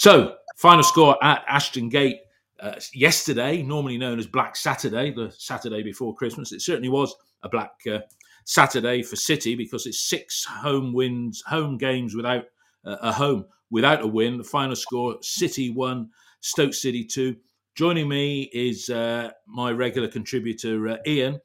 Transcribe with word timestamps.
So, 0.00 0.36
final 0.56 0.82
score 0.82 1.22
at 1.22 1.44
Ashton 1.46 1.90
Gate 1.90 2.20
uh, 2.58 2.76
yesterday, 2.94 3.60
normally 3.60 3.98
known 3.98 4.18
as 4.18 4.26
Black 4.26 4.56
Saturday, 4.56 5.10
the 5.10 5.30
Saturday 5.36 5.82
before 5.82 6.14
Christmas. 6.14 6.52
It 6.52 6.62
certainly 6.62 6.88
was 6.88 7.14
a 7.42 7.50
Black 7.50 7.72
uh, 7.86 7.98
Saturday 8.46 9.02
for 9.02 9.16
City 9.16 9.54
because 9.54 9.84
it's 9.84 10.08
six 10.08 10.42
home 10.42 10.94
wins, 10.94 11.42
home 11.46 11.76
games 11.76 12.16
without 12.16 12.44
uh, 12.86 12.96
a 13.02 13.12
home, 13.12 13.44
without 13.68 14.00
a 14.00 14.06
win. 14.06 14.38
The 14.38 14.44
final 14.44 14.74
score: 14.74 15.18
City 15.20 15.68
one, 15.68 16.08
Stoke 16.40 16.72
City 16.72 17.04
two. 17.04 17.36
Joining 17.74 18.08
me 18.08 18.48
is 18.54 18.88
uh, 18.88 19.32
my 19.46 19.70
regular 19.70 20.08
contributor 20.08 20.88
uh, 20.88 20.96
Ian. 21.06 21.40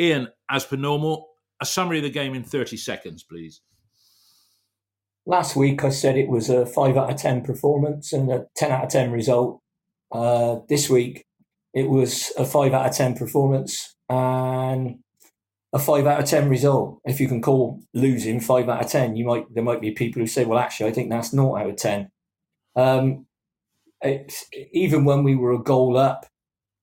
Ian, 0.00 0.26
as 0.50 0.64
per 0.64 0.74
normal, 0.74 1.28
a 1.60 1.64
summary 1.64 1.98
of 1.98 2.02
the 2.02 2.10
game 2.10 2.34
in 2.34 2.42
thirty 2.42 2.76
seconds, 2.76 3.22
please. 3.22 3.60
Last 5.30 5.54
week 5.54 5.84
I 5.84 5.90
said 5.90 6.18
it 6.18 6.28
was 6.28 6.50
a 6.50 6.66
five 6.66 6.96
out 6.96 7.08
of 7.08 7.16
ten 7.16 7.42
performance 7.42 8.12
and 8.12 8.32
a 8.32 8.46
ten 8.56 8.72
out 8.72 8.82
of 8.82 8.90
ten 8.90 9.12
result. 9.12 9.60
Uh, 10.10 10.56
this 10.68 10.90
week 10.90 11.24
it 11.72 11.88
was 11.88 12.32
a 12.36 12.44
five 12.44 12.74
out 12.74 12.86
of 12.86 12.96
ten 12.96 13.14
performance 13.14 13.94
and 14.08 14.98
a 15.72 15.78
five 15.78 16.04
out 16.04 16.18
of 16.18 16.26
ten 16.26 16.48
result. 16.48 16.98
If 17.04 17.20
you 17.20 17.28
can 17.28 17.40
call 17.40 17.80
losing 17.94 18.40
five 18.40 18.68
out 18.68 18.84
of 18.84 18.90
ten, 18.90 19.14
you 19.14 19.24
might 19.24 19.44
there 19.54 19.62
might 19.62 19.80
be 19.80 19.92
people 19.92 20.18
who 20.18 20.26
say, 20.26 20.44
well, 20.44 20.58
actually, 20.58 20.90
I 20.90 20.92
think 20.92 21.10
that's 21.10 21.32
not 21.32 21.60
out 21.60 21.70
of 21.70 21.76
ten. 21.76 22.10
Um, 22.74 23.26
even 24.72 25.04
when 25.04 25.22
we 25.22 25.36
were 25.36 25.52
a 25.52 25.62
goal 25.62 25.96
up, 25.96 26.26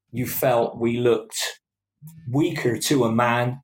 you 0.10 0.26
felt 0.26 0.80
we 0.80 1.00
looked 1.00 1.60
weaker 2.32 2.78
to 2.78 3.04
a 3.04 3.12
man. 3.12 3.62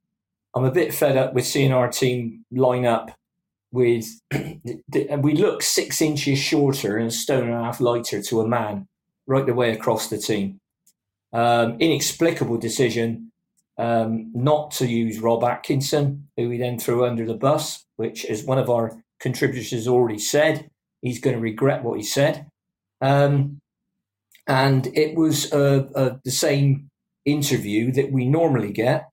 I'm 0.53 0.66
a 0.66 0.72
bit 0.72 0.94
fed 0.94 1.16
up 1.16 1.33
with 1.33 1.47
seeing 1.47 1.72
our 1.72 1.88
team 1.88 2.44
line 2.52 2.85
up 2.85 3.11
with, 3.73 4.05
we 4.31 5.33
look 5.33 5.63
six 5.63 6.02
inches 6.02 6.39
shorter 6.39 6.97
and 6.97 7.07
a 7.07 7.11
stone 7.11 7.49
and 7.49 7.53
a 7.53 7.63
half 7.63 7.81
lighter 7.81 8.21
to 8.21 8.39
a 8.39 8.47
man 8.47 8.88
right 9.27 9.45
the 9.45 9.53
way 9.53 9.71
across 9.71 10.07
the 10.07 10.17
team. 10.17 10.59
Um, 11.33 11.77
inexplicable 11.79 12.57
decision 12.57 13.31
um, 13.77 14.31
not 14.35 14.71
to 14.71 14.88
use 14.88 15.19
Rob 15.19 15.44
Atkinson, 15.44 16.29
who 16.38 16.49
we 16.49 16.57
then 16.57 16.77
threw 16.77 17.05
under 17.05 17.25
the 17.25 17.33
bus, 17.33 17.83
which, 17.95 18.23
as 18.25 18.44
one 18.44 18.59
of 18.59 18.69
our 18.69 19.01
contributors 19.19 19.71
has 19.71 19.88
already 19.88 20.19
said, 20.19 20.69
he's 21.01 21.19
going 21.19 21.35
to 21.35 21.41
regret 21.41 21.83
what 21.83 21.97
he 21.97 22.03
said. 22.03 22.45
Um, 23.01 23.59
and 24.45 24.88
it 24.95 25.16
was 25.16 25.51
uh, 25.51 25.88
uh, 25.95 26.17
the 26.23 26.31
same 26.31 26.89
interview 27.25 27.91
that 27.94 28.11
we 28.11 28.25
normally 28.25 28.71
get 28.71 29.09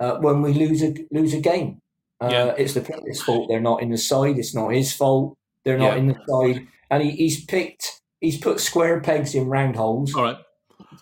uh, 0.00 0.16
when 0.16 0.42
we 0.42 0.52
lose 0.52 0.82
a 0.82 0.94
lose 1.10 1.32
a 1.32 1.40
game. 1.40 1.78
Uh, 2.22 2.28
yeah. 2.30 2.54
It's 2.56 2.74
the 2.74 2.80
players' 2.80 3.22
fault. 3.22 3.48
They're 3.48 3.60
not 3.60 3.82
in 3.82 3.90
the 3.90 3.98
side. 3.98 4.38
It's 4.38 4.54
not 4.54 4.70
his 4.70 4.92
fault. 4.92 5.36
They're 5.64 5.78
not 5.78 5.94
yeah. 5.94 5.98
in 5.98 6.06
the 6.08 6.18
side. 6.28 6.66
And 6.90 7.02
he, 7.02 7.10
he's 7.12 7.44
picked 7.44 8.00
he's 8.20 8.38
put 8.38 8.60
square 8.60 9.00
pegs 9.00 9.34
in 9.34 9.48
round 9.48 9.76
holes. 9.76 10.14
All 10.14 10.22
right. 10.22 10.38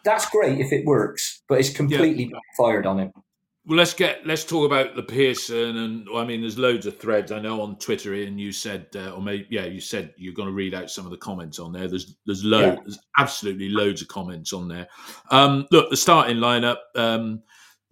That's 0.04 0.28
great 0.30 0.58
if 0.60 0.72
it 0.72 0.84
works, 0.86 1.42
but 1.48 1.60
it's 1.60 1.70
completely 1.70 2.24
yeah. 2.24 2.38
backfired 2.56 2.86
on 2.86 2.98
him. 2.98 3.12
Well, 3.66 3.76
let's 3.76 3.92
get 3.92 4.26
let's 4.26 4.44
talk 4.44 4.64
about 4.64 4.96
the 4.96 5.02
Pearson, 5.02 5.76
and 5.76 6.08
I 6.14 6.24
mean, 6.24 6.41
there's 6.41 6.58
loads 6.58 6.86
of 6.86 6.98
threads. 6.98 7.30
I 7.30 7.41
know 7.41 7.60
on 7.60 7.76
Twitter, 7.78 8.14
and 8.14 8.41
you 8.41 8.52
said, 8.52 8.86
uh, 8.94 9.10
or 9.10 9.20
maybe 9.20 9.46
yeah, 9.50 9.66
you 9.66 9.80
said 9.80 10.14
you're 10.16 10.34
going 10.34 10.48
to 10.48 10.54
read 10.54 10.72
out 10.72 10.91
some 10.91 11.04
of 11.04 11.10
the 11.10 11.18
comments 11.18 11.58
on 11.58 11.70
there. 11.70 11.86
There's 11.86 12.16
there's 12.24 12.42
loads, 12.42 12.78
yeah. 12.78 12.82
there's 12.84 12.98
absolutely 13.18 13.68
loads 13.68 14.00
of 14.00 14.08
comments 14.08 14.54
on 14.54 14.66
there. 14.66 14.88
Um, 15.30 15.66
look, 15.70 15.91
the 15.91 15.97
starting 15.97 16.38
lineup: 16.38 16.78
um, 16.97 17.42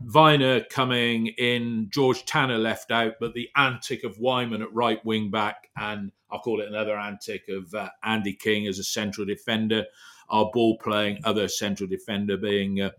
Vyner 0.05 0.69
coming 0.69 1.29
in, 1.39 1.89
George 1.91 2.25
Tanner 2.25 2.59
left 2.59 2.91
out, 2.91 3.15
but 3.19 3.35
the 3.35 3.49
antic 3.57 4.05
of 4.05 4.17
Weimann 4.19 4.63
at 4.63 4.73
right 4.73 5.05
wing 5.05 5.31
back, 5.31 5.69
and 5.77 6.13
I'll 6.31 6.41
call 6.41 6.61
it 6.61 6.69
another 6.69 6.97
antic 6.97 7.49
of 7.49 7.75
uh, 7.75 7.89
Andy 8.05 8.35
King 8.35 8.67
as 8.67 8.79
a 8.79 8.85
central 8.85 9.27
defender. 9.27 9.85
Our 10.29 10.51
ball 10.53 10.79
playing 10.79 11.21
other 11.25 11.49
central 11.49 11.89
defender 11.89 12.37
being 12.37 12.81
uh, 12.81 12.91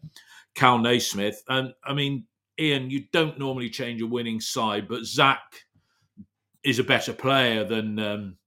Kal 0.55 0.79
Naismith. 0.79 1.41
And 1.47 1.73
I 1.83 1.93
mean, 1.93 2.25
Ian, 2.59 2.89
you 2.89 3.05
don't 3.13 3.39
normally 3.39 3.69
change 3.69 4.01
a 4.01 4.07
winning 4.07 4.41
side, 4.41 4.87
but 4.87 5.05
Zak 5.05 5.39
is 6.63 6.79
a 6.79 6.83
better 6.83 7.13
player 7.13 7.63
than 7.63 7.99
um, 7.99 8.37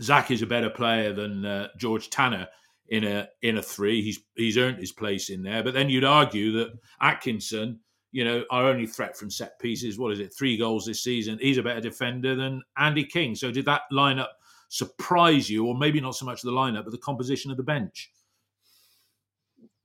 Zak 0.00 0.30
is 0.30 0.42
a 0.42 0.46
better 0.46 0.70
player 0.70 1.12
than 1.12 1.44
uh, 1.44 1.68
George 1.78 2.10
Tanner 2.10 2.48
in 2.92 3.04
a 3.04 3.28
in 3.42 3.58
a 3.58 3.62
three. 3.62 4.02
He's 4.02 4.20
he's 4.36 4.56
earned 4.56 4.78
his 4.78 4.92
place 4.92 5.30
in 5.30 5.42
there. 5.42 5.62
But 5.62 5.74
then 5.74 5.90
you'd 5.90 6.04
argue 6.04 6.52
that 6.52 6.72
Atkinson 7.00 7.80
you 8.12 8.24
know, 8.24 8.44
our 8.50 8.66
only 8.66 8.86
threat 8.86 9.16
from 9.16 9.30
set 9.30 9.58
pieces, 9.58 9.98
what 9.98 10.12
is 10.12 10.20
it, 10.20 10.34
three 10.34 10.58
goals 10.58 10.84
this 10.84 11.02
season? 11.02 11.38
He's 11.40 11.56
a 11.56 11.62
better 11.62 11.80
defender 11.80 12.34
than 12.34 12.62
Andy 12.76 13.04
King. 13.04 13.34
So 13.34 13.50
did 13.50 13.64
that 13.64 13.82
lineup 13.90 14.28
surprise 14.68 15.48
you, 15.48 15.66
or 15.66 15.74
maybe 15.74 16.00
not 16.00 16.14
so 16.14 16.26
much 16.26 16.42
the 16.42 16.52
lineup, 16.52 16.84
but 16.84 16.92
the 16.92 16.98
composition 16.98 17.50
of 17.50 17.56
the 17.56 17.62
bench? 17.62 18.12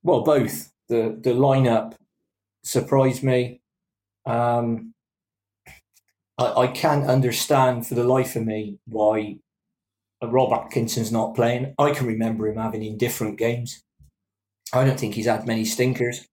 Well, 0.03 0.21
both. 0.23 0.71
The 0.89 1.17
the 1.21 1.31
lineup 1.31 1.95
surprised 2.63 3.23
me. 3.23 3.61
Um, 4.25 4.93
I, 6.37 6.53
I 6.53 6.67
can't 6.67 7.05
understand 7.05 7.87
for 7.87 7.95
the 7.95 8.03
life 8.03 8.35
of 8.35 8.45
me 8.45 8.79
why 8.85 9.37
Rob 10.23 10.53
Atkinson's 10.53 11.11
not 11.11 11.35
playing. 11.35 11.73
I 11.77 11.91
can 11.91 12.07
remember 12.07 12.47
him 12.47 12.57
having 12.57 12.83
indifferent 12.83 13.37
games. 13.37 13.83
I 14.73 14.83
don't 14.83 14.99
think 14.99 15.13
he's 15.13 15.27
had 15.27 15.47
many 15.47 15.63
stinkers 15.63 16.27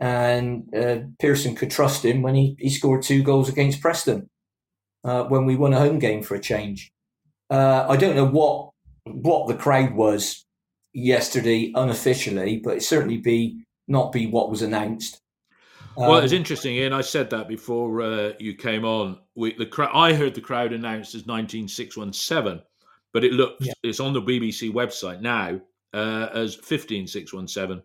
and 0.00 0.74
uh, 0.74 1.00
Pearson 1.18 1.54
could 1.54 1.70
trust 1.70 2.04
him 2.04 2.22
when 2.22 2.34
he, 2.34 2.56
he 2.58 2.70
scored 2.70 3.02
two 3.02 3.22
goals 3.22 3.50
against 3.50 3.82
Preston 3.82 4.30
uh, 5.04 5.24
when 5.24 5.44
we 5.44 5.56
won 5.56 5.74
a 5.74 5.78
home 5.78 5.98
game 5.98 6.22
for 6.22 6.34
a 6.34 6.40
change. 6.40 6.90
Uh, 7.50 7.86
I 7.88 7.96
don't 7.96 8.16
know 8.16 8.26
what 8.26 8.70
what 9.04 9.48
the 9.48 9.54
crowd 9.54 9.94
was 9.94 10.44
yesterday 10.92 11.72
unofficially, 11.74 12.60
but 12.62 12.76
it 12.76 12.82
certainly 12.82 13.18
be 13.18 13.64
not 13.88 14.12
be 14.12 14.26
what 14.26 14.50
was 14.50 14.62
announced. 14.62 15.20
well, 15.96 16.18
it's 16.18 16.32
um, 16.32 16.38
interesting, 16.38 16.76
Ian. 16.76 16.92
I 16.92 17.00
said 17.02 17.28
that 17.30 17.48
before 17.48 18.00
uh, 18.02 18.32
you 18.38 18.54
came 18.54 18.84
on. 18.84 19.18
We, 19.34 19.52
the 19.54 19.88
I 19.92 20.14
heard 20.14 20.34
the 20.34 20.40
crowd 20.40 20.72
announced 20.72 21.14
as 21.14 21.26
19617, 21.26 22.62
but 23.12 23.24
it 23.24 23.32
looks 23.32 23.64
yeah. 23.64 23.72
it's 23.82 24.00
on 24.00 24.12
the 24.12 24.22
BBC 24.22 24.72
website 24.72 25.20
now 25.20 25.60
uh, 25.92 26.28
as 26.32 26.54
15617 26.54 27.82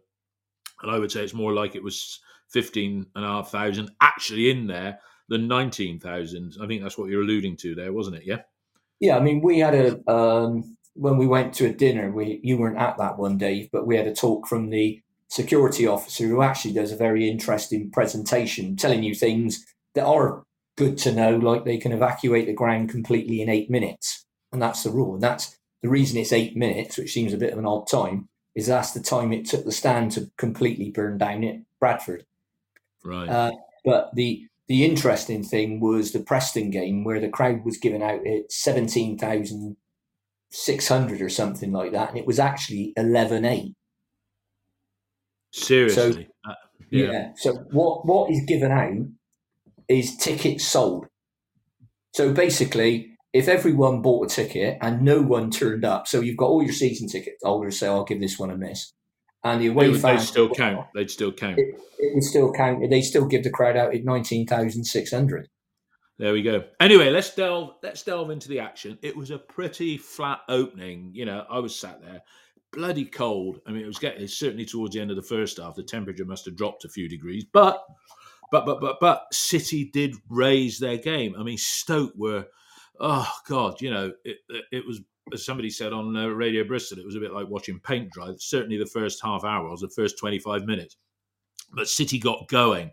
and 0.81 0.91
I 0.91 0.99
would 0.99 1.11
say 1.11 1.23
it's 1.23 1.33
more 1.33 1.53
like 1.53 1.75
it 1.75 1.83
was 1.83 2.19
fifteen 2.49 3.05
and 3.15 3.25
a 3.25 3.27
half 3.27 3.51
thousand 3.51 3.91
actually 4.01 4.49
in 4.49 4.67
there 4.67 4.99
than 5.29 5.47
nineteen 5.47 5.99
thousand. 5.99 6.55
I 6.61 6.67
think 6.67 6.81
that's 6.81 6.97
what 6.97 7.09
you're 7.09 7.21
alluding 7.21 7.57
to 7.57 7.75
there, 7.75 7.93
wasn't 7.93 8.17
it? 8.17 8.23
Yeah. 8.25 8.41
Yeah, 9.01 9.17
I 9.17 9.19
mean, 9.19 9.41
we 9.41 9.59
had 9.59 9.75
a 9.75 10.11
um, 10.11 10.77
when 10.93 11.17
we 11.17 11.27
went 11.27 11.53
to 11.55 11.65
a 11.65 11.73
dinner. 11.73 12.11
We 12.11 12.39
you 12.43 12.57
weren't 12.57 12.77
at 12.77 12.97
that 12.97 13.17
one, 13.17 13.37
Dave, 13.37 13.69
but 13.71 13.85
we 13.85 13.97
had 13.97 14.07
a 14.07 14.15
talk 14.15 14.47
from 14.47 14.69
the 14.69 15.01
security 15.27 15.85
officer 15.85 16.25
who 16.25 16.41
actually 16.41 16.73
does 16.73 16.91
a 16.91 16.97
very 16.97 17.29
interesting 17.29 17.91
presentation, 17.91 18.77
telling 18.77 19.03
you 19.03 19.13
things 19.13 19.65
that 19.95 20.05
are 20.05 20.43
good 20.77 20.97
to 20.99 21.11
know, 21.11 21.35
like 21.37 21.65
they 21.65 21.77
can 21.77 21.91
evacuate 21.91 22.45
the 22.45 22.53
ground 22.53 22.89
completely 22.89 23.41
in 23.41 23.49
eight 23.49 23.69
minutes, 23.69 24.24
and 24.55 24.61
that's 24.61 24.83
the 24.83 24.89
rule. 24.89 25.15
And 25.15 25.23
that's 25.23 25.57
the 25.83 25.89
reason 25.89 26.17
it's 26.17 26.31
eight 26.31 26.55
minutes, 26.55 26.97
which 26.97 27.11
seems 27.11 27.33
a 27.33 27.37
bit 27.37 27.51
of 27.51 27.59
an 27.59 27.65
odd 27.65 27.87
time, 27.87 28.29
is 28.55 28.67
that's 28.67 28.93
the 28.93 29.01
time 29.01 29.31
it 29.31 29.45
took 29.45 29.65
the 29.65 29.71
stand 29.71 30.13
to 30.13 30.31
completely 30.37 30.89
burn 30.89 31.17
down 31.17 31.43
it 31.43 31.61
Bradford. 31.79 32.25
Right. 33.03 33.29
Uh, 33.29 33.51
but 33.83 34.09
the 34.15 34.47
the 34.67 34.83
interesting 34.83 35.43
thing 35.43 35.79
was 35.79 36.11
the 36.11 36.21
Preston 36.21 36.71
game 36.71 37.03
where 37.03 37.19
the 37.19 37.29
crowd 37.29 37.63
was 37.65 37.77
giving 37.77 38.01
out 38.01 38.25
at 38.25 38.51
seventeen 38.51 39.17
thousand 39.17 39.75
six 40.51 40.87
hundred 40.87 41.21
or 41.21 41.29
something 41.29 41.71
like 41.73 41.91
that, 41.91 42.09
and 42.09 42.17
it 42.17 42.25
was 42.25 42.39
actually 42.39 42.93
eleven 42.95 43.43
eight. 43.45 43.75
Seriously. 45.51 46.29
So, 46.45 46.49
uh, 46.49 46.55
yeah. 46.89 47.11
yeah. 47.11 47.31
So 47.35 47.53
what 47.71 48.05
what 48.07 48.31
is 48.31 48.41
given 48.47 48.71
out 48.71 49.05
is 49.89 50.15
tickets 50.15 50.65
sold. 50.65 51.07
So 52.13 52.31
basically, 52.31 53.14
if 53.35 53.49
everyone 53.49 54.01
bought 54.01 54.31
a 54.31 54.33
ticket 54.33 54.77
and 54.81 55.01
no 55.01 55.21
one 55.21 55.51
turned 55.51 55.83
up, 55.83 56.07
so 56.07 56.21
you've 56.21 56.37
got 56.37 56.47
all 56.47 56.63
your 56.63 56.71
season 56.71 57.09
ticket 57.09 57.33
holders 57.43 57.77
say, 57.77 57.87
"I'll 57.87 58.05
give 58.05 58.21
this 58.21 58.39
one 58.39 58.49
a 58.49 58.57
miss," 58.57 58.93
and 59.43 59.61
the 59.61 59.67
away 59.67 59.89
would, 59.89 59.99
fans 59.99 60.21
they'd 60.21 60.27
still 60.27 60.49
count. 60.49 60.87
They'd 60.95 61.11
still 61.11 61.33
count. 61.33 61.59
It, 61.59 61.75
it 61.99 62.15
would 62.15 62.23
still 62.23 62.53
count. 62.53 62.89
They 62.89 63.01
still 63.01 63.25
give 63.25 63.43
the 63.43 63.49
crowd 63.49 63.75
out 63.75 63.93
at 63.93 64.05
nineteen 64.05 64.47
thousand 64.47 64.85
six 64.85 65.11
hundred. 65.11 65.49
There 66.17 66.31
we 66.31 66.43
go. 66.43 66.63
Anyway, 66.79 67.09
let's 67.09 67.35
delve. 67.35 67.71
Let's 67.83 68.03
delve 68.03 68.29
into 68.29 68.47
the 68.47 68.61
action. 68.61 68.97
It 69.01 69.17
was 69.17 69.31
a 69.31 69.37
pretty 69.37 69.97
flat 69.97 70.39
opening. 70.47 71.11
You 71.13 71.25
know, 71.25 71.45
I 71.49 71.59
was 71.59 71.75
sat 71.75 72.01
there, 72.01 72.21
bloody 72.71 73.03
cold. 73.03 73.59
I 73.67 73.71
mean, 73.71 73.83
it 73.83 73.87
was 73.87 73.99
getting 73.99 74.25
certainly 74.29 74.65
towards 74.65 74.95
the 74.95 75.01
end 75.01 75.09
of 75.09 75.17
the 75.17 75.21
first 75.21 75.57
half. 75.57 75.75
The 75.75 75.83
temperature 75.83 76.23
must 76.23 76.45
have 76.45 76.55
dropped 76.55 76.85
a 76.85 76.89
few 76.89 77.09
degrees, 77.09 77.43
but, 77.51 77.83
but, 78.49 78.65
but, 78.65 78.79
but, 78.79 78.95
but, 79.01 79.25
City 79.33 79.89
did 79.91 80.15
raise 80.29 80.79
their 80.79 80.97
game. 80.97 81.35
I 81.37 81.43
mean, 81.43 81.57
Stoke 81.57 82.13
were 82.15 82.45
oh 82.99 83.31
god, 83.47 83.81
you 83.81 83.91
know, 83.91 84.11
it, 84.23 84.37
it 84.71 84.85
was 84.85 85.01
as 85.33 85.45
somebody 85.45 85.69
said 85.69 85.91
on 85.91 86.15
uh, 86.15 86.27
Radio 86.27 86.63
Bristol, 86.63 86.99
it 86.99 87.05
was 87.05 87.15
a 87.15 87.19
bit 87.19 87.33
like 87.33 87.47
watching 87.47 87.79
paint 87.79 88.11
dry. 88.11 88.33
Certainly, 88.37 88.77
the 88.77 88.85
first 88.85 89.21
half 89.23 89.43
hour 89.43 89.67
or 89.67 89.77
the 89.77 89.89
first 89.89 90.17
twenty 90.17 90.39
five 90.39 90.65
minutes, 90.65 90.97
but 91.73 91.87
City 91.87 92.19
got 92.19 92.47
going. 92.47 92.91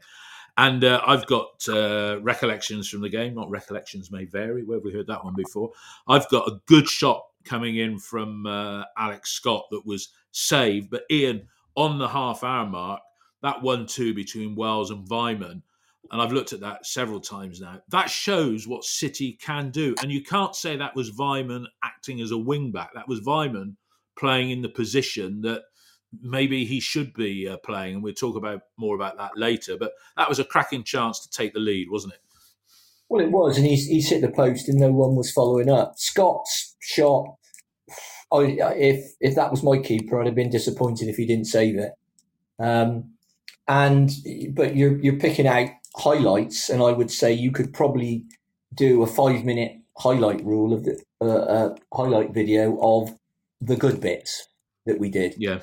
And 0.58 0.84
uh, 0.84 1.00
I've 1.06 1.26
got 1.26 1.66
uh, 1.66 2.18
recollections 2.20 2.86
from 2.88 3.00
the 3.00 3.08
game. 3.08 3.34
Not 3.34 3.48
recollections 3.48 4.10
may 4.10 4.26
vary. 4.26 4.64
Where 4.64 4.76
have 4.76 4.84
we 4.84 4.92
heard 4.92 5.06
that 5.06 5.24
one 5.24 5.34
before? 5.34 5.70
I've 6.06 6.28
got 6.28 6.46
a 6.46 6.60
good 6.66 6.86
shot 6.86 7.24
coming 7.44 7.76
in 7.76 7.98
from 7.98 8.46
uh, 8.46 8.84
Alex 8.98 9.30
Scott 9.30 9.64
that 9.70 9.86
was 9.86 10.10
saved. 10.30 10.90
But 10.90 11.04
Ian, 11.10 11.48
on 11.74 11.98
the 11.98 12.08
half 12.08 12.44
hour 12.44 12.68
mark, 12.68 13.00
that 13.42 13.62
one 13.62 13.86
two 13.86 14.12
between 14.12 14.54
Wells 14.54 14.90
and 14.90 15.08
Weimann, 15.08 15.62
and 16.10 16.20
I've 16.20 16.32
looked 16.32 16.52
at 16.52 16.60
that 16.60 16.86
several 16.86 17.20
times 17.20 17.60
now. 17.60 17.80
That 17.88 18.10
shows 18.10 18.66
what 18.66 18.84
City 18.84 19.38
can 19.40 19.70
do, 19.70 19.94
and 20.02 20.10
you 20.10 20.22
can't 20.22 20.54
say 20.54 20.76
that 20.76 20.96
was 20.96 21.12
Weimann 21.12 21.66
acting 21.84 22.20
as 22.20 22.30
a 22.30 22.38
wing 22.38 22.72
back. 22.72 22.90
That 22.94 23.08
was 23.08 23.20
Weimann 23.20 23.76
playing 24.18 24.50
in 24.50 24.62
the 24.62 24.68
position 24.68 25.40
that 25.42 25.62
maybe 26.20 26.64
he 26.64 26.80
should 26.80 27.14
be 27.14 27.48
uh, 27.48 27.56
playing, 27.58 27.94
and 27.94 28.02
we'll 28.02 28.14
talk 28.14 28.36
about 28.36 28.62
more 28.76 28.94
about 28.94 29.16
that 29.18 29.36
later. 29.36 29.76
But 29.78 29.92
that 30.16 30.28
was 30.28 30.38
a 30.38 30.44
cracking 30.44 30.84
chance 30.84 31.20
to 31.20 31.30
take 31.30 31.54
the 31.54 31.60
lead, 31.60 31.88
wasn't 31.90 32.14
it? 32.14 32.20
Well, 33.08 33.24
it 33.24 33.30
was, 33.30 33.58
and 33.58 33.66
he's, 33.66 33.86
he's 33.86 34.08
hit 34.08 34.22
the 34.22 34.30
post, 34.30 34.68
and 34.68 34.78
no 34.78 34.90
one 34.90 35.16
was 35.16 35.30
following 35.30 35.70
up. 35.70 35.94
Scott's 35.96 36.76
shot. 36.80 37.36
If 38.34 39.12
if 39.20 39.34
that 39.34 39.50
was 39.50 39.62
my 39.62 39.78
keeper, 39.78 40.18
I'd 40.18 40.26
have 40.26 40.34
been 40.34 40.48
disappointed 40.48 41.08
if 41.08 41.16
he 41.16 41.26
didn't 41.26 41.44
save 41.44 41.76
it. 41.76 41.92
Um, 42.58 43.12
and 43.68 44.10
but 44.52 44.74
you're 44.74 44.98
you're 45.00 45.18
picking 45.18 45.46
out 45.46 45.68
highlights, 45.96 46.68
and 46.68 46.82
I 46.82 46.92
would 46.92 47.10
say 47.10 47.32
you 47.32 47.50
could 47.50 47.72
probably 47.72 48.24
do 48.74 49.02
a 49.02 49.06
five 49.06 49.44
minute 49.44 49.72
highlight 49.98 50.44
rule 50.44 50.72
of 50.72 50.84
the 50.84 51.02
uh, 51.20 51.26
uh, 51.26 51.76
highlight 51.92 52.32
video 52.32 52.78
of 52.80 53.14
the 53.60 53.76
good 53.76 54.00
bits 54.00 54.48
that 54.86 54.98
we 54.98 55.10
did. 55.10 55.34
Yeah. 55.38 55.60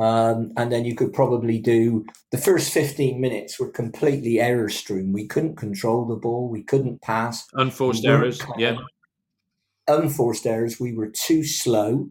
Um, 0.00 0.52
and 0.56 0.70
then 0.70 0.84
you 0.84 0.94
could 0.94 1.12
probably 1.12 1.58
do 1.58 2.06
the 2.30 2.38
first 2.38 2.72
15 2.72 3.20
minutes 3.20 3.58
were 3.58 3.68
completely 3.68 4.38
error 4.38 4.68
strewn. 4.68 5.12
We 5.12 5.26
couldn't 5.26 5.56
control 5.56 6.04
the 6.04 6.14
ball. 6.14 6.48
We 6.48 6.62
couldn't 6.62 7.02
pass. 7.02 7.46
Unforced 7.54 8.04
errors. 8.04 8.40
Yeah. 8.56 8.76
Unforced 9.88 10.46
errors. 10.46 10.78
We 10.78 10.94
were 10.94 11.08
too 11.08 11.42
slow. 11.42 12.10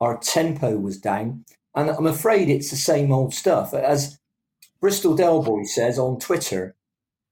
Our 0.00 0.18
tempo 0.18 0.76
was 0.76 0.98
down. 0.98 1.44
And 1.74 1.90
I'm 1.90 2.06
afraid 2.06 2.48
it's 2.48 2.70
the 2.70 2.76
same 2.76 3.12
old 3.12 3.32
stuff. 3.32 3.74
As 3.74 4.18
Bristol 4.80 5.16
Delboy 5.16 5.66
says 5.66 6.00
on 6.00 6.18
Twitter, 6.18 6.74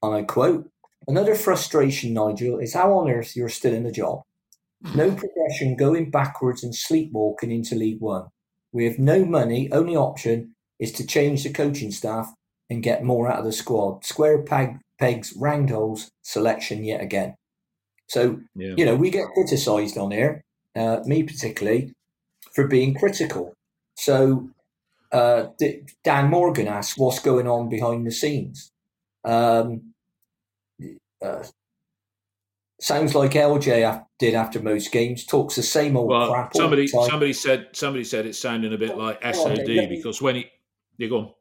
and 0.02 0.14
I 0.14 0.22
quote, 0.22 0.70
Another 1.06 1.34
frustration, 1.34 2.12
Nigel, 2.12 2.58
is 2.58 2.74
how 2.74 2.92
on 2.92 3.10
earth 3.10 3.34
you're 3.34 3.48
still 3.48 3.72
in 3.72 3.84
the 3.84 3.90
job. 3.90 4.22
No 4.94 5.10
progression 5.16 5.74
going 5.76 6.10
backwards 6.10 6.62
and 6.62 6.74
sleepwalking 6.74 7.50
into 7.50 7.74
League 7.74 8.00
One. 8.00 8.26
We 8.72 8.84
have 8.84 8.98
no 8.98 9.24
money. 9.24 9.72
Only 9.72 9.96
option 9.96 10.54
is 10.78 10.92
to 10.92 11.06
change 11.06 11.42
the 11.42 11.52
coaching 11.52 11.90
staff 11.90 12.34
and 12.68 12.82
get 12.82 13.04
more 13.04 13.26
out 13.26 13.38
of 13.38 13.44
the 13.46 13.52
squad. 13.52 14.04
Square 14.04 14.42
peg, 14.42 14.78
pegs, 14.98 15.32
round 15.36 15.70
holes 15.70 16.10
selection 16.22 16.84
yet 16.84 17.00
again. 17.00 17.34
So, 18.08 18.40
yeah. 18.54 18.74
you 18.76 18.84
know, 18.84 18.94
we 18.96 19.10
get 19.10 19.28
criticised 19.34 19.96
on 19.96 20.10
here, 20.10 20.42
uh, 20.76 21.00
me 21.04 21.22
particularly, 21.22 21.94
for 22.54 22.66
being 22.66 22.94
critical. 22.94 23.54
So, 23.96 24.50
uh, 25.12 25.46
Dan 26.04 26.28
Morgan 26.28 26.68
asks, 26.68 26.98
what's 26.98 27.18
going 27.18 27.46
on 27.46 27.68
behind 27.68 28.06
the 28.06 28.12
scenes? 28.12 28.70
Um, 29.24 29.94
uh, 31.22 31.44
sounds 32.80 33.14
like 33.14 33.32
LJ 33.32 34.04
did 34.18 34.34
after 34.34 34.60
most 34.60 34.92
games. 34.92 35.24
Talks 35.24 35.56
the 35.56 35.62
same 35.62 35.96
old 35.96 36.08
well, 36.08 36.30
crap. 36.30 36.54
Somebody, 36.54 36.86
somebody 36.86 37.32
said, 37.32 37.68
somebody 37.72 38.04
said 38.04 38.26
it's 38.26 38.38
sounding 38.38 38.72
a 38.72 38.78
bit 38.78 38.96
like 38.96 39.22
SOD 39.22 39.88
because 39.88 40.22
when 40.22 40.36
he, 40.36 40.46
you 40.96 41.08
go 41.08 41.18
on. 41.18 41.32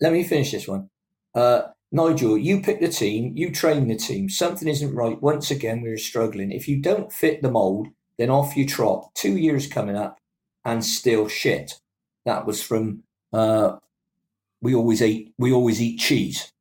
Let 0.00 0.12
me 0.12 0.24
finish 0.24 0.52
this 0.52 0.66
one. 0.66 0.88
Uh, 1.34 1.62
Nigel, 1.92 2.38
you 2.38 2.60
pick 2.60 2.80
the 2.80 2.88
team, 2.88 3.32
you 3.36 3.50
train 3.50 3.88
the 3.88 3.96
team. 3.96 4.28
Something 4.28 4.68
isn't 4.68 4.94
right. 4.94 5.20
Once 5.20 5.50
again, 5.50 5.82
we're 5.82 5.98
struggling. 5.98 6.52
If 6.52 6.68
you 6.68 6.80
don't 6.80 7.12
fit 7.12 7.42
the 7.42 7.50
mold, 7.50 7.88
then 8.16 8.30
off 8.30 8.56
you 8.56 8.66
trot. 8.66 9.10
Two 9.14 9.36
years 9.36 9.66
coming 9.66 9.96
up, 9.96 10.18
and 10.64 10.84
still 10.84 11.28
shit. 11.28 11.80
That 12.24 12.46
was 12.46 12.62
from. 12.62 13.02
Uh, 13.32 13.78
we 14.62 14.74
always 14.74 15.02
eat. 15.02 15.34
We 15.38 15.52
always 15.52 15.82
eat 15.82 15.98
cheese. 15.98 16.52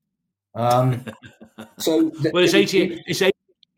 Um, 0.56 1.04
so 1.78 2.10
the, 2.10 2.32
well, 2.34 2.44
it's 2.44 2.54
eighty. 2.54 3.02
It's 3.06 3.22
eighty 3.22 3.34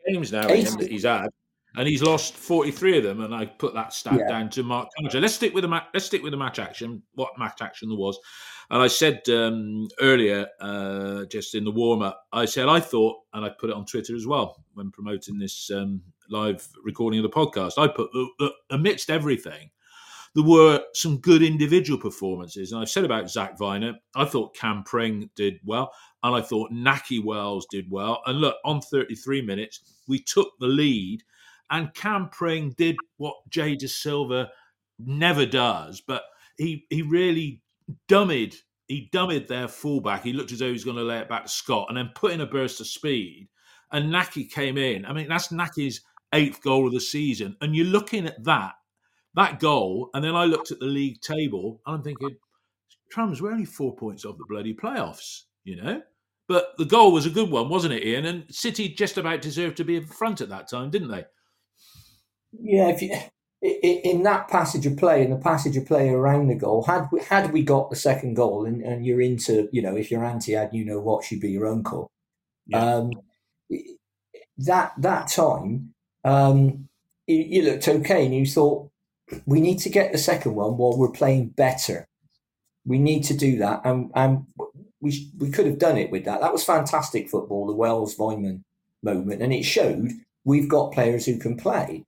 games 0.08 0.32
now 0.32 0.50
80. 0.50 0.78
that 0.78 0.90
he's 0.90 1.04
had, 1.04 1.30
and 1.76 1.88
he's 1.88 2.02
lost 2.02 2.36
forty-three 2.36 2.98
of 2.98 3.04
them. 3.04 3.22
And 3.22 3.34
I 3.34 3.46
put 3.46 3.74
that 3.74 3.94
stat 3.94 4.20
yeah. 4.20 4.28
down 4.28 4.50
to 4.52 4.64
Mark 4.64 4.90
Conger. 4.98 5.20
Let's 5.20 5.36
stick 5.36 5.54
with 5.54 5.64
the 5.64 5.68
ma- 5.68 5.86
let's 5.94 6.06
stick 6.06 6.24
with 6.24 6.32
the 6.32 6.38
match 6.38 6.60
action. 6.60 7.04
What 7.16 7.38
match 7.38 7.62
action 7.62 7.90
there 7.90 7.98
was, 7.98 8.20
and 8.70 8.82
I 8.82 8.88
said 8.88 9.22
um, 9.30 9.88
earlier, 10.00 10.48
uh, 10.60 11.26
just 11.26 11.56
in 11.56 11.64
the 11.64 11.72
warm-up, 11.72 12.26
I 12.32 12.46
said 12.46 12.68
I 12.68 12.80
thought, 12.80 13.18
and 13.34 13.46
I 13.46 13.50
put 13.50 13.70
it 13.70 13.76
on 13.76 13.86
Twitter 13.86 14.16
as 14.16 14.26
well 14.26 14.64
when 14.74 14.92
promoting 14.92 15.38
this 15.38 15.70
um, 15.72 16.02
live 16.30 16.68
recording 16.84 17.20
of 17.20 17.24
the 17.24 17.30
podcast. 17.30 17.74
I 17.78 17.88
put 17.88 18.10
uh, 18.40 18.50
amidst 18.70 19.10
everything 19.10 19.72
there 20.34 20.44
were 20.44 20.82
some 20.94 21.18
good 21.18 21.42
individual 21.42 22.00
performances. 22.00 22.72
And 22.72 22.82
I've 22.82 22.90
said 22.90 23.04
about 23.04 23.30
Zak 23.30 23.58
Vyner, 23.58 23.96
I 24.16 24.26
thought 24.26 24.56
Cam 24.56 24.84
Pring 24.84 25.30
did 25.36 25.60
well 25.66 25.92
and 26.24 26.36
I 26.36 26.42
thought 26.42 26.72
Nahki 26.72 27.24
Wells 27.24 27.66
did 27.70 27.90
well. 27.90 28.22
And 28.26 28.40
look, 28.40 28.58
on 28.64 28.82
33 28.82 29.42
minutes, 29.42 29.82
we 30.08 30.20
took 30.20 30.52
the 30.60 30.68
lead, 30.68 31.24
and 31.70 31.94
Cam 31.94 32.30
Pring 32.30 32.74
did 32.78 32.98
what 33.18 33.36
Jay 33.50 33.76
Dasilva 33.76 34.50
never 35.00 35.46
does, 35.46 36.02
but 36.02 36.24
he 36.58 36.86
he 36.90 37.02
really 37.02 37.62
dummied 38.08 38.56
he 38.88 39.10
dummied 39.14 39.48
their 39.48 39.68
fullback. 39.68 40.24
He 40.24 40.34
looked 40.34 40.52
as 40.52 40.60
though 40.60 40.66
he 40.66 40.74
was 40.74 40.84
going 40.84 40.98
to 40.98 41.04
lay 41.04 41.20
it 41.20 41.30
back 41.30 41.44
to 41.44 41.50
Scott, 41.50 41.88
and 41.90 41.98
then 41.98 42.12
put 42.14 42.34
in 42.34 42.42
a 42.42 42.46
burst 42.46 42.82
of 42.82 42.88
speed. 42.88 43.48
And 43.92 44.14
Nahki 44.14 44.50
came 44.50 44.78
in. 44.78 45.06
I 45.06 45.14
mean, 45.14 45.28
that's 45.28 45.48
Naki's 45.48 46.02
eighth 46.34 46.62
goal 46.62 46.88
of 46.88 46.94
the 46.94 47.02
season, 47.02 47.56
and 47.62 47.76
you're 47.76 47.86
looking 47.86 48.28
at 48.28 48.44
that 48.44 48.74
that 49.34 49.60
goal, 49.60 50.10
and 50.14 50.24
then 50.24 50.36
I 50.36 50.46
looked 50.46 50.72
at 50.72 50.80
the 50.80 50.86
league 50.86 51.22
table, 51.22 51.82
and 51.86 51.96
I'm 51.96 52.04
thinking, 52.04 52.36
crumbs, 53.12 53.42
we're 53.42 53.52
only 53.52 53.66
four 53.66 53.96
points 53.96 54.26
off 54.26 54.38
the 54.38 54.46
bloody 54.50 54.74
playoffs, 54.74 55.44
you 55.64 55.82
know. 55.82 56.02
But 56.48 56.74
the 56.78 56.86
goal 56.86 57.14
was 57.14 57.26
a 57.26 57.30
good 57.30 57.50
one, 57.50 57.70
wasn't 57.70 57.94
it, 57.94 58.04
Ian? 58.04 58.26
And 58.26 58.54
City 58.54 58.90
just 58.90 59.18
about 59.18 59.42
deserved 59.42 59.78
to 59.78 59.86
be 59.86 59.96
in 59.96 60.06
front 60.06 60.42
at 60.42 60.50
that 60.50 60.70
time, 60.70 60.90
didn't 60.90 61.10
they? 61.10 61.26
Yeah, 62.52 62.90
if 62.90 63.02
you, 63.02 63.16
in 63.62 64.24
that 64.24 64.48
passage 64.50 64.86
of 64.86 64.98
play, 64.98 65.24
in 65.24 65.30
the 65.30 65.38
passage 65.38 65.78
of 65.78 65.86
play 65.86 66.10
around 66.10 66.48
the 66.48 66.56
goal, 66.56 66.84
had 66.84 67.08
we, 67.12 67.22
had 67.22 67.54
we 67.54 67.64
got 67.64 67.90
the 67.90 67.96
second 67.96 68.34
goal, 68.34 68.66
and, 68.66 68.82
and 68.82 69.06
you're 69.06 69.22
into, 69.22 69.70
you 69.72 69.82
know, 69.82 69.96
if 69.96 70.12
your 70.12 70.26
auntie 70.26 70.54
had, 70.54 70.74
you 70.74 70.84
know 70.84 71.00
what, 71.00 71.24
she'd 71.24 71.40
be 71.40 71.52
your 71.52 71.68
uncle. 71.68 72.12
Yeah. 72.68 72.96
Um, 72.96 73.12
that 74.58 74.94
that 74.98 75.28
time, 75.28 75.94
um, 76.24 76.90
you, 77.28 77.38
you 77.38 77.62
looked 77.64 77.88
okay, 77.88 78.26
and 78.26 78.36
you 78.36 78.46
thought 78.46 78.90
we 79.46 79.62
need 79.62 79.80
to 79.80 79.90
get 79.90 80.12
the 80.12 80.18
second 80.18 80.56
one 80.56 80.76
while 80.78 80.98
we're 80.98 81.12
playing 81.12 81.50
better. 81.50 82.08
We 82.86 82.98
need 82.98 83.24
to 83.26 83.38
do 83.38 83.58
that, 83.60 83.82
and 83.86 84.12
and 84.16 84.46
we 85.02 85.30
we 85.38 85.50
could 85.50 85.66
have 85.66 85.80
done 85.80 85.98
it 85.98 86.12
with 86.12 86.26
that. 86.26 86.42
That 86.42 86.54
was 86.54 86.64
fantastic 86.64 87.30
football, 87.30 87.68
the 87.68 87.74
Wells 87.74 88.18
Weimann 88.18 88.64
moment, 89.04 89.42
and 89.42 89.54
it 89.54 89.64
showed 89.64 90.12
we've 90.44 90.70
got 90.70 90.94
players 90.94 91.26
who 91.26 91.38
can 91.38 91.58
play. 91.58 92.06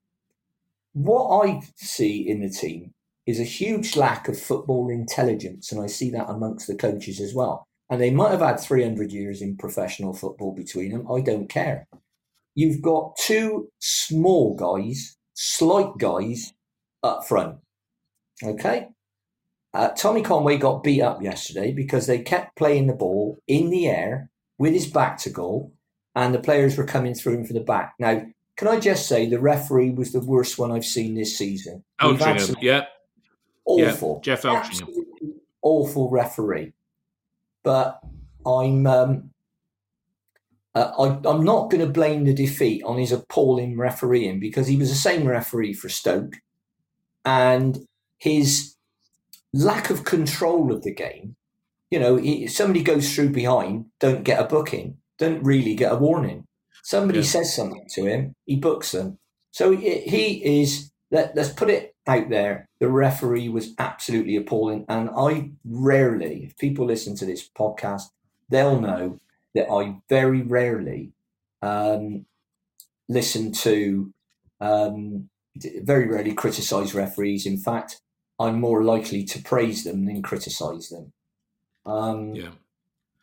What 0.94 1.46
I 1.46 1.62
see 1.76 2.28
in 2.28 2.42
the 2.42 2.50
team 2.50 2.94
is 3.26 3.40
a 3.40 3.44
huge 3.44 3.96
lack 3.96 4.28
of 4.28 4.40
football 4.40 4.90
intelligence, 4.90 5.72
and 5.72 5.82
I 5.82 5.88
see 5.88 6.10
that 6.12 6.30
amongst 6.30 6.68
the 6.68 6.76
coaches 6.76 7.20
as 7.20 7.34
well. 7.34 7.66
And 7.90 8.00
they 8.00 8.12
might 8.12 8.32
have 8.32 8.42
had 8.42 8.60
300 8.60 9.12
years 9.12 9.42
in 9.42 9.58
professional 9.58 10.14
football 10.14 10.54
between 10.54 10.92
them. 10.92 11.12
I 11.12 11.22
don't 11.22 11.48
care. 11.50 11.88
You've 12.56 12.82
got 12.82 13.16
two 13.18 13.70
small 13.80 14.56
guys, 14.56 15.18
slight 15.34 15.98
guys 15.98 16.54
up 17.02 17.28
front. 17.28 17.58
Okay? 18.44 18.90
Uh, 19.74 19.90
Tommy 19.90 20.22
Conway 20.22 20.58
got 20.58 20.84
beat 20.84 21.02
up 21.02 21.22
yesterday 21.22 21.72
because 21.72 22.06
they 22.06 22.20
kept 22.20 22.56
playing 22.56 22.88
the 22.88 22.94
ball 22.94 23.40
in 23.48 23.70
the 23.70 23.88
air 23.88 24.30
with 24.60 24.74
his 24.74 24.86
back 24.88 25.18
to 25.20 25.30
goal, 25.30 25.74
and 26.16 26.34
the 26.34 26.40
players 26.40 26.78
were 26.78 26.86
coming 26.86 27.16
through 27.16 27.34
him 27.34 27.46
for 27.46 27.54
the 27.54 27.60
back. 27.60 27.96
Now, 27.98 28.24
can 28.56 28.68
I 28.68 28.80
just 28.80 29.08
say 29.08 29.28
the 29.28 29.40
referee 29.40 29.92
was 29.92 30.12
the 30.12 30.20
worst 30.20 30.60
one 30.60 30.72
I've 30.72 30.86
seen 30.86 31.16
this 31.16 31.38
season? 31.38 31.84
Eltringham, 32.00 32.56
yeah, 32.62 32.86
awful, 33.66 34.22
yeah. 34.24 34.36
Geoff 34.36 34.44
Eltringham, 34.44 34.90
awful 35.64 36.10
referee. 36.12 36.74
But 37.64 38.00
I'm 38.46 38.86
um, 38.86 39.32
uh, 40.76 41.18
I, 41.26 41.30
am 41.30 41.44
not 41.44 41.72
going 41.72 41.86
to 41.86 41.92
blame 41.92 42.26
the 42.26 42.34
defeat 42.34 42.84
on 42.84 42.98
his 42.98 43.12
appalling 43.12 43.78
refereeing 43.78 44.40
because 44.40 44.68
he 44.68 44.78
was 44.78 44.90
the 44.90 44.96
same 44.96 45.28
referee 45.28 45.74
for 45.74 45.90
Stoke, 45.90 46.36
and 47.26 47.80
his 48.18 48.73
lack 49.54 49.90
of 49.90 50.04
control 50.04 50.72
of 50.72 50.84
the 50.84 50.94
game. 50.94 51.36
You 51.92 52.00
know, 52.00 52.20
if 52.22 52.52
somebody 52.52 52.84
goes 52.84 53.14
through 53.14 53.30
behind, 53.30 53.86
don't 54.00 54.24
get 54.24 54.40
a 54.40 54.46
booking, 54.46 54.98
don't 55.20 55.44
really 55.44 55.76
get 55.76 55.92
a 55.92 55.96
warning. 55.96 56.46
Somebody 56.84 57.20
yeah. 57.20 57.26
says 57.26 57.56
something 57.56 57.86
to 57.92 58.06
him, 58.06 58.36
he 58.46 58.56
books 58.56 58.92
them. 58.92 59.20
So 59.52 59.72
he 59.72 60.62
is, 60.62 60.92
let, 61.12 61.36
let's 61.36 61.50
put 61.50 61.70
it 61.70 61.96
out 62.08 62.30
there, 62.30 62.68
the 62.80 62.90
referee 62.90 63.48
was 63.50 63.74
absolutely 63.78 64.36
appalling. 64.36 64.86
And 64.90 65.10
I 65.16 65.52
rarely, 65.64 66.46
if 66.46 66.58
people 66.58 66.86
listen 66.88 67.16
to 67.18 67.26
this 67.26 67.48
podcast, 67.48 68.04
they'll 68.50 68.82
know 68.82 69.20
that 69.54 69.70
I 69.72 69.98
very 70.10 70.42
rarely 70.42 71.14
um, 71.62 72.26
listen 73.08 73.52
to 73.54 74.12
um, 74.60 75.30
very 75.56 76.08
rarely 76.08 76.34
criticise 76.34 76.96
referees. 76.96 77.46
In 77.46 77.58
fact, 77.58 78.02
I'm 78.40 78.60
more 78.60 78.84
likely 78.84 79.24
to 79.24 79.42
praise 79.42 79.84
them 79.84 80.06
than 80.06 80.22
criticise 80.22 80.90
them. 80.90 81.14
Um, 81.86 82.34
yeah. 82.34 82.52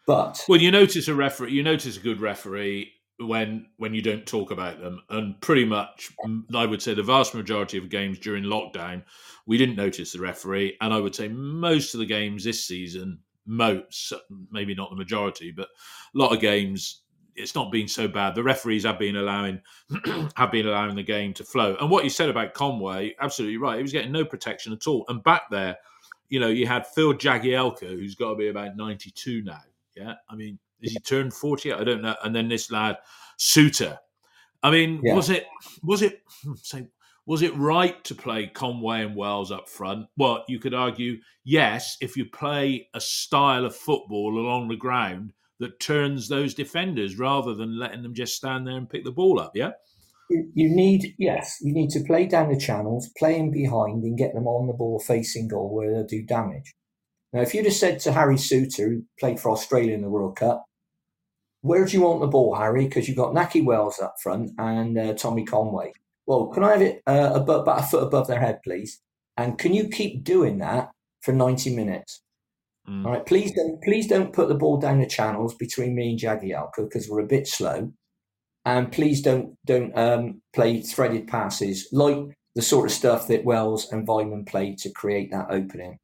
But 0.07 0.45
well, 0.49 0.61
you 0.61 0.71
notice 0.71 1.09
a 1.09 1.14
referee. 1.14 1.52
You 1.52 1.62
notice 1.62 1.97
a 1.97 2.00
good 2.00 2.21
referee 2.21 2.93
when 3.19 3.67
when 3.76 3.95
you 3.95 4.02
don't 4.02 4.26
talk 4.26 4.50
about 4.50 4.81
them, 4.81 5.02
and 5.11 5.40
pretty 5.40 5.64
much, 5.64 6.11
I 6.55 6.67
would 6.67 6.83
say 6.83 6.95
the 6.95 7.02
vast 7.02 7.35
majority 7.35 7.79
of 7.79 7.90
games 7.90 8.19
during 8.19 8.45
lockdown, 8.45 9.05
we 9.47 9.59
didn't 9.59 9.76
notice 9.76 10.12
the 10.12 10.21
referee, 10.21 10.76
and 10.81 10.93
I 10.93 10.99
would 10.99 11.14
say 11.14 11.29
most 11.29 11.95
of 11.95 12.00
the 12.00 12.07
games 12.07 12.45
this 12.45 12.67
season, 12.67 13.21
most 13.47 14.12
maybe 14.50 14.75
not 14.75 14.90
the 14.90 14.97
majority, 14.97 15.52
but 15.52 15.69
a 15.69 16.19
lot 16.19 16.33
of 16.33 16.40
games 16.40 17.00
it's 17.37 17.54
not 17.54 17.72
been 17.72 17.88
so 17.88 18.08
bad. 18.08 18.34
The 18.34 18.42
referees 18.42 18.84
have 18.84 18.99
been 18.99 19.16
allowing 19.16 19.60
have 20.37 20.50
been 20.50 20.66
allowing 20.66 20.96
the 20.96 21.02
game 21.02 21.32
to 21.34 21.44
flow. 21.44 21.76
And 21.80 21.90
what 21.90 22.04
you 22.04 22.10
said 22.10 22.28
about 22.28 22.54
Conway, 22.54 23.14
absolutely 23.20 23.56
right. 23.56 23.76
He 23.76 23.82
was 23.82 23.92
getting 23.92 24.12
no 24.12 24.25
protection 24.25 24.72
at 24.72 24.87
all. 24.87 25.04
And 25.08 25.22
back 25.22 25.50
there, 25.50 25.76
you 26.28 26.40
know, 26.40 26.49
you 26.49 26.66
had 26.66 26.87
Phil 26.87 27.14
Jagielka, 27.14 27.88
who's 27.88 28.14
got 28.14 28.30
to 28.30 28.37
be 28.37 28.49
about 28.49 28.76
ninety 28.76 29.10
two 29.10 29.42
now. 29.42 29.60
Yeah, 29.96 30.14
I 30.28 30.37
mean, 30.37 30.58
is 30.80 30.92
he 30.92 30.99
turned 31.00 31.34
forty? 31.34 31.72
I 31.72 31.84
don't 31.84 32.02
know. 32.02 32.16
And 32.22 32.34
then 32.34 32.49
this 32.49 32.70
lad 32.70 32.99
Souttar. 33.38 33.99
I 34.62 34.70
mean, 34.70 35.00
yeah. 35.02 35.14
was 35.14 35.30
it 35.30 35.46
was 35.82 36.02
it 36.02 36.22
hmm, 36.44 36.52
say 36.56 36.88
was 37.26 37.42
it 37.42 37.56
right 37.56 38.02
to 38.04 38.14
play 38.14 38.46
Conway 38.46 39.02
and 39.02 39.14
Wells 39.14 39.52
up 39.52 39.68
front? 39.68 40.06
Well, 40.16 40.44
you 40.49 40.58
could 40.58 40.75
argue 40.75 41.18
yes 41.44 41.96
if 42.00 42.16
you 42.16 42.26
play 42.26 42.88
a 42.94 43.00
style 43.00 43.64
of 43.64 43.76
football 43.76 44.38
along 44.38 44.68
the 44.68 44.76
ground 44.76 45.32
that 45.61 45.79
turns 45.79 46.29
those 46.29 46.55
defenders 46.55 47.19
rather 47.19 47.55
than 47.55 47.79
letting 47.79 48.02
them 48.02 48.14
just 48.14 48.35
stand 48.35 48.67
there 48.67 48.76
and 48.76 48.88
pick 48.88 49.05
the 49.05 49.12
ball 49.12 49.38
up. 49.38 49.52
Yeah. 49.55 49.73
You 50.31 50.69
need, 50.69 51.14
yes, 51.19 51.59
you 51.61 51.73
need 51.73 51.90
to 51.90 52.05
play 52.05 52.26
down 52.26 52.52
the 52.52 52.59
channels, 52.59 53.11
play 53.19 53.37
in 53.37 53.50
behind, 53.50 54.05
and 54.05 54.17
get 54.17 54.33
them 54.33 54.47
on 54.47 54.67
the 54.67 54.73
ball 54.73 55.00
facing 55.00 55.49
goal 55.49 55.75
where 55.75 55.93
they'll 55.93 56.07
do 56.07 56.23
damage. 56.23 56.75
Now, 57.33 57.40
if 57.40 57.52
you'd 57.52 57.64
have 57.64 57.75
said 57.75 57.99
to 58.00 58.12
Harry 58.12 58.37
Souttar, 58.37 58.88
who 58.88 59.05
played 59.19 59.40
for 59.40 59.50
Australia 59.50 59.93
in 59.93 60.02
the 60.02 60.09
World 60.09 60.37
Cup, 60.37 60.64
where 61.62 61.85
do 61.85 61.97
you 61.97 62.02
want 62.02 62.21
the 62.21 62.26
ball, 62.26 62.55
Harry? 62.55 62.85
Because 62.85 63.07
you've 63.07 63.17
got 63.17 63.35
Nahki 63.35 63.64
Wells 63.64 64.00
up 64.00 64.14
front 64.23 64.52
and 64.59 64.97
uh, 64.97 65.14
Tommy 65.14 65.45
Conway. 65.45 65.93
Well, 66.26 66.47
can 66.47 66.64
I 66.64 66.71
have 66.73 66.83
it 66.83 67.02
uh, 67.07 67.33
above, 67.35 67.62
about 67.62 67.81
a 67.81 67.83
foot 67.83 68.05
above 68.05 68.29
their 68.29 68.40
head, 68.40 68.61
please? 68.62 69.00
And 69.37 69.59
can 69.59 69.75
you 69.75 69.88
keep 69.88 70.25
doing 70.25 70.59
that 70.59 70.90
for 71.23 71.33
90 71.33 71.75
minutes? 71.75 72.23
Mm. 72.90 73.06
All 73.06 73.12
right, 73.12 73.26
please 73.26 73.52
don't 73.54 73.80
please 73.82 74.09
don't 74.09 74.32
put 74.32 74.49
the 74.49 74.54
ball 74.54 74.78
down 74.78 74.99
the 74.99 75.06
channels 75.06 75.54
between 75.54 75.94
me 75.94 76.11
and 76.11 76.18
Jagielka 76.18 76.88
because 76.88 77.09
we're 77.09 77.20
a 77.20 77.26
bit 77.26 77.47
slow, 77.47 77.92
and 78.64 78.90
please 78.90 79.23
don't 79.23 79.56
don't 79.64 79.97
um, 79.97 80.42
play 80.52 80.80
threaded 80.82 81.28
passes 81.28 81.88
like 81.92 82.18
the 82.56 82.62
sort 82.62 82.87
of 82.87 82.92
stuff 82.92 83.28
that 83.28 83.44
Wells 83.44 83.90
and 83.92 84.09
Weimann 84.09 84.47
played 84.47 84.78
to 84.78 84.90
create 84.90 85.30
that 85.30 85.47
opening. 85.50 85.99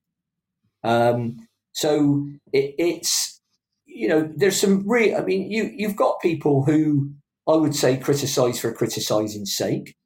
Um, 0.85 1.49
so 1.73 2.29
it, 2.53 2.75
it's 2.79 3.41
you 3.87 4.07
know 4.07 4.33
there's 4.37 4.61
some 4.61 4.89
real. 4.89 5.17
I 5.17 5.23
mean 5.23 5.51
you 5.51 5.73
you've 5.75 5.97
got 5.97 6.21
people 6.21 6.65
who 6.65 7.11
I 7.49 7.57
would 7.57 7.75
say 7.75 7.97
criticise 7.97 8.61
for 8.61 8.73
criticising's 8.73 9.57
sake. 9.57 9.97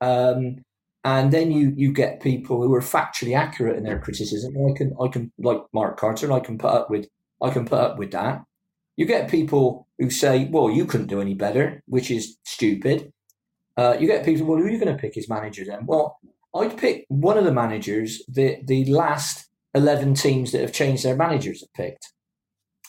Um, 0.00 0.62
and 1.04 1.32
then 1.32 1.50
you 1.50 1.72
you 1.76 1.92
get 1.92 2.20
people 2.20 2.62
who 2.62 2.72
are 2.74 2.80
factually 2.80 3.36
accurate 3.36 3.76
in 3.76 3.84
their 3.84 3.98
criticism. 3.98 4.54
I 4.56 4.72
can 4.76 4.94
I 5.00 5.08
can 5.08 5.32
like 5.38 5.62
Mark 5.72 5.98
Carter, 5.98 6.32
I 6.32 6.40
can 6.40 6.58
put 6.58 6.70
up 6.70 6.90
with 6.90 7.08
I 7.42 7.50
can 7.50 7.64
put 7.64 7.80
up 7.80 7.98
with 7.98 8.12
that. 8.12 8.44
You 8.96 9.06
get 9.06 9.30
people 9.30 9.88
who 9.98 10.10
say, 10.10 10.48
"Well, 10.50 10.70
you 10.70 10.84
couldn't 10.84 11.08
do 11.08 11.20
any 11.20 11.34
better," 11.34 11.82
which 11.86 12.10
is 12.10 12.36
stupid. 12.44 13.12
Uh, 13.76 13.96
you 13.98 14.06
get 14.06 14.24
people, 14.24 14.46
"Well, 14.46 14.58
who 14.58 14.66
are 14.66 14.70
you 14.70 14.78
going 14.78 14.94
to 14.94 15.00
pick 15.00 15.16
as 15.16 15.28
manager 15.28 15.64
then?" 15.64 15.86
Well, 15.86 16.18
I'd 16.54 16.76
pick 16.76 17.06
one 17.08 17.38
of 17.38 17.44
the 17.44 17.52
managers 17.52 18.22
that 18.28 18.66
the 18.66 18.84
last 18.84 19.48
eleven 19.74 20.14
teams 20.14 20.52
that 20.52 20.60
have 20.60 20.72
changed 20.72 21.04
their 21.04 21.16
managers 21.16 21.62
have 21.62 21.72
picked. 21.72 22.12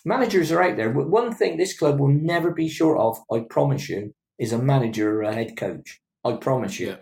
Managers 0.06 0.52
are 0.52 0.62
out 0.62 0.76
there. 0.76 0.92
One 0.92 1.34
thing 1.34 1.58
this 1.58 1.78
club 1.78 2.00
will 2.00 2.10
never 2.10 2.52
be 2.52 2.68
short 2.68 3.00
of, 3.00 3.20
I 3.32 3.46
promise 3.50 3.88
you, 3.88 4.14
is 4.38 4.52
a 4.52 4.58
manager 4.58 5.20
or 5.20 5.24
a 5.24 5.34
head 5.34 5.56
coach. 5.56 6.02
I 6.26 6.34
promise 6.34 6.80
you. 6.80 6.88
Yeah. 6.88 6.96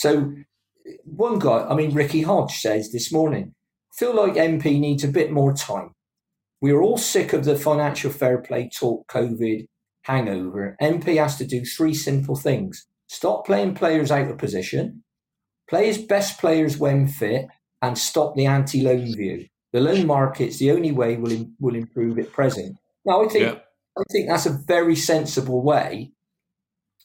So 0.00 0.32
one 1.04 1.38
guy, 1.38 1.66
I 1.68 1.74
mean, 1.74 1.92
Ricky 1.92 2.22
Hodge 2.22 2.56
says 2.56 2.90
this 2.90 3.12
morning, 3.12 3.52
feel 3.92 4.16
like 4.16 4.32
MP 4.32 4.80
needs 4.80 5.04
a 5.04 5.08
bit 5.08 5.30
more 5.30 5.52
time. 5.52 5.90
We 6.62 6.72
are 6.72 6.80
all 6.80 6.96
sick 6.96 7.34
of 7.34 7.44
the 7.44 7.54
financial 7.54 8.10
fair 8.10 8.38
play 8.38 8.70
talk, 8.74 9.06
COVID 9.12 9.66
hangover. 10.04 10.74
MP 10.80 11.18
has 11.18 11.36
to 11.36 11.46
do 11.46 11.66
three 11.66 11.92
simple 11.92 12.34
things 12.34 12.86
stop 13.08 13.44
playing 13.44 13.74
players 13.74 14.10
out 14.10 14.30
of 14.30 14.38
position, 14.38 15.04
play 15.68 15.88
his 15.88 15.98
best 15.98 16.40
players 16.40 16.78
when 16.78 17.06
fit, 17.06 17.48
and 17.82 17.98
stop 17.98 18.34
the 18.34 18.46
anti 18.46 18.80
loan 18.80 19.14
view. 19.14 19.48
The 19.74 19.80
loan 19.80 20.06
market's 20.06 20.56
the 20.56 20.70
only 20.70 20.92
way 20.92 21.16
will 21.18 21.46
will 21.58 21.74
improve 21.74 22.18
at 22.18 22.32
present. 22.32 22.78
Now, 23.04 23.22
I 23.22 23.28
think 23.28 23.44
yeah. 23.44 23.58
I 23.98 24.02
think 24.10 24.28
that's 24.28 24.46
a 24.46 24.58
very 24.66 24.96
sensible 24.96 25.62
way 25.62 26.12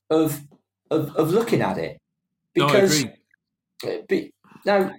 of 0.09 0.43
of, 0.89 1.13
of 1.17 1.31
looking 1.31 1.61
at 1.61 1.77
it 1.77 1.97
because 2.55 3.05
no, 3.83 4.01
be, 4.07 4.33
now 4.65 4.91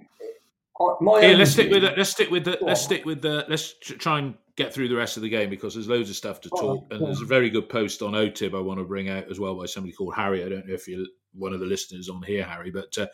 my 1.01 1.21
yeah, 1.21 1.35
let's 1.35 1.51
stick 1.51 1.71
with 1.71 1.83
it. 1.83 1.97
Let's 1.97 2.11
stick 2.11 2.29
with 2.29 2.45
the. 2.45 2.57
Let's 2.61 2.81
stick 2.81 3.05
with 3.05 3.21
the. 3.21 3.45
Let's 3.49 3.73
try 3.81 4.19
and 4.19 4.35
get 4.55 4.73
through 4.73 4.87
the 4.87 4.95
rest 4.95 5.17
of 5.17 5.23
the 5.23 5.29
game 5.29 5.49
because 5.49 5.73
there's 5.73 5.87
loads 5.87 6.09
of 6.09 6.15
stuff 6.15 6.41
to 6.41 6.49
talk. 6.49 6.85
and 6.91 7.05
there's 7.05 7.21
a 7.21 7.25
very 7.25 7.49
good 7.49 7.69
post 7.69 8.01
on 8.01 8.13
OTIB 8.13 8.57
I 8.57 8.61
want 8.61 8.79
to 8.79 8.85
bring 8.85 9.07
out 9.09 9.29
as 9.29 9.39
well 9.39 9.55
by 9.55 9.65
somebody 9.65 9.93
called 9.93 10.15
Harry. 10.15 10.43
I 10.43 10.49
don't 10.49 10.67
know 10.67 10.73
if 10.73 10.87
you're 10.87 11.05
one 11.33 11.53
of 11.53 11.59
the 11.59 11.65
listeners 11.65 12.09
on 12.09 12.23
here, 12.23 12.43
Harry, 12.43 12.71
but 12.71 12.97
uh, 12.97 13.05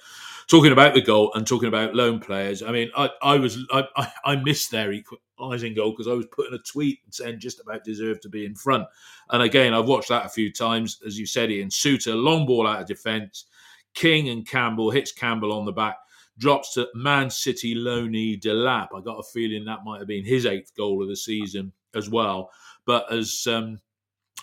talking 0.48 0.72
about 0.72 0.94
the 0.94 1.02
goal 1.02 1.32
and 1.36 1.46
talking 1.46 1.68
about 1.68 1.96
loan 1.96 2.20
players. 2.20 2.64
I 2.64 2.72
mean, 2.72 2.90
I, 2.96 3.10
I 3.22 3.38
was 3.38 3.58
I, 3.72 3.84
I, 3.96 4.12
I 4.26 4.36
missed 4.38 4.72
their 4.72 4.92
equalising 4.92 5.74
goal 5.74 5.92
because 5.92 6.08
I 6.08 6.14
was 6.14 6.26
putting 6.28 6.54
a 6.54 6.60
tweet 6.60 7.00
and 7.06 7.14
saying 7.14 7.40
just 7.40 7.60
about 7.60 7.84
deserved 7.84 8.22
to 8.24 8.30
be 8.30 8.46
in 8.46 8.56
front. 8.56 8.88
And 9.30 9.42
again, 9.42 9.74
I've 9.74 9.88
watched 9.88 10.10
that 10.10 10.26
a 10.26 10.30
few 10.30 10.52
times, 10.52 11.00
as 11.06 11.18
you 11.18 11.26
said, 11.26 11.52
Ian 11.52 11.70
Souttar, 11.70 12.22
long 12.22 12.46
ball 12.46 12.68
out 12.68 12.82
of 12.82 12.88
defence 12.88 13.46
King 13.94 14.30
and 14.30 14.48
Campbell 14.48 14.92
hits 14.92 15.12
Campbell 15.12 15.54
on 15.54 15.66
the 15.66 15.72
back, 15.72 15.98
drops 16.38 16.74
to 16.74 16.88
Man 16.96 17.30
City 17.30 17.76
Loney 17.76 18.38
Delap. 18.38 18.90
I 18.96 19.02
got 19.02 19.20
a 19.20 19.24
feeling 19.34 19.66
that 19.66 19.84
might 19.86 20.00
have 20.00 20.08
been 20.08 20.26
his 20.26 20.46
eighth 20.46 20.76
goal 20.76 21.02
of 21.02 21.10
the 21.10 21.16
season 21.16 21.72
as 21.96 22.10
well. 22.10 22.50
But 22.86 23.12
as 23.12 23.46
um, 23.48 23.80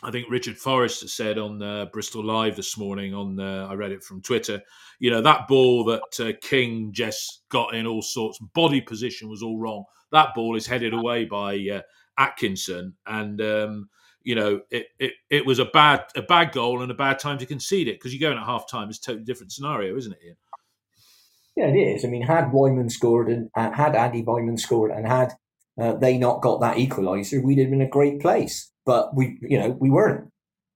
I 0.03 0.11
think 0.11 0.31
Richard 0.31 0.57
Forrester 0.57 1.09
said 1.09 1.39
on 1.39 1.63
uh, 1.63 1.87
Bristol 1.87 2.25
Live 2.25 2.57
this 2.57 2.79
morning, 2.79 3.15
on 3.15 3.39
uh, 3.39 3.67
I 3.71 3.75
read 3.75 3.93
it 3.93 4.03
from 4.03 4.23
Twitter. 4.23 4.61
You 4.99 5.11
know 5.11 5.21
that 5.21 5.47
ball 5.47 5.85
that 5.85 6.21
uh, 6.21 6.33
King 6.41 6.93
just 6.93 7.43
got 7.51 7.75
in 7.75 7.87
all 7.87 8.03
sorts, 8.03 8.39
body 8.55 8.81
position 8.81 9.29
was 9.29 9.43
all 9.43 9.59
wrong. 9.59 9.85
That 10.13 10.35
ball 10.35 10.57
is 10.57 10.67
headed 10.67 10.95
away 10.95 11.27
by 11.27 11.59
uh, 11.73 11.83
Atkinson, 12.17 12.95
and 13.07 13.41
um, 13.43 13.89
you 14.23 14.35
know, 14.35 14.61
it, 14.71 14.89
it, 14.99 15.13
it 15.31 15.47
was 15.47 15.59
a 15.59 15.65
bad 15.65 16.05
a 16.17 16.23
bad 16.23 16.53
goal 16.53 16.83
and 16.83 16.91
a 16.91 16.95
bad 16.95 17.19
time 17.19 17.39
to 17.39 17.47
concede 17.47 17.89
it 17.89 17.97
because 17.97 18.15
you're 18.15 18.29
going 18.29 18.41
at 18.41 18.47
half 18.47 18.69
time. 18.69 18.89
It's 18.89 18.99
a 18.99 19.03
totally 19.03 19.25
different 19.25 19.53
scenario, 19.53 19.97
isn't 19.97 20.13
it, 20.13 20.19
Ian? 20.25 20.37
Yeah, 21.57 21.67
it 21.67 21.77
is. 21.77 22.05
I 22.05 22.09
mean, 22.09 22.23
had 22.23 22.53
Weimann 22.53 22.91
scored 22.91 23.29
and 23.29 23.51
uh, 23.55 23.71
had 23.73 23.97
Andy 23.97 24.23
Weimann 24.23 24.59
scored 24.59 24.91
and 24.91 25.07
had 25.07 25.33
uh, 25.81 25.95
they 25.95 26.19
not 26.19 26.43
got 26.43 26.61
that 26.61 26.77
equaliser, 26.77 27.43
we'd 27.43 27.59
have 27.59 27.71
been 27.71 27.81
in 27.81 27.87
a 27.87 27.91
great 27.91 28.21
place. 28.21 28.71
But 28.85 29.15
we, 29.15 29.39
you 29.43 29.59
know, 29.59 29.71
we 29.71 29.91
weren't. 29.91 30.31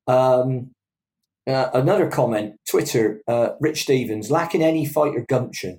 Um, 0.07 0.71
uh, 1.47 1.69
another 1.75 2.09
comment, 2.09 2.57
Twitter, 2.69 3.21
uh, 3.29 3.51
Rich 3.61 3.83
Stevens, 3.83 4.31
lacking 4.31 4.63
any 4.63 4.87
fight 4.87 5.15
or 5.15 5.27
gumption. 5.29 5.79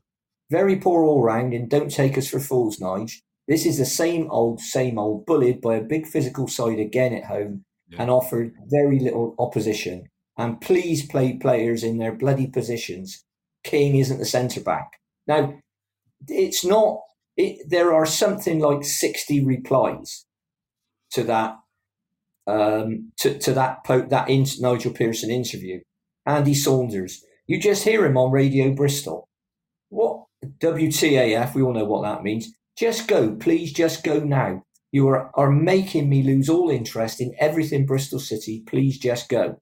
Very 0.52 0.76
poor 0.76 1.04
all 1.04 1.24
round 1.24 1.54
and 1.54 1.70
don't 1.70 1.90
take 1.90 2.18
us 2.18 2.28
for 2.28 2.40
fools, 2.40 2.78
Nige. 2.78 3.22
This 3.48 3.66
is 3.66 3.78
the 3.78 3.86
same 3.86 4.30
old, 4.32 4.60
same 4.60 4.98
old, 4.98 5.26
bullied 5.26 5.62
by 5.62 5.76
a 5.76 5.84
big 5.84 6.08
physical 6.08 6.48
side 6.48 6.80
again 6.80 7.14
at 7.14 7.26
home 7.26 7.64
yeah. 7.90 8.02
and 8.02 8.10
offered 8.10 8.54
very 8.68 9.00
little 9.00 9.36
opposition. 9.38 10.08
And 10.38 10.60
please 10.60 11.06
play 11.06 11.38
players 11.38 11.84
in 11.84 11.98
their 11.98 12.12
bloody 12.12 12.48
positions. 12.48 13.24
King 13.64 13.96
isn't 13.96 14.18
the 14.18 14.26
centre 14.26 14.62
back. 14.62 15.00
Now, 15.28 15.56
it's 16.28 16.66
not, 16.66 17.02
it, 17.38 17.70
there 17.70 17.94
are 17.94 18.06
something 18.06 18.60
like 18.60 18.84
60 18.84 19.46
replies 19.46 20.26
to 21.12 21.24
that. 21.24 21.58
Um, 22.48 23.12
to, 23.22 23.40
to 23.40 23.54
that 23.54 23.84
po- 23.84 24.08
that 24.10 24.30
in- 24.30 24.46
Nigel 24.60 24.94
Pearson 24.94 25.32
interview, 25.32 25.80
Andy 26.28 26.54
Saunders, 26.54 27.24
you 27.48 27.60
just 27.60 27.84
hear 27.84 28.06
him 28.06 28.18
on 28.18 28.32
Radio 28.32 28.72
Bristol. 28.72 29.28
What 29.90 30.26
WTAF? 30.60 31.56
We 31.56 31.64
all 31.64 31.74
know 31.74 31.86
what 31.86 32.04
that 32.04 32.22
means. 32.22 32.54
Just 32.78 33.08
go, 33.08 33.36
please, 33.36 33.72
just 33.74 34.04
go 34.04 34.20
now. 34.20 34.64
You 34.92 35.08
are, 35.10 35.32
are 35.36 35.52
making 35.52 36.10
me 36.10 36.24
lose 36.24 36.50
all 36.50 36.70
interest 36.70 37.20
in 37.20 37.34
everything 37.40 37.86
Bristol 37.86 38.20
City. 38.20 38.64
Please 38.66 38.98
just 38.98 39.30
go. 39.30 39.62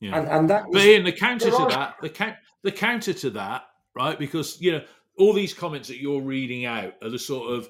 Yeah. 0.00 0.18
And, 0.18 0.28
and 0.28 0.50
that 0.50 0.64
but 0.72 0.82
Ian, 0.82 1.04
the 1.04 1.12
counter 1.12 1.50
to 1.50 1.66
that, 1.70 1.94
the, 2.02 2.08
count, 2.08 2.36
the 2.62 2.72
counter 2.72 3.12
to 3.12 3.30
that, 3.30 3.62
right? 3.94 4.18
Because, 4.18 4.60
you 4.60 4.72
know, 4.72 4.82
all 5.18 5.32
these 5.32 5.54
comments 5.54 5.88
that 5.88 6.00
you're 6.00 6.22
reading 6.22 6.64
out 6.64 6.94
are 7.02 7.10
the 7.10 7.18
sort 7.18 7.52
of 7.52 7.68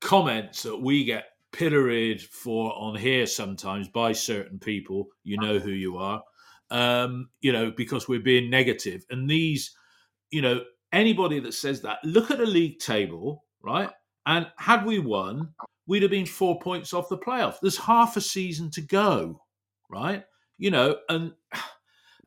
comments 0.00 0.62
that 0.62 0.76
we 0.76 1.04
get 1.04 1.24
pilloried 1.50 2.20
for 2.20 2.72
on 2.76 2.94
here 2.96 3.26
sometimes 3.26 3.88
by 3.88 4.12
certain 4.12 4.58
people. 4.58 5.06
You 5.24 5.38
know 5.38 5.58
who 5.58 5.70
you 5.70 5.98
are. 5.98 6.22
um, 6.70 7.28
you 7.40 7.52
know, 7.52 7.70
because 7.70 8.08
we're 8.08 8.20
being 8.20 8.50
negative. 8.50 9.04
And 9.10 9.28
these, 9.28 9.74
you 10.30 10.42
know, 10.42 10.62
anybody 10.92 11.40
that 11.40 11.54
says 11.54 11.82
that, 11.82 11.98
look 12.04 12.30
at 12.30 12.38
the 12.38 12.46
league 12.46 12.78
table, 12.78 13.44
right? 13.64 13.90
And 14.26 14.46
had 14.58 14.84
we 14.84 14.98
won, 14.98 15.54
we'd 15.86 16.02
have 16.02 16.10
been 16.10 16.26
four 16.26 16.58
points 16.60 16.92
off 16.92 17.08
the 17.08 17.18
playoff. 17.18 17.56
There's 17.60 17.76
half 17.76 18.16
a 18.16 18.20
season 18.20 18.70
to 18.72 18.80
go, 18.80 19.40
right? 19.90 20.24
You 20.58 20.70
know, 20.70 20.96
and 21.08 21.32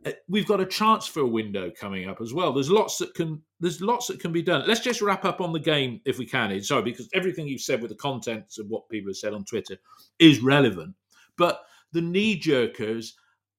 uh, 0.06 0.12
we've 0.28 0.48
got 0.48 0.62
a 0.62 0.66
transfer 0.66 1.26
window 1.26 1.72
coming 1.80 2.10
up 2.10 2.22
as 2.22 2.34
well. 2.34 2.54
There's 2.54 2.72
lots 2.72 2.98
that 2.98 3.14
can 3.14 3.42
there's 3.60 3.82
lots 3.82 4.08
that 4.08 4.20
can 4.20 4.32
be 4.32 4.44
done. 4.44 4.64
Let's 4.68 4.82
just 4.82 5.02
wrap 5.02 5.26
up 5.26 5.42
on 5.42 5.54
the 5.54 5.60
game 5.60 6.02
if 6.06 6.18
we 6.18 6.26
can. 6.26 6.62
Sorry, 6.62 6.84
because 6.84 7.10
everything 7.14 7.48
you've 7.48 7.62
said 7.62 7.82
with 7.82 7.90
the 7.90 7.98
contents 7.98 8.60
of 8.60 8.68
what 8.68 8.90
people 8.90 9.10
have 9.10 9.18
said 9.18 9.34
on 9.34 9.46
Twitter 9.46 9.78
is 10.20 10.42
relevant. 10.42 10.94
But 11.38 11.64
the 11.94 12.02
knee 12.02 12.40
jerkers 12.40 13.12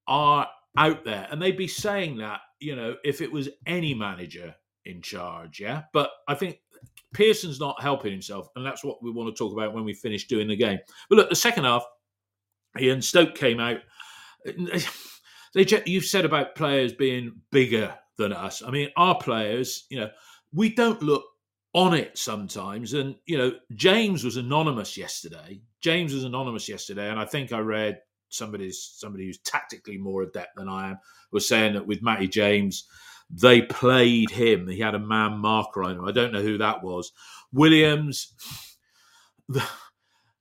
are 0.06 0.48
out 0.76 1.04
there, 1.04 1.26
and 1.30 1.42
they'd 1.42 1.56
be 1.56 1.68
saying 1.68 2.18
that 2.18 2.40
you 2.60 2.76
know 2.76 2.96
if 3.04 3.20
it 3.20 3.32
was 3.32 3.48
any 3.66 3.94
manager 3.94 4.54
in 4.84 5.02
charge, 5.02 5.60
yeah. 5.60 5.82
But 5.92 6.10
I 6.28 6.34
think 6.34 6.60
Pearson's 7.14 7.60
not 7.60 7.80
helping 7.82 8.12
himself, 8.12 8.48
and 8.56 8.64
that's 8.64 8.84
what 8.84 9.02
we 9.02 9.10
want 9.10 9.34
to 9.34 9.38
talk 9.38 9.52
about 9.52 9.74
when 9.74 9.84
we 9.84 9.94
finish 9.94 10.26
doing 10.26 10.48
the 10.48 10.56
game. 10.56 10.78
But 11.08 11.16
look, 11.16 11.28
the 11.30 11.36
second 11.36 11.64
half, 11.64 11.84
Ian 12.78 13.02
Stoke 13.02 13.34
came 13.34 13.60
out. 13.60 13.78
They, 15.54 15.66
you've 15.86 16.04
said 16.04 16.26
about 16.26 16.54
players 16.54 16.92
being 16.92 17.40
bigger 17.50 17.94
than 18.18 18.32
us. 18.32 18.62
I 18.62 18.70
mean, 18.70 18.90
our 18.96 19.16
players, 19.16 19.86
you 19.88 19.98
know, 19.98 20.10
we 20.52 20.74
don't 20.74 21.02
look 21.02 21.24
on 21.72 21.94
it 21.94 22.18
sometimes. 22.18 22.92
And 22.94 23.16
you 23.26 23.38
know, 23.38 23.52
James 23.74 24.24
was 24.24 24.36
anonymous 24.36 24.96
yesterday. 24.96 25.60
James 25.80 26.12
was 26.12 26.24
anonymous 26.24 26.68
yesterday, 26.68 27.08
and 27.08 27.18
I 27.18 27.24
think 27.24 27.52
I 27.52 27.60
read 27.60 28.00
somebody's 28.28 28.94
somebody 28.96 29.26
who's 29.26 29.38
tactically 29.38 29.96
more 29.96 30.22
adept 30.22 30.56
than 30.56 30.68
I 30.68 30.90
am 30.90 30.98
was 31.32 31.48
saying 31.48 31.74
that 31.74 31.86
with 31.86 32.02
Matty 32.02 32.28
James 32.28 32.86
they 33.30 33.62
played 33.62 34.30
him. 34.30 34.68
He 34.68 34.80
had 34.80 34.94
a 34.94 34.98
man 34.98 35.38
marker 35.38 35.84
on 35.84 35.96
him. 35.96 36.04
I 36.04 36.12
don't 36.12 36.32
know 36.32 36.42
who 36.42 36.58
that 36.58 36.82
was. 36.82 37.12
Williams, 37.52 38.32
the 39.48 39.62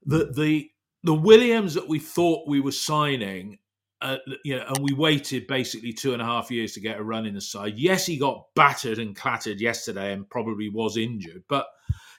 the 0.06 0.32
the, 0.34 0.72
the 1.04 1.14
Williams 1.14 1.74
that 1.74 1.88
we 1.88 2.00
thought 2.00 2.48
we 2.48 2.62
were 2.62 2.72
signing. 2.72 3.60
Uh, 4.00 4.18
you 4.46 4.56
know, 4.56 4.64
and 4.68 4.84
we 4.84 4.94
waited 4.94 5.48
basically 5.48 5.92
two 5.92 6.14
and 6.14 6.22
a 6.22 6.26
half 6.26 6.52
years 6.52 6.74
to 6.74 6.80
get 6.80 7.00
a 7.00 7.04
run 7.04 7.26
in 7.26 7.34
the 7.34 7.42
side. 7.42 7.80
Yes, 7.80 8.06
he 8.06 8.16
got 8.16 8.46
battered 8.56 9.00
and 9.00 9.16
clattered 9.16 9.60
yesterday, 9.60 10.14
and 10.14 10.30
probably 10.30 10.70
was 10.70 10.98
injured. 10.98 11.44
But 11.50 11.66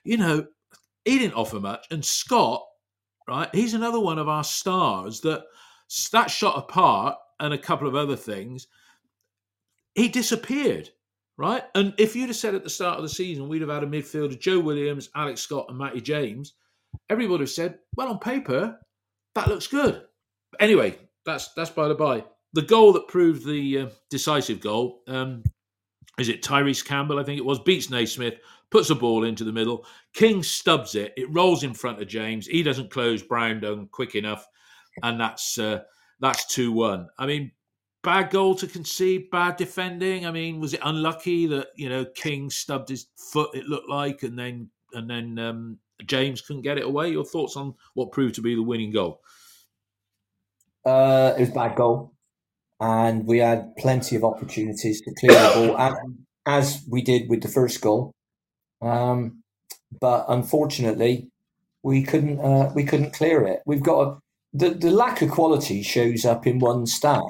you 0.02 0.16
know, 0.16 0.44
he 1.04 1.18
didn't 1.18 1.34
offer 1.37 1.60
much. 1.60 1.87
And 1.92 2.04
Scott, 2.04 2.64
right? 3.28 3.48
He's 3.54 3.75
another 3.75 4.00
one 4.00 4.18
of 4.18 4.28
our 4.28 4.42
stars 4.42 5.20
that 5.20 5.44
that 6.12 6.30
shot 6.30 6.58
apart 6.58 7.16
and 7.38 7.54
a 7.54 7.58
couple 7.58 7.87
of 7.87 7.94
other 7.94 8.16
things 8.16 8.66
he 9.95 10.09
disappeared, 10.09 10.90
right? 11.37 11.64
And 11.75 11.95
if 11.99 12.14
you'd 12.14 12.28
have 12.28 12.37
said 12.37 12.54
at 12.54 12.64
the 12.64 12.71
start 12.71 12.97
of 12.97 13.02
the 13.02 13.09
season 13.09 13.49
we'd 13.49 13.62
have 13.62 13.71
had 13.71 13.83
a 13.83 13.87
midfielder, 13.87 14.38
Joe 14.38 14.61
Williams, 14.61 15.11
Alex 15.14 15.40
Scott, 15.40 15.66
and 15.68 15.78
Matty 15.78 16.00
James, 16.00 16.54
everybody 17.11 17.30
would 17.30 17.40
have 17.40 17.50
said, 17.50 17.78
well, 17.97 18.09
on 18.09 18.18
paper, 18.18 18.78
that 19.35 19.49
looks 19.49 19.66
good. 19.66 20.02
Anyway, 20.61 20.97
that's 21.25 21.52
that's 21.54 21.71
by 21.71 21.88
the 21.88 21.95
by. 21.95 22.25
The 22.54 22.62
goal 22.62 22.92
that 22.95 23.09
proved 23.09 23.47
the 23.47 23.78
uh, 23.78 23.87
decisive 24.11 24.61
goal, 24.61 25.02
um, 25.07 25.42
is 26.18 26.28
it 26.28 26.42
Tyrese 26.42 26.85
Campbell? 26.85 27.18
I 27.18 27.25
think 27.25 27.38
it 27.38 27.45
was, 27.45 27.59
beats 27.61 27.90
Naismith, 27.90 28.38
puts 28.70 28.90
a 28.90 28.94
ball 28.94 29.24
into 29.24 29.44
the 29.44 29.53
middle. 29.53 29.87
King 30.14 30.42
stubs 30.42 30.94
it. 30.94 31.12
It 31.16 31.33
rolls 31.33 31.62
in 31.62 31.74
front 31.74 32.01
of 32.01 32.09
James. 32.09 32.46
He 32.46 32.62
doesn't 32.62 32.90
close 32.90 33.22
Brown 33.22 33.61
down 33.61 33.88
quick 33.92 34.14
enough. 34.14 34.46
And 35.03 35.20
that's 35.20 35.59
uh, 35.59 35.81
that's 36.20 36.46
2 36.46 36.72
1. 36.72 37.09
I 37.18 37.27
mean, 37.27 37.53
bad 38.02 38.30
goal 38.30 38.54
to 38.56 38.66
concede, 38.66 39.30
bad 39.30 39.56
defending. 39.56 40.26
I 40.26 40.30
mean, 40.30 40.61
was 40.61 40.74
it 40.74 40.80
unlucky 40.84 41.46
that 41.46 41.68
you 41.76 41.88
know 41.88 42.04
King 42.04 42.50
stubbed 42.50 42.88
his 42.88 43.06
foot? 43.16 43.50
It 43.54 43.66
looked 43.66 43.88
like, 43.88 44.22
and 44.22 44.38
then 44.38 44.70
and 44.92 45.08
then 45.08 45.38
um, 45.38 45.78
James 46.06 46.40
couldn't 46.40 46.62
get 46.62 46.78
it 46.78 46.84
away. 46.84 47.11
Your 47.11 47.24
thoughts 47.24 47.56
on 47.56 47.74
what 47.94 48.12
proved 48.12 48.34
to 48.37 48.42
be 48.42 48.54
the 48.54 48.62
winning 48.62 48.92
goal? 48.92 49.20
Uh, 50.84 51.34
it 51.37 51.40
was 51.40 51.50
bad 51.50 51.76
goal, 51.76 52.12
and 52.80 53.26
we 53.26 53.38
had 53.38 53.76
plenty 53.76 54.16
of 54.16 54.24
opportunities 54.24 55.00
to 55.02 55.14
clear 55.14 55.32
the 55.32 55.74
ball, 55.76 55.96
as, 56.46 56.82
we 56.88 57.02
did 57.02 57.28
with 57.28 57.42
the 57.42 57.48
first 57.48 57.80
goal. 57.82 58.12
Um, 58.80 59.42
but 60.00 60.24
unfortunately, 60.28 61.28
we 61.82 62.02
couldn't 62.02 62.40
uh, 62.40 62.72
we 62.74 62.84
couldn't 62.84 63.12
clear 63.12 63.46
it. 63.46 63.61
We've 63.66 63.82
got 63.82 64.00
a, 64.00 64.18
the 64.52 64.70
the 64.70 64.90
lack 64.90 65.20
of 65.20 65.30
quality 65.30 65.82
shows 65.82 66.24
up 66.24 66.46
in 66.46 66.58
one 66.58 66.87
stat 66.87 67.22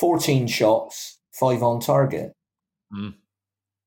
14 0.00 0.46
shots, 0.46 1.18
five 1.32 1.62
on 1.62 1.80
target. 1.80 2.32
Mm. 2.92 3.14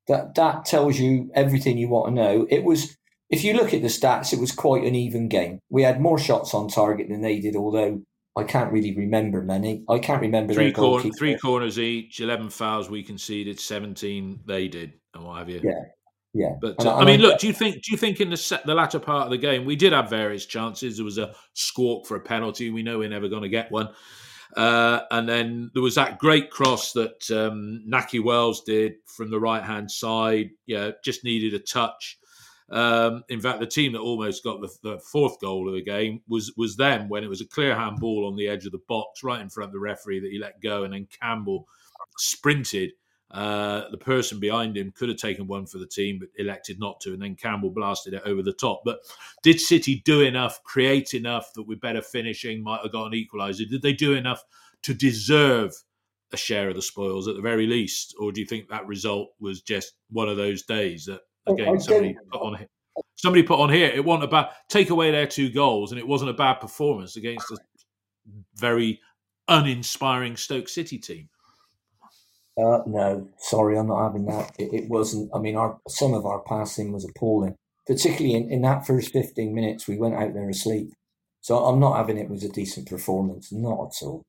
That 0.08 0.34
that 0.34 0.64
tells 0.64 0.98
you 0.98 1.30
everything 1.34 1.78
you 1.78 1.88
want 1.88 2.08
to 2.08 2.14
know. 2.14 2.46
It 2.50 2.64
was 2.64 2.96
if 3.30 3.44
you 3.44 3.54
look 3.54 3.72
at 3.72 3.82
the 3.82 3.88
stats, 3.88 4.32
it 4.32 4.40
was 4.40 4.52
quite 4.52 4.84
an 4.84 4.94
even 4.94 5.28
game. 5.28 5.58
We 5.70 5.82
had 5.82 6.00
more 6.00 6.18
shots 6.18 6.54
on 6.54 6.68
target 6.68 7.08
than 7.08 7.22
they 7.22 7.40
did, 7.40 7.56
although 7.56 8.02
I 8.36 8.44
can't 8.44 8.72
really 8.72 8.96
remember 8.96 9.42
many. 9.42 9.84
I 9.88 9.98
can't 9.98 10.20
remember 10.20 10.54
three, 10.54 10.72
corner, 10.72 11.10
three 11.18 11.36
corners 11.36 11.78
each, 11.78 12.20
eleven 12.20 12.50
fouls 12.50 12.90
we 12.90 13.02
conceded, 13.02 13.60
seventeen 13.60 14.40
they 14.46 14.68
did, 14.68 14.94
and 15.14 15.24
what 15.24 15.38
have 15.38 15.48
you. 15.48 15.60
Yeah, 15.62 15.80
yeah. 16.34 16.54
But 16.60 16.84
uh, 16.84 16.96
I 16.96 17.04
mean, 17.04 17.20
look, 17.20 17.38
do 17.38 17.46
you 17.46 17.52
think 17.52 17.82
do 17.82 17.92
you 17.92 17.98
think 17.98 18.20
in 18.20 18.30
the 18.30 18.36
set, 18.36 18.64
the 18.64 18.74
latter 18.74 18.98
part 18.98 19.24
of 19.24 19.30
the 19.30 19.38
game 19.38 19.64
we 19.64 19.76
did 19.76 19.92
have 19.92 20.08
various 20.08 20.46
chances? 20.46 20.96
There 20.96 21.04
was 21.04 21.18
a 21.18 21.34
squawk 21.54 22.06
for 22.06 22.16
a 22.16 22.20
penalty. 22.20 22.70
We 22.70 22.82
know 22.82 22.98
we're 22.98 23.08
never 23.08 23.28
going 23.28 23.42
to 23.42 23.48
get 23.48 23.70
one. 23.70 23.90
Uh, 24.56 25.00
and 25.10 25.28
then 25.28 25.70
there 25.72 25.82
was 25.82 25.94
that 25.94 26.18
great 26.18 26.50
cross 26.50 26.92
that 26.92 27.30
um, 27.30 27.84
Nahki 27.88 28.22
Wells 28.22 28.62
did 28.62 28.94
from 29.06 29.30
the 29.30 29.40
right 29.40 29.62
hand 29.62 29.90
side. 29.90 30.50
Yeah, 30.66 30.90
just 31.02 31.24
needed 31.24 31.54
a 31.54 31.58
touch. 31.58 32.18
Um, 32.70 33.22
in 33.28 33.40
fact, 33.40 33.60
the 33.60 33.66
team 33.66 33.92
that 33.92 34.00
almost 34.00 34.44
got 34.44 34.60
the, 34.60 34.70
the, 34.82 34.98
fourth 35.00 35.38
goal 35.40 35.68
of 35.68 35.74
the 35.74 35.82
game 35.82 36.22
was 36.26 36.52
was 36.56 36.76
them 36.76 37.08
when 37.08 37.22
it 37.22 37.28
was 37.28 37.42
a 37.42 37.46
clear 37.46 37.74
handball 37.74 38.26
on 38.26 38.36
the 38.36 38.48
edge 38.48 38.64
of 38.64 38.72
the 38.72 38.80
box, 38.88 39.22
right 39.22 39.40
in 39.40 39.50
front 39.50 39.68
of 39.68 39.72
the 39.72 39.80
referee 39.80 40.20
that 40.20 40.30
he 40.30 40.38
let 40.38 40.60
go, 40.62 40.84
and 40.84 40.94
then 40.94 41.06
Campbell 41.20 41.66
sprinted 42.16 42.92
uh, 43.32 43.90
the 43.90 43.98
person 43.98 44.38
behind 44.38 44.76
him 44.76 44.92
could 44.94 45.08
have 45.08 45.18
taken 45.18 45.46
one 45.46 45.66
for 45.66 45.78
the 45.78 45.86
team, 45.86 46.18
but 46.18 46.28
elected 46.36 46.78
not 46.78 47.00
to. 47.00 47.12
And 47.12 47.22
then 47.22 47.34
Campbell 47.34 47.70
blasted 47.70 48.14
it 48.14 48.22
over 48.26 48.42
the 48.42 48.52
top. 48.52 48.82
But 48.84 49.00
did 49.42 49.60
City 49.60 50.02
do 50.04 50.20
enough, 50.20 50.62
create 50.64 51.14
enough 51.14 51.52
that 51.54 51.62
we're 51.62 51.78
better 51.78 52.02
finishing, 52.02 52.62
might 52.62 52.82
have 52.82 52.92
got 52.92 53.06
an 53.06 53.12
equaliser? 53.12 53.68
Did 53.68 53.82
they 53.82 53.94
do 53.94 54.14
enough 54.14 54.44
to 54.82 54.94
deserve 54.94 55.72
a 56.32 56.36
share 56.36 56.68
of 56.68 56.76
the 56.76 56.82
spoils 56.82 57.28
at 57.28 57.36
the 57.36 57.42
very 57.42 57.66
least? 57.66 58.14
Or 58.20 58.32
do 58.32 58.40
you 58.40 58.46
think 58.46 58.68
that 58.68 58.86
result 58.86 59.30
was 59.40 59.62
just 59.62 59.94
one 60.10 60.28
of 60.28 60.36
those 60.36 60.62
days 60.62 61.06
that, 61.06 61.20
again, 61.46 61.80
somebody 61.80 62.16
put 62.30 62.42
on 62.42 62.66
Somebody 63.14 63.42
put 63.42 63.60
on 63.60 63.70
here, 63.70 63.86
it 63.86 64.04
wasn't 64.04 64.24
about 64.24 64.50
take 64.68 64.90
away 64.90 65.10
their 65.10 65.26
two 65.26 65.48
goals, 65.50 65.92
and 65.92 65.98
it 65.98 66.06
wasn't 66.06 66.30
a 66.30 66.34
bad 66.34 66.54
performance 66.54 67.16
against 67.16 67.50
a 67.52 67.56
very 68.56 69.00
uninspiring 69.48 70.36
Stoke 70.36 70.68
City 70.68 70.98
team. 70.98 71.28
Uh, 72.58 72.80
no, 72.86 73.28
sorry, 73.38 73.78
I'm 73.78 73.88
not 73.88 74.02
having 74.02 74.26
that. 74.26 74.52
It, 74.58 74.72
it, 74.74 74.88
wasn't. 74.88 75.30
I 75.34 75.38
mean, 75.38 75.56
our 75.56 75.78
some 75.88 76.12
of 76.12 76.26
our 76.26 76.40
passing 76.40 76.92
was 76.92 77.04
appalling, 77.08 77.56
particularly 77.86 78.34
in, 78.34 78.50
in 78.50 78.62
that 78.62 78.86
first 78.86 79.12
15 79.12 79.54
minutes. 79.54 79.88
We 79.88 79.96
went 79.96 80.14
out 80.14 80.34
there 80.34 80.48
asleep. 80.50 80.92
So 81.40 81.64
I'm 81.64 81.80
not 81.80 81.96
having 81.96 82.18
it 82.18 82.30
was 82.30 82.44
a 82.44 82.48
decent 82.48 82.88
performance, 82.88 83.52
not 83.52 83.86
at 83.86 84.06
all. 84.06 84.22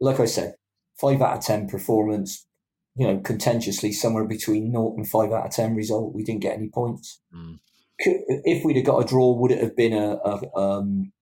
Like 0.00 0.20
I 0.20 0.26
said, 0.26 0.54
five 1.00 1.20
out 1.20 1.38
of 1.38 1.44
10 1.44 1.68
performance, 1.68 2.46
you 2.94 3.06
know, 3.06 3.18
contentiously 3.18 3.90
somewhere 3.92 4.24
between 4.24 4.70
0 4.70 4.94
and 4.96 5.08
five 5.08 5.32
out 5.32 5.46
of 5.46 5.52
10 5.52 5.74
result. 5.74 6.14
We 6.14 6.22
didn't 6.22 6.42
get 6.42 6.56
any 6.56 6.68
points. 6.68 7.20
Mm. 7.34 7.58
If 7.98 8.64
we'd 8.64 8.76
have 8.76 8.86
got 8.86 9.04
a 9.04 9.06
draw, 9.06 9.32
would 9.32 9.50
it 9.50 9.62
have 9.62 9.76
been 9.76 9.92
a, 9.92 10.18
a 10.24 10.56
um, 10.56 11.12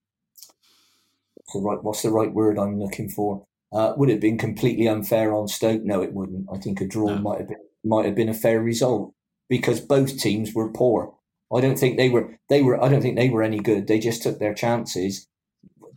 what's 1.37 1.53
the 1.55 1.61
right, 1.61 1.83
what's 1.83 2.03
the 2.03 2.11
right 2.11 2.33
word 2.33 2.59
I'm 2.59 2.79
looking 2.79 3.09
for? 3.09 3.47
Uh, 3.73 3.93
would 3.97 4.09
it 4.09 4.15
have 4.15 4.21
been 4.21 4.39
completely 4.39 4.89
unfair 4.89 5.35
on 5.35 5.47
Stoke? 5.47 5.83
No, 5.85 6.03
it 6.03 6.13
wouldn't. 6.13 6.47
I 6.53 6.59
think 6.59 6.81
a 6.81 6.87
draw 6.87 7.15
no. 7.15 7.19
might 7.19 7.39
have 7.39 7.49
been 7.49 7.59
might 7.85 8.05
have 8.05 8.15
been 8.15 8.29
a 8.29 8.35
fair 8.35 8.61
result 8.61 9.15
because 9.49 9.81
both 9.81 10.19
teams 10.19 10.55
were 10.55 10.73
poor. 10.73 11.15
I 11.53 11.61
don't 11.61 11.79
think 11.79 11.97
they 11.97 12.09
were 12.09 12.39
they 12.49 12.63
were 12.63 12.83
I 12.83 12.89
don't 12.89 13.01
think 13.01 13.17
they 13.17 13.31
were 13.31 13.43
any 13.43 13.59
good. 13.59 13.87
They 13.87 13.99
just 13.99 14.23
took 14.23 14.39
their 14.39 14.55
chances. 14.55 15.27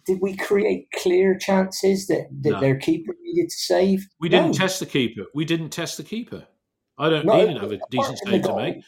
Did 0.06 0.20
we 0.22 0.36
create 0.36 0.88
clear 0.94 1.38
chances 1.38 2.08
that, 2.08 2.28
that 2.42 2.50
no. 2.50 2.60
their 2.60 2.76
keeper 2.76 3.16
needed 3.24 3.50
to 3.50 3.56
save? 3.56 4.06
We 4.20 4.28
didn't 4.28 4.52
no. 4.52 4.54
test 4.54 4.82
the 4.82 4.86
keeper. 4.86 5.28
We 5.34 5.46
didn't 5.46 5.70
test 5.70 5.96
the 5.96 6.04
keeper. 6.04 6.46
I 6.98 7.10
don't 7.10 7.26
no, 7.26 7.42
even 7.42 7.58
have 7.58 7.72
a 7.72 7.80
decent 7.90 8.20
save 8.26 8.44
to 8.44 8.56
make. 8.56 8.84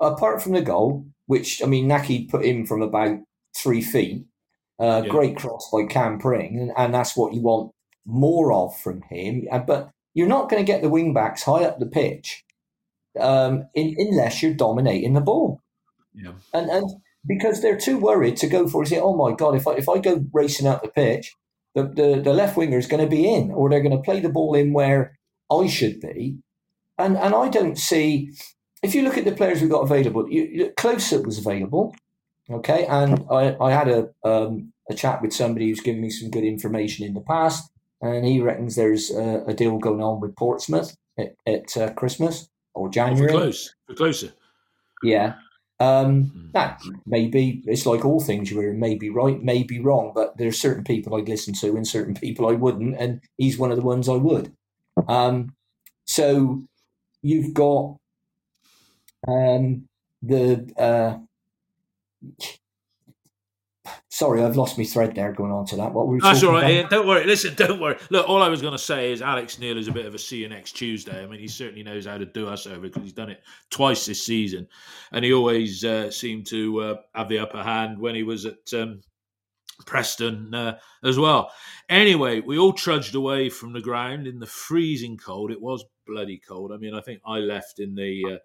Apart 0.00 0.42
from 0.42 0.52
the 0.52 0.60
goal, 0.60 1.06
which 1.26 1.62
I 1.62 1.66
mean 1.66 1.88
Nahki 1.88 2.28
put 2.28 2.44
in 2.44 2.66
from 2.66 2.82
about 2.82 3.18
three 3.56 3.80
feet, 3.80 4.26
uh, 4.78 5.02
yeah. 5.04 5.10
Great 5.10 5.36
cross 5.36 5.70
by 5.72 5.84
Cam 5.86 6.18
Pring, 6.18 6.58
and, 6.58 6.72
and, 6.76 6.92
that's 6.92 7.16
what 7.16 7.32
you 7.32 7.40
want 7.40 7.72
more 8.04 8.52
of 8.52 8.78
from 8.78 9.02
him. 9.08 9.46
Uh, 9.50 9.58
but 9.58 9.90
you're 10.12 10.28
not 10.28 10.50
going 10.50 10.62
to 10.62 10.70
get 10.70 10.82
the 10.82 10.90
wing 10.90 11.14
backs 11.14 11.44
high 11.44 11.64
up 11.64 11.78
the 11.78 11.86
pitch 11.86 12.44
um, 13.18 13.68
in, 13.74 13.94
unless 13.98 14.42
you're 14.42 14.54
dominating 14.54 15.14
the 15.14 15.20
ball. 15.20 15.60
Yeah. 16.14 16.32
And 16.52 16.68
and 16.68 16.90
because 17.26 17.60
they're 17.60 17.78
too 17.78 17.98
worried 17.98 18.36
to 18.38 18.46
go 18.46 18.68
for 18.68 18.82
it. 18.82 18.88
Say, 18.88 19.00
oh 19.00 19.16
my 19.16 19.34
god, 19.34 19.54
if 19.54 19.66
I 19.66 19.72
if 19.72 19.88
I 19.88 19.98
go 19.98 20.24
racing 20.32 20.66
out 20.66 20.82
the 20.82 20.88
pitch, 20.88 21.34
the, 21.74 21.84
the, 21.84 22.20
the 22.22 22.32
left 22.32 22.56
winger 22.56 22.78
is 22.78 22.86
going 22.86 23.02
to 23.02 23.10
be 23.10 23.32
in, 23.32 23.50
or 23.50 23.68
they're 23.68 23.82
going 23.82 23.96
to 23.96 24.02
play 24.02 24.20
the 24.20 24.28
ball 24.28 24.54
in 24.54 24.72
where 24.72 25.18
I 25.50 25.66
should 25.66 26.00
be. 26.00 26.38
And 26.98 27.16
and 27.16 27.34
I 27.34 27.48
don't 27.48 27.78
see 27.78 28.30
if 28.82 28.94
you 28.94 29.02
look 29.02 29.18
at 29.18 29.24
the 29.24 29.32
players 29.32 29.60
we've 29.60 29.70
got 29.70 29.82
available, 29.82 30.30
you, 30.30 30.72
Klose 30.78 31.24
was 31.24 31.38
available, 31.38 31.94
okay, 32.50 32.86
and 32.86 33.24
I, 33.30 33.56
I 33.60 33.72
had 33.72 33.88
a 33.88 34.08
um, 34.24 34.72
a 34.88 34.94
chat 34.94 35.22
with 35.22 35.32
somebody 35.32 35.68
who's 35.68 35.80
given 35.80 36.00
me 36.00 36.10
some 36.10 36.30
good 36.30 36.44
information 36.44 37.06
in 37.06 37.14
the 37.14 37.20
past, 37.20 37.70
and 38.00 38.24
he 38.24 38.40
reckons 38.40 38.76
there's 38.76 39.10
a, 39.10 39.44
a 39.46 39.54
deal 39.54 39.78
going 39.78 40.02
on 40.02 40.20
with 40.20 40.36
Portsmouth 40.36 40.96
at, 41.18 41.34
at 41.46 41.76
uh, 41.76 41.92
Christmas 41.94 42.48
or 42.74 42.88
January. 42.88 43.32
For 43.32 43.38
close, 43.38 43.74
for 43.86 43.94
closer. 43.94 44.32
Yeah. 45.02 45.34
Um, 45.78 46.24
hmm. 46.24 46.50
That 46.52 46.80
maybe 47.04 47.62
it's 47.66 47.84
like 47.84 48.04
all 48.04 48.20
things 48.20 48.50
you 48.50 48.60
hear, 48.60 48.72
maybe 48.72 49.10
right, 49.10 49.42
maybe 49.42 49.78
wrong, 49.78 50.12
but 50.14 50.36
there's 50.38 50.60
certain 50.60 50.84
people 50.84 51.14
I'd 51.14 51.28
listen 51.28 51.52
to 51.54 51.76
and 51.76 51.86
certain 51.86 52.14
people 52.14 52.48
I 52.48 52.52
wouldn't, 52.52 52.96
and 52.98 53.20
he's 53.36 53.58
one 53.58 53.70
of 53.70 53.76
the 53.76 53.84
ones 53.84 54.08
I 54.08 54.14
would. 54.14 54.54
Um, 55.06 55.54
so 56.06 56.62
you've 57.20 57.52
got 57.52 57.98
um, 59.28 59.88
the 60.22 60.72
uh, 60.78 61.18
sorry, 64.08 64.42
I've 64.42 64.56
lost 64.56 64.78
my 64.78 64.84
thread 64.84 65.14
there 65.14 65.32
going 65.32 65.52
on 65.52 65.66
to 65.66 65.76
that. 65.76 65.92
What 65.92 66.06
were 66.06 66.14
we 66.14 66.20
That's 66.20 66.42
all 66.42 66.52
right? 66.52 66.70
Ian. 66.70 66.88
Don't 66.88 67.06
worry. 67.06 67.24
Listen, 67.24 67.54
don't 67.56 67.80
worry. 67.80 67.96
Look, 68.10 68.28
all 68.28 68.42
I 68.42 68.48
was 68.48 68.60
going 68.60 68.72
to 68.72 68.78
say 68.78 69.12
is 69.12 69.22
Alex 69.22 69.58
Neil 69.58 69.78
is 69.78 69.88
a 69.88 69.92
bit 69.92 70.06
of 70.06 70.14
a 70.14 70.18
see 70.18 70.38
you 70.38 70.48
next 70.48 70.72
Tuesday. 70.72 71.22
I 71.22 71.26
mean, 71.26 71.40
he 71.40 71.48
certainly 71.48 71.82
knows 71.82 72.06
how 72.06 72.18
to 72.18 72.26
do 72.26 72.48
us 72.48 72.66
over 72.66 72.80
because 72.80 73.02
he's 73.02 73.12
done 73.12 73.30
it 73.30 73.42
twice 73.70 74.06
this 74.06 74.24
season. 74.24 74.66
And 75.12 75.24
he 75.24 75.32
always 75.32 75.84
uh, 75.84 76.10
seemed 76.10 76.46
to 76.46 76.80
uh, 76.80 76.94
have 77.14 77.28
the 77.28 77.38
upper 77.38 77.62
hand 77.62 77.98
when 77.98 78.14
he 78.14 78.22
was 78.22 78.46
at 78.46 78.72
um, 78.74 79.02
Preston 79.84 80.54
uh, 80.54 80.78
as 81.04 81.18
well. 81.18 81.50
Anyway, 81.88 82.40
we 82.40 82.58
all 82.58 82.72
trudged 82.72 83.14
away 83.14 83.48
from 83.50 83.72
the 83.72 83.80
ground 83.80 84.26
in 84.26 84.38
the 84.38 84.46
freezing 84.46 85.16
cold. 85.16 85.50
It 85.50 85.60
was 85.60 85.84
bloody 86.06 86.40
cold. 86.46 86.72
I 86.72 86.78
mean, 86.78 86.94
I 86.94 87.00
think 87.00 87.20
I 87.26 87.38
left 87.38 87.78
in 87.78 87.94
the 87.94 88.22
uh, 88.34 88.38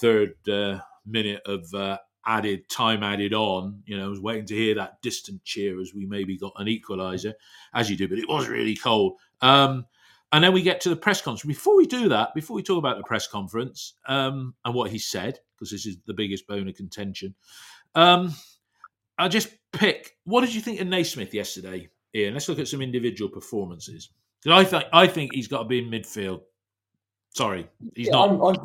third 0.00 0.34
uh, 0.48 0.78
minute 1.04 1.42
of 1.46 1.72
uh, 1.74 1.98
added 2.28 2.68
time 2.68 3.02
added 3.02 3.32
on. 3.34 3.82
You 3.86 3.96
know, 3.96 4.06
I 4.06 4.08
was 4.08 4.20
waiting 4.20 4.46
to 4.46 4.54
hear 4.54 4.74
that 4.76 5.00
distant 5.02 5.42
cheer 5.44 5.80
as 5.80 5.94
we 5.94 6.06
maybe 6.06 6.36
got 6.36 6.52
an 6.56 6.66
equaliser, 6.66 7.32
as 7.74 7.90
you 7.90 7.96
do, 7.96 8.06
but 8.06 8.18
it 8.18 8.28
was 8.28 8.48
really 8.48 8.76
cold. 8.76 9.14
Um, 9.40 9.86
and 10.30 10.44
then 10.44 10.52
we 10.52 10.62
get 10.62 10.82
to 10.82 10.90
the 10.90 10.96
press 10.96 11.22
conference. 11.22 11.46
Before 11.46 11.76
we 11.76 11.86
do 11.86 12.10
that, 12.10 12.34
before 12.34 12.54
we 12.54 12.62
talk 12.62 12.78
about 12.78 12.98
the 12.98 13.02
press 13.02 13.26
conference 13.26 13.94
um, 14.06 14.54
and 14.64 14.74
what 14.74 14.90
he 14.90 14.98
said, 14.98 15.38
because 15.56 15.70
this 15.70 15.86
is 15.86 15.96
the 16.06 16.12
biggest 16.12 16.46
bone 16.46 16.68
of 16.68 16.74
contention, 16.74 17.34
um, 17.94 18.34
I'll 19.16 19.30
just 19.30 19.48
pick. 19.72 20.16
What 20.24 20.42
did 20.42 20.54
you 20.54 20.60
think 20.60 20.80
of 20.80 20.86
Naismith 20.86 21.32
yesterday, 21.32 21.88
Ian? 22.14 22.34
Let's 22.34 22.48
look 22.48 22.58
at 22.58 22.68
some 22.68 22.82
individual 22.82 23.30
performances. 23.30 24.10
I 24.46 24.64
think 24.64 24.84
I 24.92 25.06
think 25.06 25.34
he's 25.34 25.48
got 25.48 25.62
to 25.62 25.64
be 25.64 25.78
in 25.78 25.90
midfield. 25.90 26.42
Sorry, 27.30 27.66
he's 27.94 28.06
yeah, 28.06 28.12
not. 28.12 28.30
I'm, 28.30 28.40
I'm, 28.40 28.56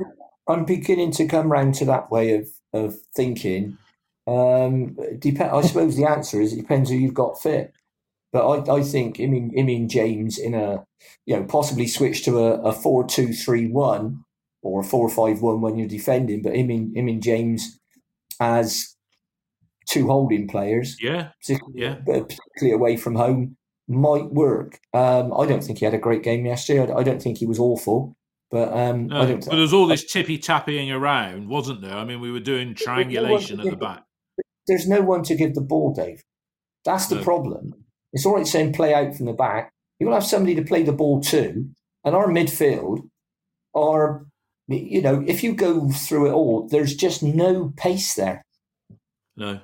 I'm 0.48 0.66
beginning 0.66 1.12
to 1.14 1.28
come 1.28 1.52
round 1.52 1.76
to 1.76 1.86
that 1.86 2.12
way 2.12 2.36
of 2.36 2.50
of 2.74 2.96
thinking. 3.16 3.78
Um, 4.26 4.98
depend. 5.20 5.52
I 5.52 5.62
suppose 5.62 5.96
the 5.96 6.06
answer 6.06 6.42
is 6.42 6.54
it 6.54 6.62
depends 6.62 6.90
who 6.90 6.96
you've 6.96 7.14
got 7.14 7.42
fit. 7.42 7.74
But 8.32 8.48
I, 8.48 8.78
I 8.78 8.84
think 8.84 9.20
I 9.20 9.28
mean 9.28 9.54
I 9.58 9.62
mean 9.62 9.88
James 9.88 10.38
in 10.38 10.54
a 10.54 10.86
you 11.26 11.36
know 11.36 11.44
possibly 11.44 11.88
switch 11.88 12.24
to 12.26 12.40
a, 12.40 12.62
a 12.62 12.74
four 12.74 13.06
two 13.06 13.32
three 13.32 13.68
one 13.68 14.24
or 14.62 14.82
a 14.82 14.84
four 14.84 15.10
five 15.10 15.42
one 15.42 15.62
when 15.62 15.78
you're 15.78 15.88
defending. 15.88 16.42
But 16.42 16.54
I 16.54 16.64
mean 16.64 16.94
I 16.98 17.02
mean 17.02 17.22
James 17.22 17.80
as 18.40 18.96
two 19.88 20.08
holding 20.08 20.48
players, 20.48 20.98
yeah, 21.02 21.30
particularly, 21.40 21.82
yeah, 21.82 21.96
particularly 22.06 22.74
away 22.74 22.98
from 22.98 23.16
home, 23.16 23.58
might 23.88 24.32
work. 24.32 24.80
Um, 24.94 25.34
I 25.38 25.46
don't 25.46 25.64
think 25.64 25.80
he 25.80 25.86
had 25.86 25.94
a 25.94 26.00
great 26.00 26.24
game 26.24 26.46
yesterday. 26.46 26.92
I, 26.92 26.98
I 26.98 27.04
don't 27.04 27.22
think 27.22 27.38
he 27.38 27.46
was 27.46 27.60
awful. 27.60 28.16
But 28.54 28.72
um, 28.72 29.08
no, 29.08 29.20
I 29.20 29.26
don't. 29.26 29.40
But 29.44 29.50
there 29.50 29.62
was 29.62 29.74
all 29.74 29.88
this 29.88 30.04
tippy 30.04 30.38
tapping 30.38 30.92
around, 30.92 31.50
wasn't 31.50 31.82
there? 31.82 31.96
I 31.96 32.06
mean, 32.06 32.22
we 32.22 32.32
were 32.32 32.40
doing 32.40 32.76
triangulation 32.76 33.58
no 33.58 33.64
at 33.64 33.72
the 33.72 33.76
back. 33.76 34.04
There's 34.68 34.88
no 34.88 35.02
one 35.02 35.24
to 35.24 35.34
give 35.34 35.56
the 35.56 35.62
ball, 35.62 35.92
Dave. 35.92 36.22
That's 36.86 37.08
the 37.08 37.16
no. 37.16 37.24
problem. 37.24 37.74
It's 38.14 38.28
all 38.28 38.36
right 38.36 38.46
saying 38.46 38.74
play 38.74 38.94
out 38.94 39.16
from 39.16 39.26
the 39.26 39.34
back. 39.34 39.72
You 40.00 40.06
will 40.06 40.14
have 40.14 40.24
somebody 40.24 40.54
to 40.54 40.62
play 40.62 40.84
the 40.84 40.94
ball 40.94 41.20
to, 41.22 41.66
and 42.04 42.16
our 42.16 42.28
midfield 42.28 43.10
are, 43.74 44.28
you 44.68 45.02
know, 45.02 45.24
if 45.26 45.44
you 45.44 45.56
go 45.56 45.90
through 45.90 46.28
it 46.28 46.34
all, 46.34 46.68
there's 46.68 46.96
just 46.96 47.24
no 47.24 47.74
pace 47.76 48.14
there. 48.14 48.44
No. 49.36 49.62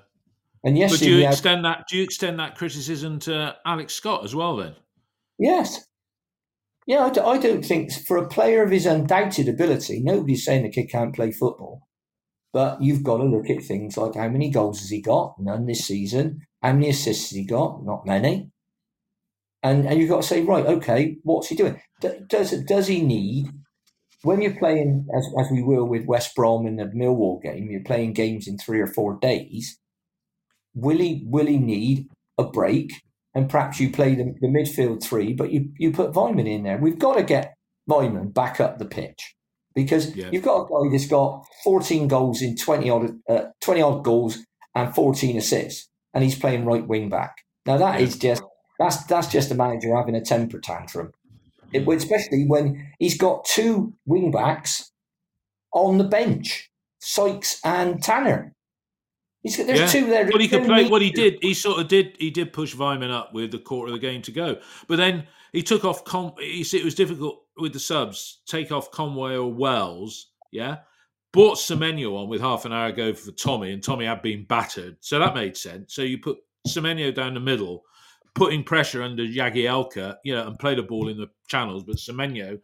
And 0.64 0.80
yes, 0.80 0.94
but 0.94 1.02
do 1.02 1.12
you 1.12 1.28
extend 1.28 1.64
had... 1.64 1.78
that? 1.78 1.86
Do 1.92 1.96
you 1.96 2.04
extend 2.04 2.40
that 2.40 2.56
criticism 2.58 3.20
to 3.20 3.56
Alex 3.68 3.94
Scott 3.94 4.24
as 4.24 4.34
well? 4.34 4.58
Then. 4.58 4.74
Yes, 5.38 5.86
yeah, 6.90 7.06
I, 7.06 7.34
I 7.34 7.38
don't 7.38 7.64
think 7.64 7.92
for 7.92 8.18
a 8.18 8.28
player 8.28 8.64
of 8.64 8.72
his 8.72 8.88
undoubted 8.88 9.48
ability, 9.48 10.02
nobody's 10.02 10.44
saying 10.44 10.64
the 10.64 10.72
kid 10.72 10.90
can't 10.90 11.14
play 11.14 11.32
football. 11.32 11.88
But 12.52 12.82
you've 12.82 13.04
got 13.04 13.18
to 13.18 13.26
look 13.26 13.48
at 13.48 13.62
things 13.62 13.96
like 13.96 14.16
how 14.16 14.28
many 14.28 14.50
goals 14.50 14.80
has 14.80 14.90
he 14.90 15.00
got? 15.00 15.36
None 15.38 15.68
this 15.68 15.86
season. 15.86 16.48
How 16.64 16.74
many 16.74 16.90
assists 16.90 17.30
has 17.30 17.38
he 17.38 17.46
got? 17.46 17.86
Not 17.86 18.08
many. 18.08 18.50
And 19.62 19.86
and 19.86 20.00
you've 20.00 20.10
got 20.10 20.24
to 20.24 20.28
say, 20.28 20.42
right, 20.42 20.66
okay, 20.66 21.18
what's 21.22 21.50
he 21.50 21.56
doing? 21.56 21.80
Does 22.02 22.60
does 22.64 22.88
he 22.88 23.04
need 23.04 23.50
when 24.24 24.42
you're 24.42 24.58
playing 24.58 25.06
as 25.16 25.28
as 25.40 25.52
we 25.52 25.62
were 25.62 25.86
with 25.86 26.08
West 26.08 26.36
Brom 26.36 26.66
in 26.66 26.78
the 26.78 26.86
Millwall 26.86 27.40
game? 27.40 27.70
You're 27.70 27.84
playing 27.84 28.14
games 28.14 28.48
in 28.48 28.58
three 28.58 28.80
or 28.80 28.88
four 28.88 29.20
days. 29.20 29.78
Will 30.74 30.98
he 30.98 31.24
will 31.28 31.46
he 31.46 31.60
need 31.60 32.08
a 32.40 32.46
break? 32.46 32.94
And 33.36 33.50
perhaps 33.50 33.80
you 33.80 33.92
play 33.92 34.16
the, 34.16 34.36
the 34.42 34.48
midfield 34.48 35.04
three, 35.04 35.34
but 35.34 35.52
you, 35.52 35.72
you 35.78 35.92
put 35.92 36.14
Weimann 36.14 36.50
in 36.50 36.64
there. 36.64 36.78
We've 36.78 37.00
got 37.00 37.16
to 37.16 37.24
get 37.24 37.56
Weimann 37.90 38.34
back 38.34 38.60
up 38.60 38.78
the 38.78 38.86
pitch 38.86 39.36
because 39.76 40.16
yeah. 40.16 40.30
you've 40.32 40.44
got 40.44 40.64
a 40.64 40.66
guy 40.66 40.92
that's 40.92 41.08
got 41.08 41.46
14 41.64 42.08
goals 42.08 42.42
in 42.42 42.56
20 42.56 42.90
odd, 42.90 43.20
uh, 43.30 43.46
20 43.62 43.82
odd 43.82 44.04
goals 44.04 44.40
and 44.76 44.94
14 44.94 45.38
assists, 45.38 45.90
and 46.14 46.24
he's 46.24 46.38
playing 46.38 46.66
right 46.66 46.88
wing 46.88 47.10
back. 47.10 47.38
Now 47.66 47.78
that 47.78 48.00
yeah. 48.00 48.06
is 48.06 48.18
just 48.18 48.44
that's 48.80 49.04
that's 49.06 49.28
just 49.28 49.52
a 49.52 49.56
manager 49.56 49.96
having 49.96 50.16
a 50.16 50.22
temper 50.22 50.60
tantrum, 50.60 51.12
it, 51.72 51.88
especially 51.88 52.46
when 52.48 52.94
he's 53.00 53.18
got 53.18 53.46
two 53.46 53.94
wing 54.06 54.32
backs 54.32 54.92
on 55.74 55.98
the 55.98 56.04
bench, 56.04 56.72
Sykes 57.00 57.60
and 57.64 58.02
Tanner. 58.02 58.54
He's, 59.44 59.58
there's 59.58 59.80
yeah. 59.80 59.88
two 59.88 60.06
there. 60.08 60.26
Well, 60.26 60.40
he 60.40 60.50
could 60.50 60.66
play. 60.66 60.88
What 60.90 61.02
he 61.02 61.12
did, 61.12 61.38
he 61.42 61.54
sort 61.54 61.80
of 61.80 61.88
did. 61.88 62.16
He 62.20 62.30
did 62.30 62.52
push 62.52 62.76
Weimann 62.76 63.12
up 63.12 63.34
with 63.34 63.52
the 63.52 63.60
quarter 63.60 63.94
of 63.94 64.00
the 64.00 64.06
game 64.06 64.22
to 64.24 64.32
go, 64.32 64.60
but 64.88 64.98
then 64.98 65.28
he 65.54 65.64
took 65.64 65.86
off. 65.86 66.04
Con- 66.04 66.34
he 66.40 66.64
said 66.64 66.82
it 66.82 66.86
was 66.86 66.96
difficult 66.96 67.44
with 67.58 67.72
the 67.72 67.80
subs. 67.80 68.42
Take 68.46 68.72
off 68.72 68.92
Conway 68.92 69.36
or 69.36 69.52
Wells. 69.52 70.32
Yeah, 70.52 70.80
bought 71.32 71.58
Semenyo 71.58 72.18
on 72.18 72.28
with 72.28 72.42
half 72.42 72.66
an 72.66 72.74
hour 72.74 72.88
ago 72.88 73.14
for 73.14 73.32
Tommy, 73.32 73.72
and 73.72 73.84
Tommy 73.84 74.06
had 74.06 74.22
been 74.22 74.46
battered, 74.46 74.98
so 75.00 75.20
that 75.20 75.36
made 75.36 75.56
sense. 75.56 75.94
So 75.94 76.02
you 76.02 76.18
put 76.18 76.38
Semenyo 76.68 77.14
down 77.14 77.34
the 77.34 77.40
middle, 77.40 77.84
putting 78.36 78.64
pressure 78.64 79.04
under 79.04 79.24
Jagielka, 79.24 80.18
you 80.24 80.36
know, 80.36 80.48
and 80.48 80.60
play 80.60 80.76
the 80.76 80.84
ball 80.84 81.08
in 81.08 81.18
the 81.18 81.30
channels. 81.48 81.84
But 81.84 81.98
Semenyo, 81.98 82.60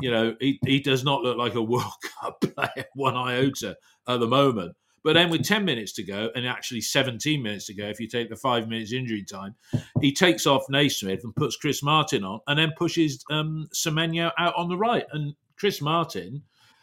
you 0.00 0.10
know, 0.10 0.34
he, 0.40 0.58
he 0.66 0.80
does 0.80 1.04
not 1.04 1.22
look 1.22 1.36
like 1.36 1.54
a 1.54 1.62
World 1.62 1.92
Cup 2.20 2.40
player 2.40 2.86
one 2.94 3.16
iota 3.16 3.76
at 4.08 4.20
the 4.20 4.26
moment. 4.26 4.74
But 5.06 5.12
then 5.12 5.30
with 5.30 5.44
10 5.44 5.64
minutes 5.64 5.92
to 5.92 6.02
go, 6.02 6.30
and 6.34 6.48
actually 6.48 6.80
17 6.80 7.40
minutes 7.40 7.66
to 7.66 7.74
go, 7.74 7.86
if 7.86 8.00
you 8.00 8.08
take 8.08 8.28
the 8.28 8.34
five 8.34 8.66
minutes 8.66 8.92
injury 8.92 9.22
time, 9.22 9.54
he 10.00 10.12
takes 10.12 10.48
off 10.48 10.64
Naismith 10.68 11.22
and 11.22 11.32
puts 11.36 11.54
Chris 11.54 11.80
Martin 11.80 12.24
on, 12.24 12.40
and 12.48 12.58
then 12.58 12.72
pushes 12.76 13.24
um, 13.30 13.68
Semenyo 13.72 14.32
out 14.36 14.56
on 14.56 14.68
the 14.68 14.76
right. 14.76 15.04
And 15.12 15.36
Chris 15.56 15.80
Martin, 15.80 16.42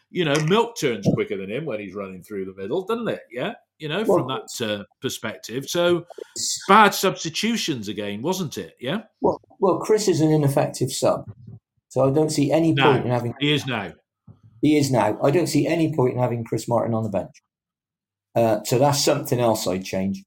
you 0.10 0.24
know, 0.24 0.36
milk 0.46 0.78
turns 0.80 1.06
quicker 1.14 1.36
than 1.36 1.52
him 1.52 1.66
when 1.66 1.82
he's 1.82 1.96
running 1.96 2.24
through 2.24 2.46
the 2.46 2.54
middle, 2.56 2.86
doesn't 2.86 3.10
it? 3.10 3.24
Yeah, 3.30 3.56
you 3.78 3.90
know, 3.90 4.06
from 4.06 4.28
well, 4.28 4.48
that 4.48 4.66
uh, 4.66 4.84
perspective. 5.02 5.68
So 5.68 6.06
bad 6.70 6.94
substitutions 6.94 7.90
again, 7.90 8.22
wasn't 8.22 8.58
it? 8.58 8.78
Yeah. 8.80 9.02
Well, 9.20 9.42
well, 9.60 9.80
Chris 9.80 10.08
is 10.08 10.22
an 10.22 10.32
ineffective 10.32 10.94
sub, 10.94 11.30
so 11.90 12.08
I 12.08 12.14
don't 12.14 12.30
see 12.30 12.54
any 12.54 12.74
point 12.74 13.04
in 13.04 13.12
having. 13.12 13.34
He 13.42 13.52
is 13.52 13.66
now. 13.66 13.92
He 14.62 14.78
is 14.78 14.92
now. 14.92 15.20
I 15.22 15.30
don't 15.30 15.48
see 15.48 15.68
any 15.68 15.94
point 15.94 16.14
in 16.14 16.20
having 16.20 16.46
Chris 16.46 16.70
Martin 16.70 16.94
on 16.94 17.04
the 17.04 17.10
bench. 17.10 17.44
Uh, 18.36 18.64
so 18.64 18.80
that's 18.80 19.04
something 19.04 19.40
else 19.40 19.68
I'd 19.68 19.86
change. 19.86 20.24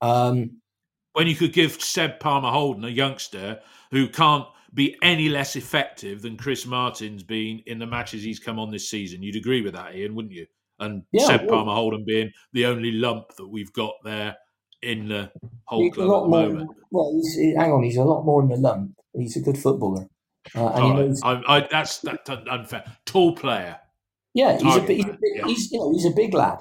Um, 0.00 0.60
when 1.12 1.26
you 1.26 1.34
could 1.34 1.52
give 1.52 1.82
Seb 1.82 2.20
Palmer 2.20 2.50
Houlden, 2.50 2.84
a 2.84 2.90
youngster 2.90 3.60
who 3.90 4.08
can't 4.08 4.46
be 4.72 4.96
any 5.02 5.28
less 5.28 5.56
effective 5.56 6.22
than 6.22 6.36
Chris 6.36 6.66
Martin's 6.66 7.22
been 7.22 7.62
in 7.66 7.78
the 7.78 7.86
matches 7.86 8.22
he's 8.22 8.38
come 8.38 8.58
on 8.58 8.70
this 8.70 8.88
season, 8.88 9.22
you'd 9.22 9.36
agree 9.36 9.62
with 9.62 9.74
that, 9.74 9.94
Ian, 9.94 10.14
wouldn't 10.14 10.34
you? 10.34 10.46
And 10.78 11.02
yeah, 11.10 11.26
Seb 11.26 11.48
Palmer 11.48 11.72
Houlden 11.72 12.06
being 12.06 12.30
the 12.52 12.66
only 12.66 12.92
lump 12.92 13.34
that 13.36 13.48
we've 13.48 13.72
got 13.72 13.94
there 14.04 14.36
in 14.82 15.08
the 15.08 15.32
whole 15.64 15.90
club 15.90 16.06
at 16.06 16.22
the 16.22 16.28
more, 16.28 16.28
moment. 16.28 16.70
Well, 16.92 17.20
hang 17.56 17.72
on, 17.72 17.82
he's 17.82 17.96
a 17.96 18.04
lot 18.04 18.24
more 18.24 18.42
than 18.42 18.52
a 18.52 18.56
lump. 18.56 18.92
He's 19.16 19.36
a 19.36 19.40
good 19.40 19.58
footballer. 19.58 20.06
Uh, 20.54 20.68
and 20.68 20.84
he 20.84 20.90
knows, 20.92 21.20
I, 21.24 21.42
I, 21.48 21.68
that's 21.68 21.98
that, 21.98 22.28
unfair. 22.48 22.84
Tall 23.04 23.34
player. 23.34 23.78
Yeah, 24.34 24.56
he's 24.56 24.76
a, 24.76 24.80
he's, 24.82 25.04
a, 25.04 25.18
yeah. 25.34 25.46
he's, 25.46 25.72
you 25.72 25.78
know, 25.80 25.92
he's 25.92 26.06
a 26.06 26.14
big 26.14 26.32
lad. 26.32 26.58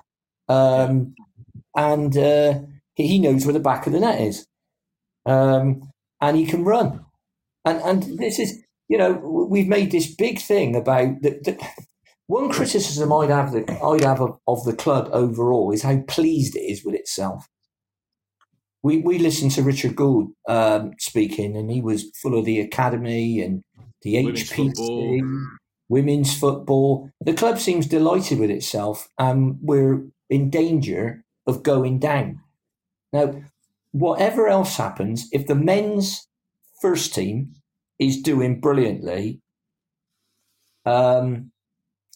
Um, 0.49 1.15
and 1.75 2.17
uh, 2.17 2.59
he 2.95 3.19
knows 3.19 3.45
where 3.45 3.53
the 3.53 3.59
back 3.59 3.87
of 3.87 3.93
the 3.93 3.99
net 3.99 4.21
is. 4.21 4.47
Um, 5.25 5.91
and 6.21 6.37
he 6.37 6.45
can 6.45 6.63
run. 6.63 7.05
And 7.65 7.81
and 7.81 8.19
this 8.19 8.39
is 8.39 8.63
you 8.87 8.97
know 8.97 9.11
we've 9.13 9.67
made 9.67 9.91
this 9.91 10.13
big 10.13 10.39
thing 10.39 10.75
about 10.75 11.21
the, 11.21 11.39
the 11.43 11.67
one 12.27 12.49
criticism 12.49 13.11
I'd 13.13 13.29
have 13.29 13.51
the, 13.51 13.69
I'd 13.83 14.03
have 14.03 14.21
of, 14.21 14.37
of 14.47 14.63
the 14.65 14.75
club 14.75 15.09
overall 15.11 15.71
is 15.71 15.83
how 15.83 15.97
pleased 16.07 16.55
it 16.55 16.61
is 16.61 16.83
with 16.83 16.95
itself. 16.95 17.47
We 18.83 18.99
we 18.99 19.19
listened 19.19 19.51
to 19.51 19.63
Richard 19.63 19.95
Gould 19.95 20.29
um, 20.47 20.93
speaking, 20.99 21.57
and 21.57 21.69
he 21.69 21.81
was 21.81 22.11
full 22.21 22.37
of 22.37 22.45
the 22.45 22.59
academy 22.59 23.41
and 23.41 23.63
the 24.01 24.15
women's 24.15 24.49
HPC, 24.49 24.55
football. 24.55 25.47
women's 25.89 26.37
football. 26.37 27.09
The 27.21 27.33
club 27.33 27.59
seems 27.59 27.85
delighted 27.85 28.39
with 28.39 28.49
itself, 28.49 29.09
and 29.17 29.57
we're 29.61 30.05
in 30.29 30.49
danger 30.49 31.23
of 31.45 31.63
going 31.63 31.99
down. 31.99 32.41
Now, 33.13 33.41
whatever 33.91 34.47
else 34.47 34.77
happens, 34.77 35.29
if 35.31 35.47
the 35.47 35.55
men's 35.55 36.27
first 36.81 37.13
team 37.13 37.53
is 37.99 38.21
doing 38.21 38.59
brilliantly, 38.59 39.41
um, 40.85 41.51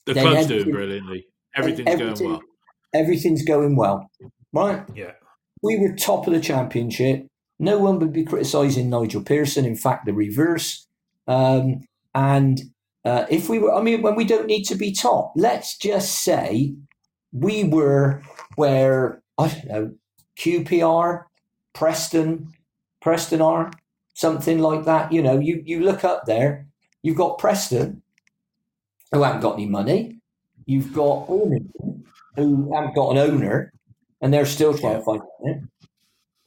the 0.06 0.14
club's 0.14 0.48
doing 0.48 0.72
brilliantly. 0.72 1.28
Everything's 1.56 1.96
going 1.96 2.30
well. 2.30 2.42
Everything's 2.94 3.44
going 3.44 3.76
well, 3.76 4.10
right? 4.54 4.84
Yeah. 4.96 5.12
We 5.64 5.78
were 5.78 5.96
top 5.96 6.28
of 6.28 6.34
the 6.34 6.42
championship. 6.42 7.28
No 7.60 7.78
one 7.78 8.00
would 8.00 8.12
be 8.12 8.26
criticising 8.26 8.90
Nigel 8.90 9.24
Pearson. 9.24 9.66
In 9.66 9.76
fact, 9.76 10.06
the 10.06 10.14
reverse. 10.14 10.88
Um, 11.28 11.82
and 12.16 12.60
uh, 13.06 13.26
if 13.30 13.50
we 13.50 13.60
were, 13.60 13.74
I 13.74 13.82
mean, 13.82 14.02
when 14.02 14.16
we 14.16 14.26
don't 14.26 14.48
need 14.48 14.64
to 14.64 14.76
be 14.76 14.92
top, 14.92 15.34
let's 15.36 15.78
just 15.78 16.24
say 16.24 16.76
we 17.32 17.64
were 17.64 18.22
where 18.56 19.22
I 19.38 19.48
don't 19.48 19.66
know 19.66 19.94
QPR, 20.38 21.26
Preston, 21.74 22.54
Preston 23.02 23.42
are 23.42 23.72
something 24.14 24.60
like 24.60 24.86
that. 24.86 25.12
You 25.12 25.22
know, 25.22 25.40
you 25.40 25.62
you 25.66 25.82
look 25.82 26.04
up 26.04 26.26
there, 26.26 26.68
you've 27.04 27.18
got 27.18 27.38
Preston, 27.38 28.02
who 29.12 29.24
haven't 29.24 29.42
got 29.42 29.54
any 29.54 29.66
money. 29.66 30.18
You've 30.66 30.94
got 30.94 31.28
Birmingham, 31.28 32.06
who 32.36 32.74
haven't 32.74 32.96
got 32.96 33.12
an 33.12 33.18
owner, 33.18 33.74
and 34.22 34.34
they're 34.34 34.46
still 34.46 34.78
trying 34.78 34.98
to 34.98 35.02
find 35.04 35.22
it. 35.44 35.62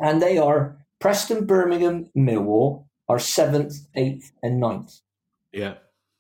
And 0.01 0.21
they 0.21 0.39
are 0.39 0.77
Preston, 1.01 1.47
Birmingham, 1.47 2.11
Millwall 2.17 2.87
are 3.09 3.19
seventh, 3.19 3.75
eighth, 3.95 4.33
and 4.43 4.61
ninth. 4.61 5.01
Yeah. 5.53 5.75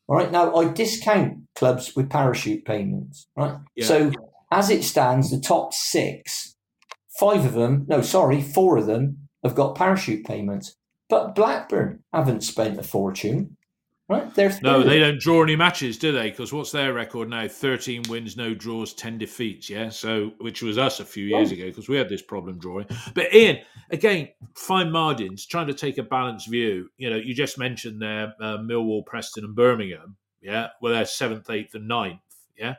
All 0.07 0.17
right. 0.17 0.31
Now 0.31 0.55
I 0.55 0.69
discount 0.69 1.39
clubs 1.55 1.97
with 1.97 2.11
parachute 2.11 2.65
payments. 2.65 3.27
Right. 3.37 3.57
Yeah. 3.75 3.87
So 3.87 4.13
as 4.55 4.71
it 4.71 4.85
stands, 4.85 5.31
the 5.31 5.41
top 5.41 5.75
six, 5.75 6.55
five 7.19 7.45
of 7.45 7.55
them, 7.55 7.85
no, 7.89 8.01
sorry, 8.01 8.41
four 8.41 8.79
of 8.79 8.87
them 8.87 9.29
have 9.43 9.55
got 9.55 9.75
parachute 9.75 10.25
payments. 10.25 10.77
But 11.09 11.35
Blackburn 11.35 12.05
haven't 12.13 12.43
spent 12.43 12.79
a 12.79 12.83
fortune. 12.83 13.57
Right? 14.07 14.35
They're 14.35 14.53
no, 14.63 14.83
they 14.83 14.99
don't 14.99 15.19
draw 15.19 15.43
any 15.43 15.57
matches, 15.57 15.97
do 15.97 16.13
they? 16.13 16.29
Because 16.29 16.53
what's 16.53 16.71
their 16.71 16.93
record 16.93 17.31
now? 17.31 17.49
Thirteen 17.49 18.03
wins, 18.07 18.37
no 18.37 18.53
draws, 18.55 18.93
ten 18.93 19.17
defeats. 19.17 19.71
Yeah, 19.71 19.89
so 19.89 20.33
which 20.41 20.63
was 20.63 20.77
us 20.77 21.01
a 21.01 21.07
few 21.07 21.25
years 21.25 21.53
ago 21.53 21.65
because 21.65 21.89
we 21.89 21.97
had 21.97 22.11
this 22.11 22.21
problem 22.21 22.59
drawing. 22.59 22.87
But 23.15 23.33
Ian, 23.33 23.61
again, 23.91 24.29
fine 24.57 24.93
margins, 24.93 25.47
trying 25.47 25.69
to 25.69 25.75
take 25.75 25.97
a 25.97 26.03
balanced 26.03 26.51
view. 26.51 26.91
You 26.99 27.09
know, 27.09 27.17
you 27.17 27.35
just 27.35 27.59
mentioned 27.59 28.03
there 28.03 28.35
uh, 28.43 28.59
Millwall, 28.59 29.07
Preston, 29.07 29.43
and 29.43 29.55
Birmingham. 29.55 30.17
Yeah, 30.43 30.69
well, 30.83 30.93
they're 30.93 31.07
seventh, 31.07 31.49
eighth, 31.49 31.75
and 31.75 31.89
ninth. 31.89 32.21
Yeah, 32.59 32.75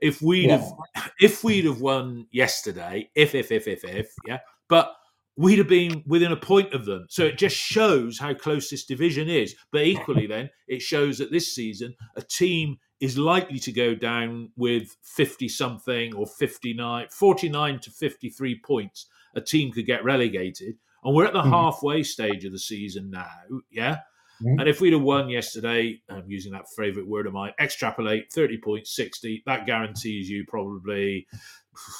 if 0.00 0.22
we'd 0.22 0.48
yeah. 0.48 0.58
have 0.58 0.72
if 1.20 1.44
we'd 1.44 1.64
have 1.64 1.80
won 1.80 2.26
yesterday, 2.30 3.10
if 3.14 3.34
if 3.34 3.52
if 3.52 3.68
if 3.68 3.84
if 3.84 4.12
yeah, 4.26 4.38
but 4.68 4.94
we'd 5.36 5.58
have 5.58 5.68
been 5.68 6.02
within 6.06 6.32
a 6.32 6.36
point 6.36 6.74
of 6.74 6.84
them. 6.84 7.06
So 7.08 7.24
it 7.24 7.38
just 7.38 7.56
shows 7.56 8.18
how 8.18 8.34
close 8.34 8.68
this 8.68 8.84
division 8.84 9.28
is. 9.28 9.54
But 9.72 9.82
equally, 9.82 10.26
then, 10.26 10.50
it 10.68 10.82
shows 10.82 11.18
that 11.18 11.32
this 11.32 11.54
season, 11.54 11.94
a 12.16 12.22
team 12.22 12.78
is 13.00 13.16
likely 13.16 13.58
to 13.60 13.72
go 13.72 13.94
down 13.94 14.50
with 14.56 14.96
50 15.02 15.48
something 15.48 16.14
or 16.14 16.26
59, 16.26 17.06
49 17.10 17.80
to 17.80 17.90
53 17.90 18.60
points. 18.60 19.06
A 19.34 19.40
team 19.40 19.72
could 19.72 19.86
get 19.86 20.04
relegated. 20.04 20.76
And 21.02 21.14
we're 21.14 21.24
at 21.24 21.32
the 21.32 21.40
mm 21.40 21.50
halfway 21.50 22.02
stage 22.02 22.44
of 22.44 22.52
the 22.52 22.58
season 22.58 23.10
now. 23.10 23.30
Yeah. 23.70 23.98
Mm 24.42 24.60
And 24.60 24.68
if 24.68 24.80
we'd 24.80 24.92
have 24.92 25.02
won 25.02 25.28
yesterday, 25.28 26.00
I'm 26.08 26.28
using 26.28 26.52
that 26.52 26.68
favourite 26.76 27.08
word 27.08 27.26
of 27.26 27.32
mine, 27.32 27.52
extrapolate 27.58 28.32
30 28.32 28.58
points, 28.58 28.94
60, 28.94 29.42
that 29.46 29.66
guarantees 29.66 30.28
you 30.28 30.44
probably 30.46 31.26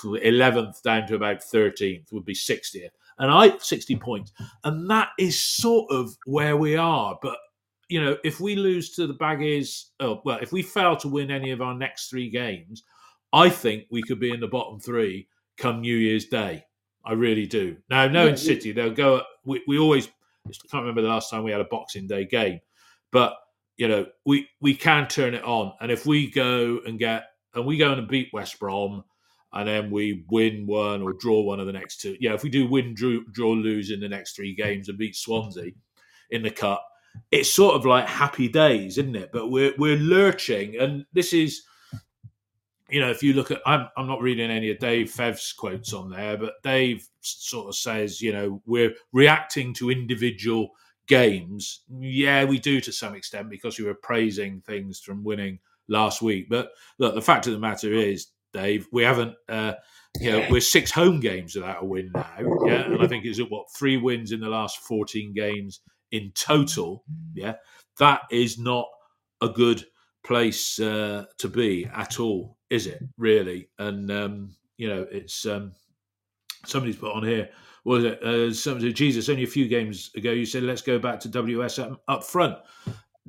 11th 0.05 0.83
down 0.83 1.07
to 1.07 1.15
about 1.15 1.41
13th 1.41 2.13
would 2.13 2.25
be 2.25 2.35
60th 2.35 2.91
and 3.19 3.31
I 3.31 3.57
60 3.59 3.97
points. 3.97 4.33
And 4.65 4.91
that 4.91 5.11
is 5.19 5.41
sort 5.41 5.91
of 5.91 6.17
where 6.27 6.57
we 6.57 6.77
are. 6.77 7.19
But 7.23 7.39
you 7.89 8.01
know, 8.03 8.17
if 8.25 8.41
we 8.41 8.57
lose 8.57 8.95
to 8.95 9.07
the 9.07 9.15
Baggies, 9.15 9.87
oh, 9.99 10.23
well, 10.25 10.39
if 10.41 10.53
we 10.53 10.63
fail 10.63 10.97
to 10.99 11.09
win 11.09 11.31
any 11.31 11.51
of 11.51 11.61
our 11.61 11.75
next 11.75 12.09
three 12.09 12.31
games, 12.31 12.85
I 13.33 13.51
think 13.51 13.85
we 13.91 14.03
could 14.03 14.21
be 14.21 14.31
in 14.31 14.41
the 14.41 14.49
bottom 14.49 14.79
three 14.79 15.29
come 15.57 15.81
New 15.81 15.97
Year's 15.97 16.27
Day. 16.27 16.65
I 17.05 17.13
really 17.13 17.47
do. 17.47 17.77
Now, 17.89 18.07
knowing 18.07 18.31
yeah, 18.31 18.37
City, 18.37 18.73
they'll 18.73 18.93
go. 18.93 19.23
We, 19.45 19.63
we 19.67 19.79
always 19.79 20.09
I 20.47 20.53
can't 20.71 20.83
remember 20.83 21.03
the 21.03 21.09
last 21.09 21.31
time 21.31 21.45
we 21.45 21.53
had 21.53 21.61
a 21.61 21.67
Boxing 21.71 22.07
Day 22.07 22.25
game, 22.25 22.61
but 23.13 23.35
you 23.77 23.89
know 23.89 24.07
we 24.27 24.49
we 24.61 24.75
can 24.75 25.09
turn 25.09 25.35
it 25.35 25.45
on. 25.45 25.73
And 25.81 25.91
if 25.91 26.07
we 26.07 26.31
go 26.31 26.81
and 26.87 26.99
get 26.99 27.25
and 27.55 27.67
we 27.67 27.77
go 27.77 27.93
and 27.93 28.09
beat 28.09 28.31
West 28.33 28.59
Brom, 28.59 29.05
and 29.53 29.69
then 29.69 29.91
we 29.91 30.25
win 30.31 30.67
one 30.67 31.03
or 31.03 31.13
draw 31.13 31.43
one 31.43 31.61
of 31.61 31.67
the 31.67 31.73
next 31.73 32.01
two. 32.01 32.17
Yeah, 32.21 32.35
if 32.35 32.43
we 32.43 32.51
do 32.51 32.69
win, 32.69 32.95
draw, 32.95 33.19
draw 33.33 33.51
lose 33.51 33.91
in 33.91 34.01
the 34.01 34.09
next 34.09 34.37
three 34.37 34.55
games 34.55 34.89
and 34.89 34.99
beat 34.99 35.17
Swansea 35.17 35.73
in 36.31 36.43
the 36.43 36.51
cup, 36.51 36.87
it's 37.33 37.53
sort 37.53 37.75
of 37.75 37.85
like 37.85 38.07
happy 38.07 38.49
days, 38.49 38.99
isn't 38.99 39.17
it? 39.17 39.31
But 39.33 39.49
we're 39.51 39.73
we're 39.79 39.97
lurching, 39.97 40.77
and 40.77 41.05
this 41.13 41.33
is, 41.33 41.63
you 42.91 43.01
know, 43.01 43.11
if 43.11 43.23
you 43.23 43.33
look 43.33 43.51
at, 43.51 43.61
I'm 43.67 43.89
I'm 43.97 44.07
not 44.07 44.21
reading 44.21 44.51
any 44.51 44.71
of 44.71 44.79
Dave 44.79 45.11
Fev's 45.11 45.53
quotes 45.53 45.93
on 45.93 46.11
there, 46.11 46.37
but 46.37 46.63
Dave 46.63 47.07
sort 47.21 47.69
of 47.69 47.77
says, 47.77 48.21
you 48.21 48.33
know, 48.33 48.63
we're 48.67 48.95
reacting 49.13 49.75
to 49.75 49.91
individual 49.91 50.71
games. 51.07 51.83
Yeah, 51.99 52.45
we 52.45 52.59
do 52.59 52.81
to 52.81 52.93
some 52.93 53.15
extent 53.15 53.51
because 53.51 53.79
we 53.79 53.85
were 53.85 53.95
praising 53.95 54.61
things 54.61 55.01
from 55.01 55.25
winning 55.25 55.59
last 55.89 56.23
week. 56.23 56.49
But 56.49 56.71
look, 56.99 57.15
the 57.15 57.23
fact 57.23 57.47
of 57.47 57.53
the 57.53 57.59
matter 57.59 57.93
is 57.93 58.29
Dave. 58.53 58.87
We 58.93 59.03
haven't, 59.03 59.35
uh, 59.49 59.75
you 60.21 60.31
know, 60.31 60.47
we're 60.51 60.61
six 60.61 60.91
home 60.91 61.21
games 61.21 61.55
without 61.55 61.83
a 61.83 61.87
win 61.87 62.11
now. 62.15 62.31
Yeah. 62.65 62.85
And 62.85 63.03
I 63.03 63.07
think 63.07 63.25
it's 63.25 63.41
at 63.41 63.51
what, 63.51 63.67
three 63.77 63.97
wins 63.97 64.33
in 64.33 64.41
the 64.41 64.49
last 64.49 64.79
14 64.79 65.33
games 65.35 65.81
in 66.13 66.33
total. 66.35 67.05
Yeah. 67.35 67.55
That 67.99 68.23
is 68.31 68.59
not 68.59 68.87
a 69.41 69.49
good 69.49 69.85
place 70.25 70.79
uh, 70.79 71.25
to 71.39 71.49
be 71.49 71.87
at 71.95 72.21
all, 72.21 72.57
is 72.71 72.87
it, 72.87 73.03
really? 73.19 73.69
And, 73.79 74.11
um, 74.11 74.55
you 74.77 74.89
know, 74.89 75.07
it's 75.11 75.45
um, 75.47 75.73
somebody's 76.65 76.97
put 76.97 77.15
on 77.15 77.25
here. 77.25 77.51
Was 77.85 78.05
it 78.05 78.23
uh, 78.23 78.53
somebody, 78.53 78.93
Jesus? 78.93 79.29
Only 79.29 79.45
a 79.45 79.49
few 79.49 79.69
games 79.69 80.11
ago, 80.17 80.31
you 80.31 80.47
said, 80.47 80.63
let's 80.63 80.83
go 80.83 80.99
back 80.99 81.21
to 81.21 81.29
WSM 81.29 81.99
up, 82.09 82.25
front. 82.25 82.59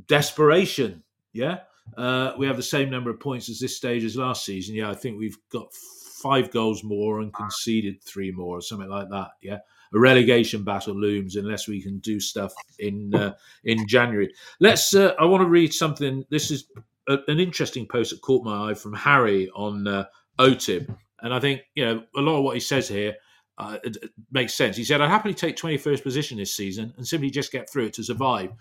Desperation. 0.08 1.04
Yeah. 1.34 1.60
Uh, 1.98 2.34
we 2.38 2.48
have 2.48 2.58
the 2.58 2.64
same 2.64 2.90
number 2.90 3.10
of 3.10 3.20
points 3.20 3.50
as 3.50 3.60
this 3.60 3.76
stage 3.76 4.04
as 4.04 4.16
last 4.16 4.46
season. 4.46 4.76
Yeah, 4.76 4.90
I 4.90 4.96
think 4.96 5.18
we've 5.18 5.38
got 5.52 5.74
five 6.22 6.52
goals 6.52 6.84
more 6.84 7.20
and 7.20 7.34
conceded 7.34 8.02
three 8.04 8.32
more, 8.32 8.58
or 8.58 8.62
something 8.62 8.90
like 8.90 9.10
that. 9.10 9.32
Yeah, 9.42 9.60
a 9.94 10.00
relegation 10.00 10.64
battle 10.64 10.96
looms 10.96 11.36
unless 11.36 11.68
we 11.68 11.82
can 11.82 12.00
do 12.00 12.20
stuff 12.20 12.54
in 12.80 13.14
uh, 13.14 13.34
in 13.64 13.88
January. 13.88 14.34
Let's. 14.60 14.94
Uh, 14.96 15.14
I 15.20 15.26
want 15.26 15.42
to 15.42 15.50
read 15.50 15.74
something. 15.74 16.24
This 16.30 16.52
is 16.52 16.66
a, 17.08 17.18
an 17.28 17.40
interesting 17.40 17.88
post 17.88 18.12
that 18.12 18.22
caught 18.22 18.44
my 18.44 18.72
eye 18.72 18.74
from 18.74 18.94
Harry 18.94 19.50
on 19.56 19.88
uh, 19.88 20.06
OTIB, 20.40 20.96
and 21.22 21.34
I 21.34 21.40
think 21.40 21.62
you 21.76 21.86
know 21.86 22.04
a 22.16 22.22
lot 22.22 22.38
of 22.38 22.44
what 22.44 22.56
he 22.56 22.60
says 22.60 22.88
here. 22.88 23.16
Uh, 23.58 23.78
it, 23.84 23.98
it 24.02 24.12
makes 24.32 24.54
sense. 24.54 24.76
He 24.76 24.84
said, 24.84 25.02
"I'd 25.02 25.10
happily 25.10 25.34
take 25.34 25.56
21st 25.56 26.04
position 26.04 26.38
this 26.38 26.56
season 26.56 26.94
and 26.98 27.06
simply 27.06 27.30
just 27.30 27.52
get 27.52 27.70
through 27.70 27.86
it 27.86 27.94
to 27.94 28.04
survive. 28.04 28.52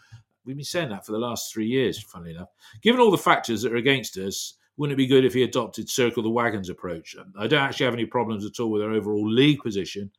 We've 0.45 0.57
been 0.57 0.65
saying 0.65 0.91
that 0.91 1.07
for 1.07 1.13
the 1.13 1.19
last 1.19 1.53
three 1.53 1.67
years, 1.67 2.03
funnily 2.03 2.33
enough. 2.33 2.49
Given 2.83 3.01
all 3.01 3.11
the 3.11 3.19
factors 3.19 3.63
that 3.63 3.73
are 3.73 3.77
against 3.77 4.17
us, 4.19 4.55
wouldn't 4.77 4.95
it 4.95 4.97
be 4.97 5.07
good 5.07 5.25
if 5.25 5.35
he 5.35 5.43
adopted 5.43 5.89
circle 5.89 6.23
the 6.23 6.31
wagons 6.31 6.71
approach? 6.71 7.15
I 7.39 7.47
don't 7.47 7.63
actually 7.63 7.85
have 7.85 7.95
any 7.95 8.07
problems 8.07 8.45
at 8.45 8.59
all 8.59 8.71
with 8.71 8.83
our 8.83 8.93
overall 8.93 9.31
league 9.31 9.63
position, 9.63 10.11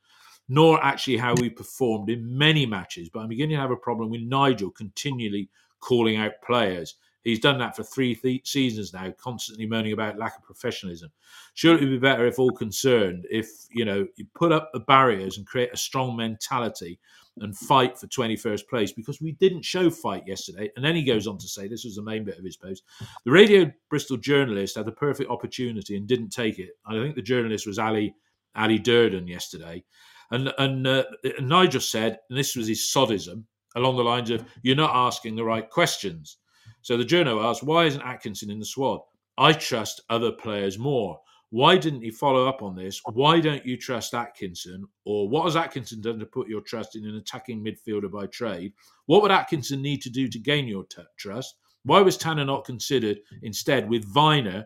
nor 0.48 0.82
actually 0.84 1.16
how 1.16 1.34
we 1.34 1.50
performed 1.50 2.08
in 2.10 2.38
many 2.38 2.66
matches, 2.66 3.08
but 3.08 3.20
I'm 3.20 3.28
beginning 3.28 3.56
to 3.56 3.60
have 3.60 3.70
a 3.70 3.76
problem 3.76 4.10
with 4.10 4.20
Nigel 4.20 4.70
continually 4.70 5.50
calling 5.80 6.16
out 6.16 6.40
players. 6.46 6.94
He's 7.22 7.40
done 7.40 7.58
that 7.58 7.76
for 7.76 7.82
three 7.82 8.14
th- 8.14 8.46
seasons 8.46 8.92
now, 8.92 9.12
constantly 9.16 9.66
moaning 9.66 9.92
about 9.92 10.18
lack 10.18 10.36
of 10.36 10.42
professionalism. 10.42 11.10
Surely 11.54 11.82
it 11.82 11.84
would 11.84 11.90
be 11.90 11.98
better 11.98 12.26
if 12.26 12.38
all 12.38 12.50
concerned, 12.50 13.26
if 13.30 13.48
you 13.70 13.84
know, 13.84 14.06
you 14.16 14.26
put 14.34 14.52
up 14.52 14.70
the 14.72 14.80
barriers 14.80 15.38
and 15.38 15.46
create 15.46 15.70
a 15.72 15.76
strong 15.76 16.16
mentality 16.16 16.98
and 17.38 17.56
fight 17.56 17.98
for 17.98 18.06
21st 18.08 18.68
place 18.68 18.92
because 18.92 19.20
we 19.20 19.32
didn't 19.32 19.64
show 19.64 19.88
fight 19.88 20.24
yesterday. 20.26 20.70
And 20.76 20.84
then 20.84 20.94
he 20.94 21.02
goes 21.02 21.26
on 21.26 21.38
to 21.38 21.48
say 21.48 21.66
this 21.66 21.84
was 21.84 21.96
the 21.96 22.02
main 22.02 22.24
bit 22.24 22.38
of 22.38 22.44
his 22.44 22.56
post. 22.56 22.82
The 23.24 23.30
Radio 23.30 23.70
Bristol 23.88 24.18
journalist 24.18 24.76
had 24.76 24.86
the 24.86 24.92
perfect 24.92 25.30
opportunity 25.30 25.96
and 25.96 26.06
didn't 26.06 26.30
take 26.30 26.58
it. 26.58 26.70
I 26.86 26.92
think 26.92 27.14
the 27.14 27.22
journalist 27.22 27.66
was 27.66 27.78
Ali 27.78 28.14
Ali 28.54 28.78
Durden 28.78 29.26
yesterday. 29.26 29.82
And 30.30 30.52
and 30.58 30.86
uh, 30.86 31.04
Nigel 31.40 31.80
said, 31.80 32.18
and 32.28 32.38
this 32.38 32.56
was 32.56 32.66
his 32.66 32.80
sodism, 32.80 33.44
along 33.76 33.96
the 33.96 34.04
lines 34.04 34.30
of 34.30 34.44
"You're 34.62 34.76
not 34.76 34.94
asking 34.94 35.36
the 35.36 35.44
right 35.44 35.68
questions." 35.68 36.38
So 36.82 36.96
the 36.96 37.04
journo 37.04 37.42
asks, 37.44 37.62
"Why 37.62 37.86
isn't 37.86 38.02
Atkinson 38.02 38.50
in 38.50 38.58
the 38.58 38.64
squad?" 38.64 39.00
I 39.38 39.52
trust 39.52 40.02
other 40.10 40.32
players 40.32 40.78
more. 40.78 41.20
Why 41.50 41.76
didn't 41.76 42.02
he 42.02 42.10
follow 42.10 42.48
up 42.48 42.62
on 42.62 42.74
this? 42.74 43.00
Why 43.12 43.38
don't 43.38 43.64
you 43.66 43.76
trust 43.76 44.14
Atkinson? 44.14 44.86
Or 45.04 45.28
what 45.28 45.44
has 45.44 45.54
Atkinson 45.54 46.00
done 46.00 46.18
to 46.18 46.26
put 46.26 46.48
your 46.48 46.62
trust 46.62 46.96
in 46.96 47.06
an 47.06 47.16
attacking 47.16 47.62
midfielder 47.62 48.10
by 48.10 48.26
trade? 48.26 48.72
What 49.04 49.20
would 49.20 49.30
Atkinson 49.30 49.82
need 49.82 50.00
to 50.02 50.10
do 50.10 50.28
to 50.28 50.38
gain 50.38 50.66
your 50.66 50.84
t- 50.84 51.02
trust? 51.18 51.56
Why 51.84 52.00
was 52.00 52.16
Tanner 52.16 52.46
not 52.46 52.64
considered 52.64 53.20
instead 53.42 53.88
with 53.90 54.10
Vyner 54.14 54.64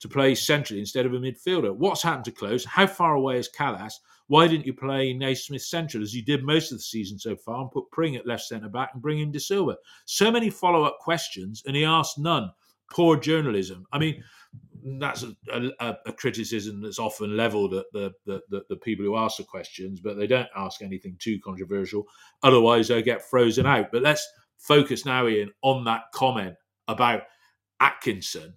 to 0.00 0.08
play 0.08 0.34
centrally 0.34 0.80
instead 0.80 1.06
of 1.06 1.14
a 1.14 1.18
midfielder? 1.18 1.74
What's 1.74 2.02
happened 2.02 2.26
to 2.26 2.32
Close? 2.32 2.66
How 2.66 2.86
far 2.86 3.14
away 3.14 3.38
is 3.38 3.48
Kalas? 3.48 3.94
Why 4.28 4.48
didn't 4.48 4.66
you 4.66 4.74
play 4.74 5.12
Naismith 5.12 5.62
central 5.62 6.02
as 6.02 6.14
you 6.14 6.22
did 6.22 6.42
most 6.42 6.72
of 6.72 6.78
the 6.78 6.82
season 6.82 7.18
so 7.18 7.36
far 7.36 7.62
and 7.62 7.70
put 7.70 7.90
Pring 7.92 8.16
at 8.16 8.26
left 8.26 8.42
centre 8.42 8.68
back 8.68 8.90
and 8.92 9.02
bring 9.02 9.20
in 9.20 9.32
Dasilva? 9.32 9.76
So 10.04 10.30
many 10.30 10.50
follow 10.50 10.82
up 10.82 10.98
questions, 11.00 11.62
and 11.66 11.76
he 11.76 11.84
asked 11.84 12.18
none. 12.18 12.50
Poor 12.90 13.16
journalism. 13.16 13.86
I 13.92 13.98
mean, 13.98 14.22
that's 14.98 15.24
a, 15.24 15.34
a, 15.80 15.96
a, 16.06 16.12
criticism 16.12 16.80
that's 16.80 16.98
often 16.98 17.36
levelled 17.36 17.74
at 17.74 17.86
the, 17.92 18.12
the, 18.24 18.40
the, 18.48 18.62
the, 18.68 18.76
people 18.76 19.04
who 19.04 19.16
ask 19.16 19.38
the 19.38 19.44
questions, 19.44 20.00
but 20.00 20.16
they 20.16 20.28
don't 20.28 20.48
ask 20.56 20.82
anything 20.82 21.16
too 21.18 21.40
controversial. 21.40 22.06
Otherwise, 22.42 22.88
they 22.88 23.02
get 23.02 23.28
frozen 23.28 23.66
out. 23.66 23.90
But 23.90 24.02
let's 24.02 24.26
focus 24.58 25.04
now, 25.04 25.26
Ian, 25.26 25.50
on 25.62 25.84
that 25.84 26.04
comment 26.14 26.54
about 26.86 27.22
Atkinson. 27.80 28.54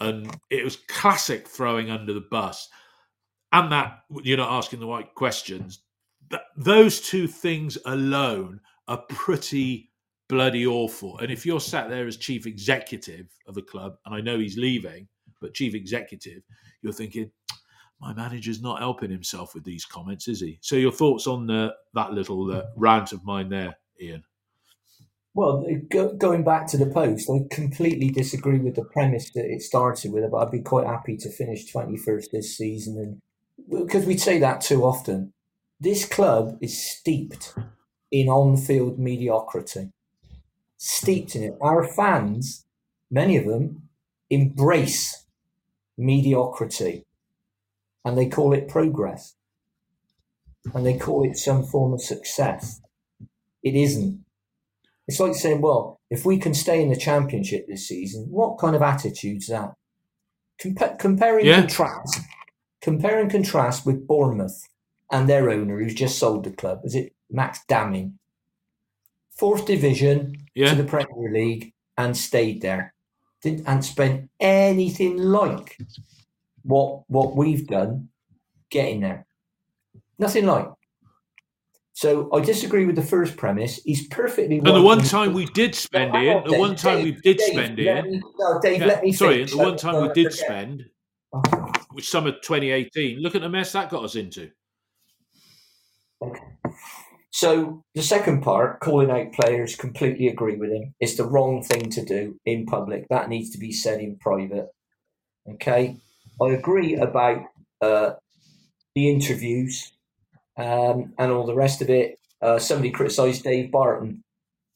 And 0.00 0.34
it 0.50 0.64
was 0.64 0.76
classic 0.88 1.46
throwing 1.46 1.90
under 1.90 2.12
the 2.12 2.26
bus. 2.30 2.68
And 3.52 3.72
that 3.72 4.02
you're 4.22 4.36
not 4.36 4.52
asking 4.52 4.80
the 4.80 4.86
right 4.86 5.12
questions. 5.14 5.80
Those 6.56 7.00
two 7.00 7.26
things 7.26 7.78
alone 7.86 8.60
are 8.88 9.02
pretty 9.08 9.90
bloody 10.28 10.66
awful. 10.66 11.18
And 11.18 11.30
if 11.30 11.46
you're 11.46 11.60
sat 11.60 11.88
there 11.88 12.06
as 12.06 12.16
chief 12.16 12.46
executive 12.46 13.28
of 13.46 13.56
a 13.56 13.62
club, 13.62 13.96
and 14.04 14.14
I 14.14 14.20
know 14.20 14.38
he's 14.38 14.56
leaving, 14.56 15.08
but 15.40 15.54
chief 15.54 15.74
executive, 15.74 16.42
you're 16.82 16.92
thinking, 16.92 17.30
my 18.00 18.12
manager's 18.12 18.60
not 18.60 18.80
helping 18.80 19.10
himself 19.10 19.54
with 19.54 19.64
these 19.64 19.84
comments, 19.84 20.28
is 20.28 20.40
he? 20.40 20.58
So, 20.60 20.76
your 20.76 20.92
thoughts 20.92 21.26
on 21.26 21.50
uh, 21.50 21.70
that 21.94 22.12
little 22.12 22.52
uh, 22.52 22.64
rant 22.76 23.12
of 23.12 23.24
mine 23.24 23.48
there, 23.48 23.76
Ian? 24.00 24.22
Well, 25.34 25.66
go, 25.90 26.14
going 26.14 26.44
back 26.44 26.66
to 26.68 26.78
the 26.78 26.86
post, 26.86 27.30
I 27.30 27.40
completely 27.54 28.10
disagree 28.10 28.58
with 28.58 28.74
the 28.74 28.84
premise 28.84 29.30
that 29.32 29.44
it 29.44 29.62
started 29.62 30.12
with, 30.12 30.30
but 30.30 30.38
I'd 30.38 30.50
be 30.50 30.62
quite 30.62 30.86
happy 30.86 31.16
to 31.18 31.30
finish 31.30 31.70
21st 31.72 32.30
this 32.32 32.56
season. 32.56 32.98
And 32.98 33.20
because 33.68 34.06
we 34.06 34.16
say 34.16 34.38
that 34.38 34.60
too 34.60 34.84
often, 34.84 35.32
this 35.80 36.06
club 36.06 36.58
is 36.60 36.82
steeped 36.82 37.54
in 38.10 38.28
on 38.28 38.56
field 38.56 38.98
mediocrity. 38.98 39.92
Steeped 40.76 41.34
in 41.34 41.42
it. 41.42 41.54
Our 41.60 41.86
fans, 41.86 42.64
many 43.10 43.36
of 43.36 43.46
them, 43.46 43.88
embrace 44.30 45.24
mediocrity 45.96 47.04
and 48.04 48.16
they 48.16 48.28
call 48.28 48.52
it 48.52 48.68
progress 48.68 49.34
and 50.74 50.84
they 50.84 50.98
call 50.98 51.28
it 51.28 51.36
some 51.36 51.64
form 51.64 51.92
of 51.92 52.02
success. 52.02 52.80
It 53.62 53.74
isn't. 53.74 54.24
It's 55.08 55.20
like 55.20 55.34
saying, 55.34 55.60
well, 55.60 56.00
if 56.10 56.24
we 56.24 56.38
can 56.38 56.54
stay 56.54 56.82
in 56.82 56.90
the 56.90 56.96
championship 56.96 57.66
this 57.66 57.86
season, 57.88 58.26
what 58.30 58.58
kind 58.58 58.74
of 58.74 58.82
attitude's 58.82 59.46
that? 59.46 59.74
Compa- 60.60 60.98
comparing 60.98 61.46
yeah. 61.46 61.60
contrast, 61.60 62.20
compare 62.80 63.20
and 63.20 63.30
contrast 63.30 63.86
with 63.86 64.06
Bournemouth 64.06 64.68
and 65.10 65.28
their 65.28 65.50
owner 65.50 65.78
who's 65.78 65.94
just 65.94 66.18
sold 66.18 66.44
the 66.44 66.50
club. 66.50 66.80
Is 66.84 66.94
it 66.94 67.14
Max 67.30 67.60
Demin? 67.68 68.14
Fourth 69.30 69.66
division 69.66 70.46
yeah. 70.54 70.70
to 70.70 70.82
the 70.82 70.88
Premier 70.88 71.32
League 71.32 71.74
and 71.98 72.16
stayed 72.16 72.62
there 72.62 72.94
didn't 73.42 73.66
and 73.66 73.84
spent 73.84 74.30
anything 74.40 75.18
like 75.18 75.78
what 76.62 77.08
what 77.08 77.36
we've 77.36 77.66
done 77.66 78.08
getting 78.70 79.00
there. 79.00 79.26
Nothing 80.18 80.46
like. 80.46 80.68
So 81.92 82.28
I 82.32 82.40
disagree 82.40 82.84
with 82.84 82.96
the 82.96 83.02
first 83.02 83.36
premise. 83.36 83.80
He's 83.84 84.06
perfectly. 84.08 84.58
And 84.58 84.66
the 84.66 84.82
one 84.82 85.00
time 85.00 85.32
we 85.32 85.46
did 85.46 85.74
spend 85.74 86.12
no, 86.12 86.20
it, 86.20 86.44
the 86.44 86.58
one 86.58 86.76
time 86.76 86.98
Dave, 86.98 87.04
we 87.04 87.20
did 87.22 87.38
Dave, 87.38 87.52
spend 87.52 87.78
it. 87.78 88.04
No, 88.38 88.60
Dave, 88.60 88.80
yeah, 88.80 88.86
let 88.86 89.02
me. 89.02 89.12
Sorry, 89.12 89.44
the 89.44 89.56
one 89.56 89.76
time 89.76 90.02
we 90.02 90.12
did 90.12 90.32
spend, 90.32 90.84
oh, 91.32 91.40
which 91.96 92.10
summer 92.10 92.30
2018. 92.30 93.20
Look 93.20 93.34
at 93.34 93.40
the 93.40 93.48
mess 93.48 93.72
that 93.72 93.90
got 93.90 94.04
us 94.04 94.14
into. 94.14 94.50
Okay. 96.22 96.44
So 97.30 97.82
the 97.94 98.02
second 98.02 98.42
part, 98.42 98.80
calling 98.80 99.10
out 99.10 99.32
players, 99.32 99.76
completely 99.76 100.28
agree 100.28 100.56
with 100.56 100.70
him. 100.70 100.94
It's 101.00 101.16
the 101.16 101.26
wrong 101.26 101.62
thing 101.62 101.90
to 101.90 102.04
do 102.04 102.38
in 102.44 102.66
public. 102.66 103.06
That 103.08 103.28
needs 103.28 103.50
to 103.50 103.58
be 103.58 103.72
said 103.72 104.00
in 104.00 104.16
private. 104.16 104.68
Okay, 105.48 105.96
I 106.40 106.48
agree 106.48 106.96
about 106.96 107.42
uh, 107.80 108.12
the 108.94 109.10
interviews 109.10 109.92
um, 110.56 111.12
and 111.18 111.30
all 111.30 111.46
the 111.46 111.54
rest 111.54 111.82
of 111.82 111.90
it. 111.90 112.18
Uh, 112.42 112.58
somebody 112.58 112.90
criticised 112.90 113.44
Dave 113.44 113.70
Barton. 113.70 114.22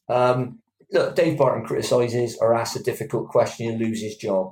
Um, 0.09 0.59
look, 0.91 1.15
Dave 1.15 1.37
Barton 1.37 1.65
criticises 1.65 2.37
or 2.39 2.53
asks 2.53 2.75
a 2.75 2.83
difficult 2.83 3.27
question 3.29 3.69
and 3.69 3.79
loses 3.79 4.03
his 4.03 4.15
job. 4.17 4.51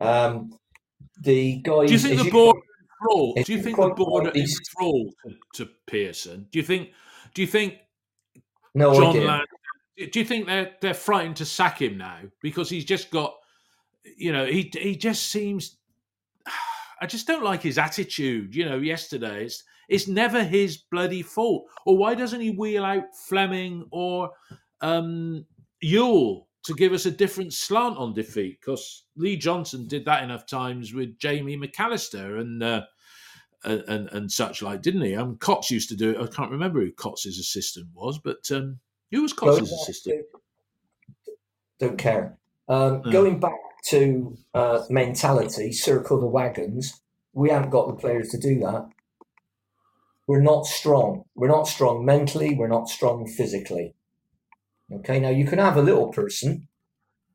Um, 0.00 0.52
the 1.20 1.56
guys. 1.62 1.88
Do 1.88 1.92
you 1.94 1.98
think 1.98 2.22
the 2.22 2.30
board? 2.30 2.56
thrall. 3.02 3.34
Do 3.34 3.52
you 3.52 3.62
think 3.62 3.76
the 3.76 3.88
board 3.90 4.26
are 4.28 4.30
in 4.30 4.46
thrall 4.46 5.12
to, 5.26 5.34
to, 5.54 5.70
Pearson? 5.86 6.46
Do 6.50 6.58
you 6.58 6.64
think? 6.64 6.90
Do 7.34 7.42
you 7.42 7.48
think? 7.48 7.78
No, 8.74 8.94
John 8.94 9.24
Land, 9.24 9.46
Do 10.12 10.18
you 10.18 10.24
think 10.24 10.46
they're 10.46 10.72
they're 10.80 10.94
frightened 10.94 11.36
to 11.36 11.44
sack 11.44 11.80
him 11.80 11.98
now 11.98 12.20
because 12.40 12.70
he's 12.70 12.84
just 12.84 13.10
got? 13.10 13.34
You 14.16 14.32
know, 14.32 14.46
he 14.46 14.70
he 14.74 14.96
just 14.96 15.30
seems. 15.30 15.76
I 17.00 17.06
just 17.06 17.26
don't 17.26 17.42
like 17.42 17.62
his 17.62 17.78
attitude. 17.78 18.54
You 18.54 18.68
know, 18.68 18.78
yesterday 18.78 19.44
it's 19.44 19.64
it's 19.88 20.08
never 20.08 20.44
his 20.44 20.78
bloody 20.90 21.22
fault. 21.22 21.66
Or 21.84 21.96
why 21.96 22.14
doesn't 22.14 22.40
he 22.40 22.50
wheel 22.50 22.84
out 22.84 23.04
Fleming 23.28 23.86
or 23.90 24.30
um, 24.80 25.44
Ewell 25.80 26.48
to 26.64 26.74
give 26.74 26.92
us 26.92 27.06
a 27.06 27.10
different 27.10 27.52
slant 27.52 27.96
on 27.96 28.14
defeat? 28.14 28.60
Because 28.60 29.04
Lee 29.16 29.36
Johnson 29.36 29.86
did 29.86 30.04
that 30.04 30.22
enough 30.22 30.46
times 30.46 30.94
with 30.94 31.18
Jamie 31.18 31.56
McAllister, 31.56 32.40
and 32.40 32.62
uh, 32.62 32.82
and, 33.64 34.08
and, 34.10 34.32
such 34.32 34.60
like, 34.62 34.82
didn't 34.82 35.02
he? 35.02 35.14
Um, 35.14 35.36
Cox 35.36 35.70
used 35.70 35.88
to 35.90 35.96
do 35.96 36.10
it. 36.10 36.20
I 36.20 36.26
can't 36.26 36.50
remember 36.50 36.80
who 36.80 36.90
Cox's 36.92 37.38
assistant 37.38 37.86
was, 37.94 38.18
but 38.18 38.50
um, 38.50 38.80
who 39.10 39.22
was 39.22 39.32
Cox's 39.32 39.70
well, 39.70 39.80
assistant? 39.82 40.24
Don't 41.78 41.98
care. 41.98 42.38
Um, 42.68 43.02
Going 43.02 43.38
back 43.38 43.58
to 43.88 44.36
uh, 44.54 44.82
mentality, 44.88 45.72
circle 45.72 46.20
the 46.20 46.26
wagons. 46.26 47.00
We 47.32 47.50
haven't 47.50 47.70
got 47.70 47.88
the 47.88 47.94
players 47.94 48.28
to 48.30 48.38
do 48.38 48.58
that. 48.60 48.88
We're 50.26 50.42
not 50.42 50.66
strong. 50.66 51.24
We're 51.34 51.48
not 51.48 51.66
strong 51.68 52.04
mentally. 52.04 52.54
We're 52.54 52.68
not 52.68 52.88
strong 52.88 53.26
physically. 53.26 53.94
Okay, 54.92 55.20
now 55.20 55.30
you 55.30 55.46
can 55.46 55.58
have 55.58 55.76
a 55.76 55.82
little 55.82 56.08
person, 56.08 56.68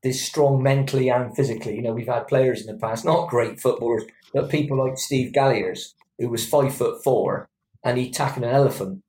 this 0.03 0.25
strong 0.25 0.61
mentally 0.61 1.09
and 1.09 1.35
physically. 1.35 1.75
You 1.75 1.81
know, 1.81 1.93
we've 1.93 2.07
had 2.07 2.27
players 2.27 2.61
in 2.61 2.67
the 2.67 2.79
past, 2.79 3.05
not 3.05 3.29
great 3.29 3.59
footballers, 3.59 4.03
but 4.33 4.49
people 4.49 4.77
like 4.77 4.97
Steve 4.97 5.33
Galliers, 5.33 5.93
who 6.19 6.29
was 6.29 6.47
five 6.47 6.73
foot 6.73 7.03
four 7.03 7.49
and 7.83 7.97
he'd 7.97 8.13
tackle 8.13 8.43
an 8.43 8.49
elephant 8.49 9.03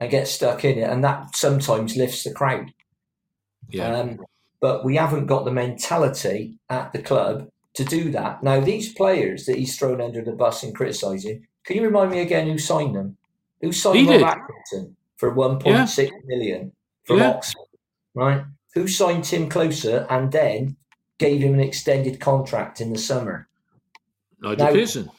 and 0.00 0.10
get 0.10 0.28
stuck 0.28 0.64
in 0.64 0.78
it, 0.78 0.90
and 0.90 1.04
that 1.04 1.36
sometimes 1.36 1.96
lifts 1.96 2.24
the 2.24 2.32
crowd. 2.32 2.72
Yeah. 3.68 3.94
Um, 3.94 4.20
but 4.60 4.84
we 4.84 4.96
haven't 4.96 5.26
got 5.26 5.44
the 5.44 5.50
mentality 5.50 6.58
at 6.70 6.92
the 6.92 7.02
club 7.02 7.48
to 7.74 7.84
do 7.84 8.10
that. 8.12 8.42
Now, 8.42 8.60
these 8.60 8.92
players 8.94 9.46
that 9.46 9.58
he's 9.58 9.78
thrown 9.78 10.00
under 10.00 10.22
the 10.22 10.32
bus 10.32 10.62
and 10.62 10.74
criticising, 10.74 11.46
can 11.64 11.76
you 11.76 11.84
remind 11.84 12.10
me 12.10 12.20
again 12.20 12.48
who 12.48 12.58
signed 12.58 12.94
them? 12.94 13.16
Who 13.60 13.72
signed 13.72 14.08
Rob 14.08 14.22
Atkinson 14.22 14.96
for 15.16 15.32
one 15.32 15.58
point 15.58 15.76
yeah. 15.76 15.84
six 15.84 16.10
million 16.26 16.72
from 17.04 17.18
yeah. 17.18 17.30
Oxford? 17.30 17.60
Right? 18.14 18.44
Who 18.74 18.88
signed 18.88 19.24
Tim 19.24 19.48
Closer 19.48 20.06
and 20.10 20.32
then 20.32 20.76
gave 21.18 21.40
him 21.40 21.54
an 21.54 21.60
extended 21.60 22.20
contract 22.20 22.80
in 22.80 22.92
the 22.92 22.98
summer? 22.98 23.48
Nigel 24.40 24.66
Pearson. 24.68 25.10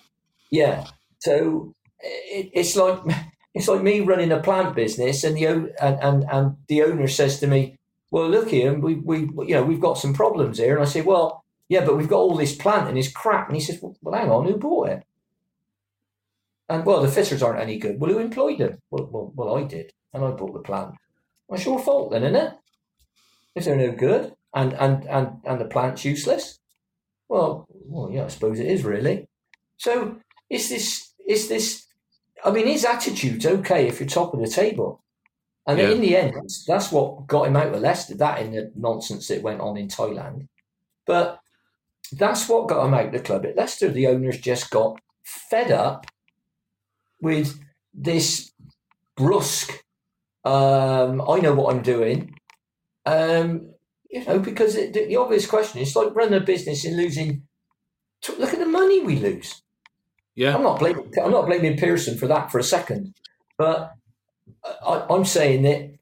Yeah. 0.51 0.86
So 1.19 1.73
it, 1.99 2.51
it's 2.53 2.75
like 2.75 2.99
it's 3.53 3.67
like 3.67 3.81
me 3.81 4.01
running 4.01 4.31
a 4.31 4.39
plant 4.39 4.75
business, 4.75 5.23
and 5.23 5.36
the 5.36 5.45
and, 5.45 5.71
and 5.79 6.25
and 6.31 6.57
the 6.67 6.83
owner 6.83 7.07
says 7.07 7.39
to 7.39 7.47
me, 7.47 7.77
"Well, 8.11 8.29
look, 8.29 8.51
Ian, 8.53 8.81
we 8.81 8.95
we 8.95 9.19
you 9.47 9.55
know 9.55 9.63
we've 9.63 9.81
got 9.81 9.97
some 9.97 10.13
problems 10.13 10.57
here." 10.57 10.75
And 10.75 10.86
I 10.86 10.89
say, 10.89 11.01
"Well, 11.01 11.43
yeah, 11.69 11.86
but 11.86 11.97
we've 11.97 12.09
got 12.09 12.19
all 12.19 12.36
this 12.36 12.55
plant 12.55 12.89
and 12.89 12.97
it's 12.97 13.11
crap." 13.11 13.47
And 13.47 13.55
he 13.55 13.61
says, 13.61 13.79
"Well, 13.81 14.15
hang 14.15 14.29
on, 14.29 14.45
who 14.45 14.57
bought 14.57 14.89
it?" 14.89 15.03
And 16.69 16.86
well, 16.86 17.01
the 17.01 17.11
fitters 17.11 17.43
aren't 17.43 17.61
any 17.61 17.77
good. 17.77 17.99
Well, 17.99 18.11
who 18.11 18.19
employed 18.19 18.59
them? 18.59 18.79
Well, 18.89 19.07
well, 19.11 19.31
well 19.36 19.55
I 19.55 19.63
did, 19.63 19.93
and 20.13 20.23
I 20.23 20.31
bought 20.31 20.53
the 20.53 20.59
plant. 20.59 20.95
It's 21.50 21.66
your 21.66 21.80
fault 21.80 22.12
then, 22.12 22.24
isn't 22.24 22.36
it? 22.36 22.54
If 23.56 23.66
they're 23.66 23.76
no 23.76 23.91
good 23.91 24.34
and 24.54 24.74
and 24.74 25.06
and 25.08 25.41
and 25.46 25.62
the 25.62 25.66
plant's 25.66 26.06
useless. 26.06 26.60
Well, 27.28 27.68
well, 27.70 28.12
yeah, 28.12 28.26
I 28.26 28.28
suppose 28.28 28.60
it 28.60 28.68
is 28.68 28.84
really. 28.84 29.28
So 29.78 30.18
is 30.50 30.70
this 30.70 31.14
is 31.28 31.48
this? 31.48 31.86
I 32.43 32.52
mean, 32.52 32.68
his 32.68 32.86
attitude's 32.86 33.46
okay 33.46 33.88
if 33.88 34.00
you're 34.00 34.08
top 34.08 34.34
of 34.34 34.39
the 34.39 34.48
table, 34.48 35.04
And 35.68 35.80
yeah. 35.80 35.89
in 35.89 36.02
the 36.02 36.16
end, 36.16 36.34
that's 36.68 36.91
what 36.91 37.28
got 37.28 37.48
him 37.48 37.56
out 37.56 37.74
of 37.74 37.82
Leicester. 37.82 38.16
That 38.16 38.41
in 38.41 38.52
the 38.52 38.72
nonsense 38.76 39.28
that 39.28 39.41
went 39.41 39.62
on 39.62 39.78
in 39.78 39.88
Thailand, 39.88 40.48
but 41.06 41.39
that's 42.12 42.48
what 42.48 42.68
got 42.68 42.86
him 42.86 42.93
out 42.93 43.08
of 43.08 43.12
the 43.12 43.20
club. 43.20 43.46
At 43.46 43.58
Leicester, 43.58 43.89
the 43.89 44.08
owners 44.08 44.38
just 44.39 44.70
got 44.70 45.02
fed 45.24 45.72
up 45.72 46.06
with 47.22 47.60
this 47.93 48.52
brusque. 49.16 49.84
Um, 50.46 51.22
I 51.28 51.39
know 51.39 51.54
what 51.54 51.76
I'm 51.76 51.82
doing. 51.82 52.39
Um, 53.06 53.74
you 54.10 54.24
know, 54.24 54.39
because 54.39 54.76
it, 54.76 54.93
the 54.93 55.16
obvious 55.18 55.48
question 55.48 55.82
is 55.82 55.96
like 55.96 56.16
running 56.16 56.39
a 56.39 56.39
business 56.39 56.86
and 56.86 56.96
losing. 56.96 57.43
Look 58.39 58.54
at 58.54 58.60
the 58.60 58.66
money 58.66 59.02
we 59.02 59.18
lose. 59.18 59.62
Yeah, 60.36 60.56
I'm 60.56 60.64
not 60.64 60.80
blaming. 60.80 61.12
I'm 61.22 61.32
not 61.32 61.46
blaming 61.46 61.78
Pearson 61.78 62.18
for 62.18 62.28
that 62.28 62.52
for 62.52 62.60
a 62.60 62.64
second, 62.64 63.14
but 63.58 63.93
I, 64.86 65.06
am 65.10 65.26
saying 65.26 65.64
that 65.64 65.96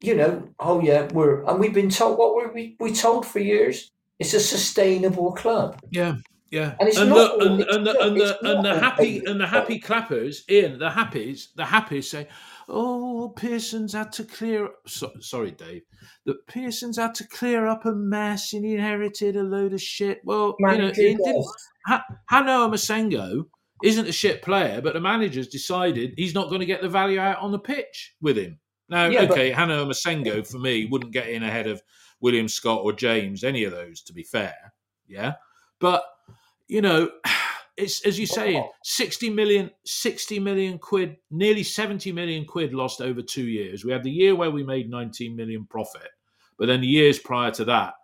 you 0.00 0.14
know, 0.14 0.48
oh 0.58 0.80
yeah, 0.80 1.08
we're 1.12 1.44
and 1.44 1.58
we've 1.60 1.74
been 1.74 1.90
told 1.90 2.18
what 2.18 2.34
were 2.34 2.52
we 2.52 2.76
we 2.80 2.92
told 2.92 3.26
for 3.26 3.38
years. 3.38 3.90
It's 4.18 4.34
a 4.34 4.40
sustainable 4.40 5.32
club. 5.32 5.80
Yeah, 5.90 6.16
yeah, 6.50 6.74
and, 6.78 6.88
and 6.90 7.10
the, 7.10 7.34
and, 7.36 7.60
and, 7.60 7.86
the, 7.86 8.00
and 8.00 8.20
the 8.20 8.50
and 8.50 8.64
the 8.64 8.78
happy 8.78 9.22
and 9.24 9.40
the 9.40 9.46
happy 9.46 9.78
clappers, 9.78 10.44
Ian, 10.50 10.78
the 10.78 10.90
happies, 10.90 11.54
the 11.54 11.62
happies 11.62 12.04
say, 12.04 12.28
"Oh, 12.68 13.32
Pearson's 13.36 13.92
had 13.92 14.12
to 14.12 14.24
clear." 14.24 14.66
Up. 14.66 14.74
So, 14.86 15.10
sorry, 15.20 15.50
Dave. 15.52 15.82
That 16.26 16.46
Pearson's 16.46 16.98
had 16.98 17.14
to 17.16 17.26
clear 17.28 17.66
up 17.66 17.84
a 17.86 17.92
mess 17.92 18.52
and 18.52 18.64
he 18.64 18.74
inherited 18.74 19.36
a 19.36 19.42
load 19.42 19.72
of 19.72 19.82
shit. 19.82 20.20
Well, 20.24 20.56
you 20.58 20.66
know. 20.66 21.44
Ha- 21.86 22.04
Han-Noah 22.28 22.68
Massengo 22.68 23.46
isn't 23.82 24.08
a 24.08 24.12
shit 24.12 24.42
player, 24.42 24.80
but 24.82 24.92
the 24.92 25.00
manager's 25.00 25.48
decided 25.48 26.12
he's 26.16 26.34
not 26.34 26.48
going 26.48 26.60
to 26.60 26.66
get 26.66 26.82
the 26.82 26.88
value 26.88 27.18
out 27.18 27.38
on 27.38 27.52
the 27.52 27.58
pitch 27.58 28.14
with 28.20 28.36
him. 28.36 28.58
Now, 28.88 29.06
yeah, 29.06 29.22
okay, 29.22 29.50
but- 29.50 29.58
Han-Noah 29.58 29.86
Massengo 29.86 30.46
for 30.46 30.58
me 30.58 30.86
wouldn't 30.86 31.12
get 31.12 31.28
in 31.28 31.42
ahead 31.42 31.66
of 31.66 31.82
William 32.20 32.48
Scott 32.48 32.82
or 32.84 32.92
James, 32.92 33.44
any 33.44 33.64
of 33.64 33.72
those, 33.72 34.02
to 34.02 34.12
be 34.12 34.22
fair. 34.22 34.74
Yeah, 35.08 35.34
but 35.80 36.04
you 36.68 36.82
know, 36.82 37.10
it's 37.80 38.04
as 38.06 38.18
you 38.18 38.26
say, 38.26 38.62
60 38.84 39.30
million, 39.30 39.70
60 39.84 40.38
million 40.38 40.78
quid, 40.78 41.16
nearly 41.30 41.62
70 41.62 42.12
million 42.12 42.44
quid 42.44 42.72
lost 42.72 43.00
over 43.00 43.22
two 43.22 43.46
years. 43.46 43.84
We 43.84 43.92
had 43.92 44.02
the 44.02 44.10
year 44.10 44.34
where 44.34 44.50
we 44.50 44.62
made 44.62 44.90
19 44.90 45.34
million 45.34 45.66
profit, 45.66 46.08
but 46.58 46.66
then 46.66 46.80
the 46.80 46.86
years 46.86 47.18
prior 47.18 47.50
to 47.52 47.64
that, 47.66 47.94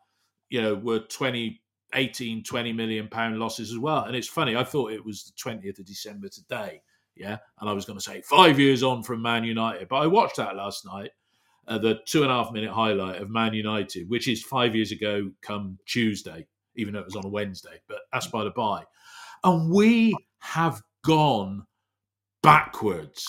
you 0.49 0.61
know, 0.61 0.75
were 0.75 1.01
20, 1.01 1.61
18, 1.95 2.45
20 2.45 2.73
million 2.73 3.09
pound 3.09 3.39
losses 3.39 3.71
as 3.71 3.79
well. 3.79 4.05
And 4.05 4.17
it's 4.17 4.29
funny, 4.29 4.57
I 4.57 4.65
thought 4.65 4.93
it 4.93 5.05
was 5.05 5.25
the 5.25 5.51
20th 5.51 5.79
of 5.79 5.87
December 5.87 6.29
today. 6.29 6.83
Yeah. 7.15 7.39
And 7.61 7.71
I 7.71 7.73
was 7.73 7.85
going 7.85 7.99
to 7.99 8.05
say 8.05 8.21
five 8.23 8.61
years 8.61 8.83
on 8.83 9.03
from 9.03 9.23
Man 9.23 9.45
United. 9.45 9.89
But 9.89 9.97
I 9.97 10.07
watched 10.07 10.37
that 10.37 10.57
last 10.57 10.85
night, 10.85 11.11
uh, 11.67 11.79
the 11.79 12.01
two 12.05 12.23
and 12.23 12.31
a 12.31 12.35
half 12.35 12.53
minute 12.53 12.71
highlight 12.71 13.23
of 13.23 13.31
Man 13.31 13.55
United, 13.55 14.09
which 14.09 14.29
is 14.29 14.43
five 14.43 14.75
years 14.75 14.93
ago 14.93 15.31
come 15.43 15.79
Tuesday 15.87 16.47
even 16.77 16.95
though 16.95 17.01
it 17.01 17.07
was 17.07 17.17
on 17.17 17.25
a 17.25 17.29
Wednesday, 17.29 17.81
but 17.89 18.01
that's 18.13 18.27
by 18.27 18.45
the 18.45 18.51
by. 18.51 18.85
And 19.47 19.71
we 19.71 20.13
have 20.41 20.83
gone 21.05 21.67
backwards. 22.43 23.25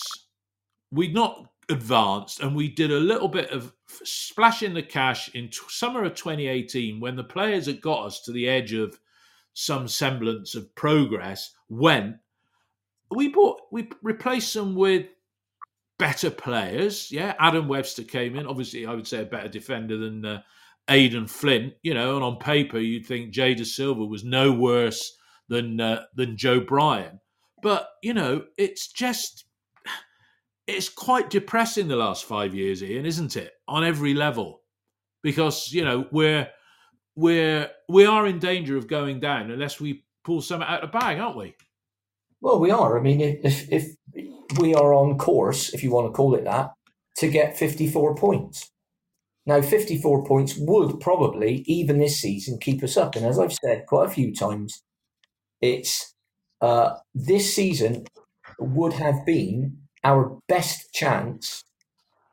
We'd 0.91 1.13
not 1.13 1.45
advanced, 1.69 2.39
and 2.39 2.55
we 2.55 2.69
did 2.69 2.91
a 2.91 2.99
little 2.99 3.27
bit 3.27 3.51
of 3.51 3.71
splashing 4.03 4.73
the 4.73 4.81
cash 4.81 5.29
in 5.35 5.49
t- 5.49 5.59
summer 5.69 6.03
of 6.03 6.15
2018 6.15 6.99
when 6.99 7.15
the 7.15 7.23
players 7.23 7.67
that 7.67 7.81
got 7.81 8.07
us 8.07 8.21
to 8.21 8.31
the 8.31 8.49
edge 8.49 8.73
of 8.73 8.99
some 9.53 9.87
semblance 9.87 10.55
of 10.55 10.73
progress 10.73 11.53
went. 11.69 12.15
We 13.11 13.27
bought, 13.27 13.61
we 13.71 13.91
replaced 14.01 14.55
them 14.55 14.73
with 14.73 15.05
better 15.99 16.31
players. 16.31 17.11
Yeah, 17.11 17.35
Adam 17.37 17.67
Webster 17.67 18.03
came 18.03 18.35
in. 18.35 18.47
Obviously, 18.47 18.87
I 18.87 18.95
would 18.95 19.07
say 19.07 19.21
a 19.21 19.25
better 19.25 19.49
defender 19.49 19.97
than 19.97 20.25
uh, 20.25 20.41
Aden 20.89 21.27
Flint, 21.27 21.75
you 21.83 21.93
know, 21.93 22.15
and 22.15 22.23
on 22.23 22.37
paper 22.37 22.79
you'd 22.79 23.05
think 23.05 23.29
Jay 23.29 23.53
Dasilva 23.53 24.09
was 24.09 24.23
no 24.23 24.51
worse 24.51 25.16
than 25.49 25.79
uh, 25.79 26.03
than 26.15 26.37
Joe 26.37 26.59
Bryan, 26.59 27.19
but 27.61 27.89
you 28.01 28.13
know, 28.13 28.43
it's 28.57 28.87
just 28.87 29.45
it's 30.67 30.89
quite 30.89 31.29
depressing 31.29 31.87
the 31.87 31.95
last 31.95 32.25
five 32.25 32.53
years, 32.53 32.83
Ian, 32.83 33.05
isn't 33.05 33.37
it? 33.37 33.53
On 33.67 33.83
every 33.83 34.13
level, 34.13 34.61
because 35.23 35.71
you 35.71 35.83
know 35.83 36.07
we're 36.11 36.47
we're 37.15 37.69
we 37.89 38.05
are 38.05 38.27
in 38.27 38.39
danger 38.39 38.77
of 38.77 38.87
going 38.87 39.19
down 39.19 39.51
unless 39.51 39.79
we 39.79 40.03
pull 40.23 40.41
something 40.41 40.67
out 40.67 40.83
of 40.83 40.91
the 40.91 40.99
bag, 40.99 41.19
aren't 41.19 41.37
we? 41.37 41.55
Well, 42.41 42.59
we 42.59 42.69
are. 42.69 42.97
I 42.97 43.01
mean, 43.01 43.21
if 43.21 43.71
if 43.71 43.95
we 44.59 44.75
are 44.75 44.93
on 44.93 45.17
course, 45.17 45.73
if 45.73 45.83
you 45.83 45.91
want 45.91 46.07
to 46.07 46.15
call 46.15 46.35
it 46.35 46.43
that, 46.43 46.73
to 47.17 47.27
get 47.29 47.57
fifty 47.57 47.89
four 47.89 48.15
points. 48.15 48.69
Now, 49.47 49.61
54 49.61 50.25
points 50.25 50.57
would 50.57 50.99
probably, 50.99 51.63
even 51.67 51.99
this 51.99 52.19
season, 52.19 52.59
keep 52.59 52.83
us 52.83 52.97
up. 52.97 53.15
And 53.15 53.25
as 53.25 53.39
I've 53.39 53.53
said 53.53 53.85
quite 53.87 54.07
a 54.07 54.11
few 54.11 54.33
times, 54.35 54.83
it's 55.61 56.13
uh, 56.61 56.95
this 57.13 57.53
season 57.53 58.05
would 58.59 58.93
have 58.93 59.25
been 59.25 59.77
our 60.03 60.39
best 60.47 60.93
chance 60.93 61.63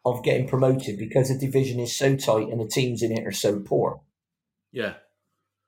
of 0.04 0.22
getting 0.22 0.46
promoted 0.46 0.98
because 0.98 1.28
the 1.28 1.38
division 1.38 1.80
is 1.80 1.96
so 1.96 2.14
tight 2.14 2.48
and 2.48 2.60
the 2.60 2.68
teams 2.68 3.02
in 3.02 3.12
it 3.12 3.26
are 3.26 3.32
so 3.32 3.58
poor. 3.60 4.00
Yeah. 4.72 4.94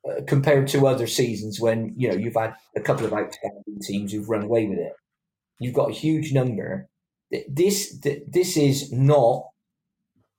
Uh, 0.07 0.21
compared 0.27 0.69
to 0.69 0.87
other 0.87 1.07
seasons 1.07 1.61
when 1.61 1.95
you 1.97 2.09
know 2.09 2.15
you've 2.15 2.37
had 2.37 2.55
a 2.77 2.81
couple 2.81 3.07
of 3.07 3.13
outstanding 3.13 3.81
teams 3.83 4.13
who've 4.13 4.29
run 4.29 4.45
away 4.45 4.67
with 4.67 4.79
it, 4.79 4.93
you've 5.59 5.75
got 5.75 5.91
a 5.91 5.95
huge 5.95 6.33
number. 6.33 6.89
This 7.49 7.99
this 8.03 8.57
is 8.57 8.93
not 8.93 9.47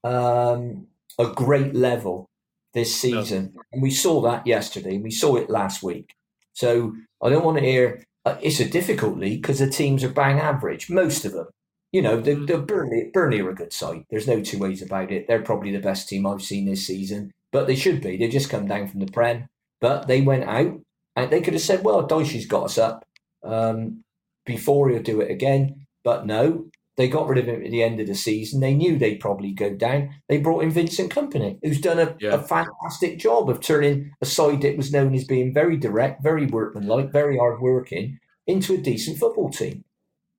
um, 0.04 0.88
a 1.20 1.28
great 1.28 1.76
level 1.76 2.30
this 2.74 2.96
season. 2.96 3.52
No. 3.56 3.62
And 3.74 3.82
we 3.82 3.92
saw 3.92 4.22
that 4.22 4.48
yesterday. 4.48 4.96
and 4.96 5.04
We 5.04 5.12
saw 5.12 5.36
it 5.36 5.50
last 5.50 5.84
week. 5.84 6.14
So 6.54 6.94
I 7.22 7.30
don't 7.30 7.44
want 7.44 7.58
to 7.58 7.64
hear 7.64 8.04
uh, 8.26 8.38
it's 8.42 8.60
a 8.60 8.70
difficult 8.70 9.18
league 9.18 9.42
because 9.42 9.60
the 9.60 9.70
teams 9.70 10.04
are 10.04 10.10
bang 10.10 10.40
average, 10.40 10.90
most 10.90 11.26
of 11.26 11.32
them. 11.34 11.48
You 11.92 12.02
know, 12.02 12.20
the, 12.20 12.36
the 12.36 12.58
Burnley, 12.58 13.10
Burnley 13.14 13.40
are 13.40 13.50
a 13.50 13.56
good 13.56 13.72
side. 13.72 14.04
There's 14.10 14.28
no 14.28 14.42
two 14.42 14.60
ways 14.60 14.82
about 14.82 15.12
it. 15.12 15.28
They're 15.28 15.42
probably 15.42 15.72
the 15.72 15.80
best 15.80 16.10
team 16.10 16.28
I've 16.28 16.42
seen 16.42 16.66
this 16.66 16.86
season, 16.86 17.32
but 17.52 17.68
they 17.68 17.76
should 17.76 18.02
be. 18.02 18.18
They 18.18 18.28
just 18.28 18.50
come 18.50 18.68
down 18.68 18.88
from 18.88 19.00
the 19.00 19.12
Prem, 19.12 19.48
but 19.80 20.08
they 20.08 20.22
went 20.22 20.44
out 20.44 20.80
and 21.16 21.32
they 21.32 21.42
could 21.42 21.54
have 21.54 21.64
said, 21.64 21.84
well, 21.84 22.06
Dyche's 22.06 22.46
got 22.46 22.66
us 22.66 22.78
up 22.78 23.06
um, 23.44 24.04
before 24.46 24.90
he'll 24.90 25.02
do 25.02 25.22
it 25.22 25.32
again. 25.32 25.88
But 26.04 26.26
no, 26.26 26.68
they 26.98 27.08
got 27.08 27.28
rid 27.28 27.38
of 27.38 27.46
him 27.46 27.64
at 27.64 27.70
the 27.70 27.84
end 27.84 28.00
of 28.00 28.08
the 28.08 28.16
season. 28.16 28.60
They 28.60 28.74
knew 28.74 28.98
they'd 28.98 29.20
probably 29.20 29.52
go 29.52 29.74
down. 29.74 30.16
They 30.28 30.40
brought 30.40 30.64
in 30.64 30.72
Vincent 30.72 31.14
Kompany, 31.14 31.60
who's 31.64 31.80
done 31.80 32.00
a, 32.00 32.16
yeah. 32.20 32.34
a 32.34 32.40
fantastic 32.40 33.20
job 33.20 33.50
of 33.50 33.62
turning 33.62 34.14
a 34.20 34.26
side 34.26 34.62
that 34.64 34.78
was 34.78 34.92
known 34.92 35.14
as 35.14 35.24
being 35.24 35.54
very 35.54 35.78
direct, 35.78 36.24
very 36.24 36.48
workmanlike, 36.48 37.12
very 37.12 37.38
hardworking 37.38 38.20
into 38.48 38.74
a 38.74 38.78
decent 38.78 39.20
football 39.20 39.52
team. 39.52 39.84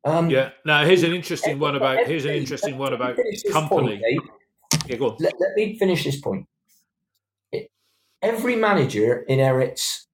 Um, 0.04 0.30
yeah. 0.30 0.50
Now 0.64 0.84
here's 0.84 1.04
an 1.04 1.14
interesting 1.14 1.60
one 1.60 1.76
about 1.76 2.06
here's 2.06 2.24
an 2.24 2.34
interesting 2.34 2.76
one 2.76 2.92
about 2.92 3.16
Kompany. 3.50 3.68
Point, 3.68 4.02
yeah, 4.86 4.96
go 4.96 5.10
on. 5.10 5.16
Let, 5.20 5.34
let, 5.38 5.54
me 5.54 5.78
finish 5.78 6.04
this 6.04 6.20
point. 6.20 6.46
every 8.20 8.56
manager 8.56 9.22
inherits 9.28 10.08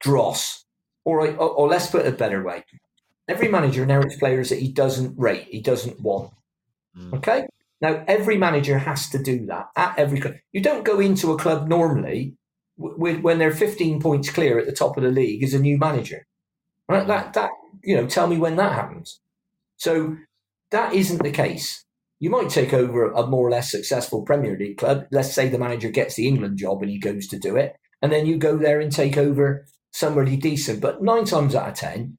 dross, 0.00 0.64
or, 1.04 1.28
or, 1.28 1.50
or 1.50 1.68
let's 1.68 1.86
put 1.86 2.04
it 2.04 2.12
a 2.12 2.16
better 2.16 2.42
way 2.42 2.64
every 3.28 3.48
manager 3.48 3.82
inherits 3.82 4.16
players 4.16 4.48
that 4.48 4.58
he 4.58 4.72
doesn't 4.72 5.18
rate, 5.18 5.48
he 5.50 5.60
doesn't 5.60 6.00
want. 6.00 6.32
Mm. 6.96 7.14
Okay? 7.18 7.46
Now, 7.80 8.04
every 8.08 8.38
manager 8.38 8.78
has 8.78 9.08
to 9.10 9.22
do 9.22 9.46
that 9.46 9.68
at 9.76 9.98
every 9.98 10.20
club. 10.20 10.34
You 10.52 10.60
don't 10.60 10.84
go 10.84 10.98
into 10.98 11.32
a 11.32 11.38
club 11.38 11.68
normally 11.68 12.36
w- 12.78 13.20
when 13.20 13.38
they're 13.38 13.52
15 13.52 14.00
points 14.00 14.30
clear 14.30 14.58
at 14.58 14.66
the 14.66 14.72
top 14.72 14.96
of 14.96 15.04
the 15.04 15.10
league 15.10 15.44
as 15.44 15.54
a 15.54 15.60
new 15.60 15.78
manager. 15.78 16.26
Right? 16.88 17.06
That, 17.06 17.34
that, 17.34 17.50
you 17.84 17.94
know, 17.94 18.06
tell 18.06 18.26
me 18.26 18.38
when 18.38 18.56
that 18.56 18.72
happens. 18.72 19.20
So 19.76 20.16
that 20.70 20.92
isn't 20.92 21.22
the 21.22 21.30
case. 21.30 21.84
You 22.18 22.30
might 22.30 22.50
take 22.50 22.72
over 22.72 23.12
a 23.12 23.26
more 23.26 23.46
or 23.46 23.50
less 23.50 23.70
successful 23.70 24.22
Premier 24.22 24.58
League 24.58 24.78
club. 24.78 25.06
Let's 25.12 25.32
say 25.32 25.48
the 25.48 25.58
manager 25.58 25.90
gets 25.90 26.16
the 26.16 26.26
England 26.26 26.58
job 26.58 26.82
and 26.82 26.90
he 26.90 26.98
goes 26.98 27.28
to 27.28 27.38
do 27.38 27.56
it. 27.56 27.76
And 28.02 28.10
then 28.10 28.26
you 28.26 28.38
go 28.38 28.56
there 28.56 28.80
and 28.80 28.90
take 28.90 29.16
over 29.16 29.66
somebody 29.92 30.36
decent. 30.36 30.80
But 30.80 31.02
nine 31.02 31.24
times 31.26 31.54
out 31.54 31.68
of 31.68 31.74
10, 31.74 32.18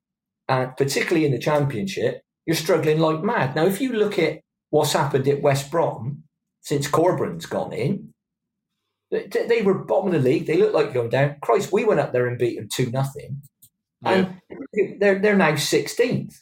and 0.50 0.76
particularly 0.76 1.26
in 1.26 1.32
the 1.32 1.40
championship, 1.40 2.22
you're 2.46 2.56
struggling 2.56 3.00
like 3.00 3.24
mad. 3.24 3.56
Now, 3.56 3.66
if 3.66 3.80
you 3.80 3.94
look 3.94 4.20
at 4.20 4.42
what's 4.72 4.94
happened 4.94 5.28
at 5.28 5.42
West 5.42 5.72
Brom 5.72 6.24
since 6.62 6.88
Corberan's 6.88 7.46
gone 7.46 7.72
in, 7.72 8.12
they 9.12 9.62
were 9.64 9.86
bottom 9.86 10.14
of 10.14 10.22
the 10.22 10.30
league. 10.30 10.46
They 10.46 10.58
looked 10.58 10.76
like 10.76 10.94
going 10.94 11.10
down. 11.10 11.38
Christ, 11.42 11.72
we 11.72 11.86
went 11.86 12.00
up 12.00 12.12
there 12.12 12.28
and 12.28 12.38
beat 12.38 12.58
them 12.58 12.68
two 12.72 12.92
nothing, 12.92 13.42
and 14.04 14.40
they're 15.00 15.20
they're 15.20 15.36
now 15.36 15.56
sixteenth. 15.56 16.42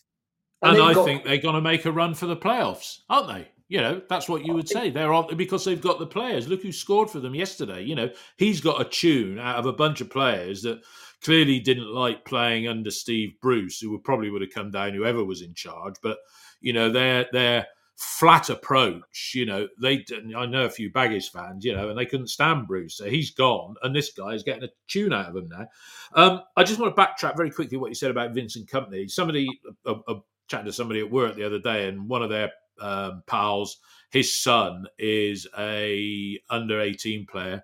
And, 0.62 0.76
and 0.76 0.84
I 0.84 0.94
got, 0.94 1.06
think 1.06 1.24
they're 1.24 1.38
going 1.38 1.56
to 1.56 1.62
make 1.62 1.86
a 1.86 1.92
run 1.92 2.14
for 2.14 2.26
the 2.26 2.36
playoffs, 2.36 3.00
aren't 3.10 3.28
they? 3.28 3.48
You 3.70 3.82
know, 3.82 4.02
that's 4.08 4.30
what 4.30 4.46
you 4.46 4.54
would 4.54 4.70
say. 4.70 4.90
They're 4.90 5.14
on 5.14 5.36
because 5.36 5.66
they've 5.66 5.82
got 5.82 6.00
the 6.00 6.08
players. 6.08 6.48
Look 6.48 6.64
who 6.64 6.72
scored 6.72 7.10
for 7.10 7.20
them 7.20 7.36
yesterday. 7.36 7.84
You 7.84 7.96
know, 7.96 8.10
he's 8.38 8.62
got 8.62 8.80
a 8.80 8.86
tune 8.86 9.40
out 9.40 9.58
of 9.58 9.66
a 9.66 9.74
bunch 9.74 10.00
of 10.00 10.10
players 10.10 10.62
that 10.62 10.82
clearly 11.22 11.60
didn't 11.60 11.94
like 11.94 12.24
playing 12.24 12.68
under 12.68 12.92
Steve 12.92 13.34
Bruce, 13.42 13.80
who 13.80 13.92
would 13.92 14.06
probably 14.06 14.30
would 14.30 14.42
have 14.42 14.54
come 14.54 14.72
down 14.72 14.94
whoever 14.94 15.24
was 15.24 15.42
in 15.42 15.54
charge. 15.54 15.96
But 16.02 16.18
you 16.62 16.72
know, 16.72 16.90
they're 16.90 17.26
they're 17.34 17.68
flat 17.98 18.50
approach. 18.50 19.34
You 19.36 19.46
know, 19.46 19.68
they 19.82 20.06
I 20.36 20.46
know 20.46 20.66
a 20.66 20.70
few 20.70 20.92
Baggies 20.92 21.30
fans, 21.30 21.66
you 21.66 21.76
know, 21.76 21.90
and 21.90 21.98
they 21.98 22.06
couldn't 22.06 22.28
stand 22.28 22.68
Bruce. 22.68 22.96
So 22.96 23.10
he's 23.10 23.32
gone, 23.32 23.76
and 23.84 23.96
this 23.96 24.14
guy 24.14 24.30
is 24.30 24.44
getting 24.44 24.64
a 24.64 24.72
tune 24.88 25.12
out 25.12 25.30
of 25.30 25.36
him 25.36 25.50
now. 25.50 25.68
Um, 26.14 26.42
I 26.56 26.64
just 26.64 26.80
want 26.80 26.96
to 26.96 27.02
backtrack 27.02 27.36
very 27.36 27.52
quickly 27.52 27.78
what 27.78 27.90
you 27.90 27.96
said 27.96 28.12
about 28.12 28.34
Vincent 28.34 28.70
Kompany. 28.70 29.10
Somebody, 29.10 29.48
a, 29.86 29.96
a, 30.08 30.16
chatting 30.48 30.68
to 30.68 30.74
somebody 30.74 31.02
at 31.02 31.12
work 31.12 31.36
the 31.36 31.46
other 31.46 31.60
day, 31.60 31.88
and 31.88 32.08
one 32.08 32.24
of 32.24 32.30
their 32.30 32.52
um, 32.82 33.24
pals, 33.28 33.78
his 34.12 34.36
son 34.36 34.86
is 34.98 35.48
a 35.58 36.40
under 36.50 36.82
eighteen 36.82 37.26
player 37.26 37.64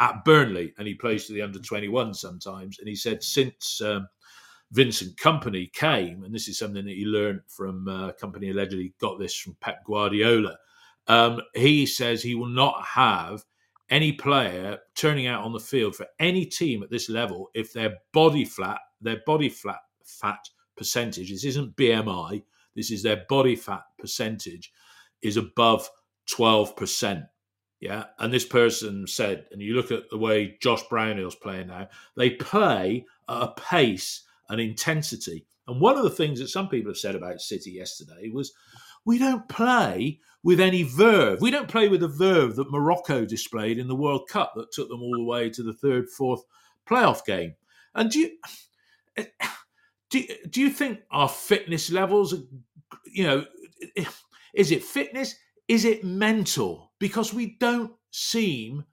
at 0.00 0.24
Burnley, 0.24 0.74
and 0.78 0.86
he 0.86 0.94
plays 0.94 1.26
for 1.26 1.32
the 1.32 1.42
under 1.42 1.58
twenty 1.58 1.88
one 1.88 2.14
sometimes. 2.14 2.78
And 2.78 2.88
he 2.88 2.96
said 2.96 3.22
since 3.22 3.80
um, 3.80 4.08
Vincent 4.72 5.16
Kompany 5.16 5.72
came, 5.72 6.24
and 6.24 6.34
this 6.34 6.48
is 6.48 6.58
something 6.58 6.84
that 6.84 6.96
he 6.96 7.04
learned 7.04 7.40
from 7.46 7.86
uh, 7.88 8.12
Kompany 8.12 8.50
allegedly 8.50 8.94
got 9.00 9.18
this 9.18 9.36
from 9.36 9.56
Pep 9.60 9.84
Guardiola. 9.84 10.56
Um, 11.06 11.40
he 11.54 11.86
says 11.86 12.22
he 12.22 12.34
will 12.34 12.46
not 12.46 12.82
have 12.84 13.44
any 13.90 14.12
player 14.12 14.78
turning 14.94 15.26
out 15.26 15.44
on 15.44 15.52
the 15.52 15.60
field 15.60 15.94
for 15.94 16.06
any 16.18 16.44
team 16.46 16.82
at 16.82 16.90
this 16.90 17.08
level 17.08 17.50
if 17.54 17.72
their 17.72 17.94
body 18.12 18.44
flat, 18.44 18.78
their 19.00 19.20
body 19.26 19.48
flat 19.48 19.80
fat 20.04 20.48
percentage, 20.76 21.30
this 21.30 21.44
isn't 21.44 21.76
BMI, 21.76 22.42
this 22.74 22.90
is 22.90 23.02
their 23.02 23.24
body 23.28 23.56
fat 23.56 23.82
percentage, 23.98 24.72
is 25.22 25.36
above 25.36 25.88
12%. 26.28 27.26
Yeah. 27.80 28.04
And 28.18 28.32
this 28.32 28.46
person 28.46 29.06
said, 29.06 29.46
and 29.52 29.60
you 29.60 29.74
look 29.74 29.90
at 29.90 30.08
the 30.10 30.18
way 30.18 30.56
Josh 30.62 30.82
Brownhill's 30.84 31.34
playing 31.34 31.68
now, 31.68 31.88
they 32.16 32.30
play 32.30 33.04
at 33.28 33.42
a 33.42 33.48
pace 33.56 34.24
and 34.48 34.60
intensity. 34.60 35.46
And 35.66 35.80
one 35.80 35.96
of 35.96 36.04
the 36.04 36.10
things 36.10 36.38
that 36.40 36.48
some 36.48 36.68
people 36.68 36.90
have 36.90 36.98
said 36.98 37.14
about 37.14 37.40
City 37.40 37.72
yesterday 37.72 38.30
was 38.32 38.52
we 39.04 39.18
don't 39.18 39.48
play 39.48 40.20
with 40.42 40.60
any 40.60 40.82
verve. 40.82 41.40
We 41.40 41.50
don't 41.50 41.68
play 41.68 41.88
with 41.88 42.00
the 42.00 42.08
verve 42.08 42.56
that 42.56 42.70
Morocco 42.70 43.24
displayed 43.24 43.78
in 43.78 43.88
the 43.88 43.94
World 43.94 44.28
Cup 44.28 44.52
that 44.56 44.72
took 44.72 44.88
them 44.88 45.02
all 45.02 45.16
the 45.16 45.24
way 45.24 45.50
to 45.50 45.62
the 45.62 45.72
third, 45.72 46.08
fourth 46.08 46.42
playoff 46.88 47.24
game. 47.24 47.54
And 47.94 48.10
do 48.10 48.20
you, 48.20 48.30
do, 50.14 50.24
do 50.48 50.60
you 50.60 50.70
think 50.70 51.00
our 51.10 51.28
fitness 51.28 51.90
levels, 51.90 52.34
you 53.04 53.24
know, 53.24 53.44
is 54.54 54.70
it 54.70 54.84
fitness? 54.84 55.34
Is 55.66 55.84
it 55.84 56.04
mental? 56.04 56.92
Because 57.00 57.34
we 57.34 57.56
don't 57.58 57.92
seem 58.12 58.84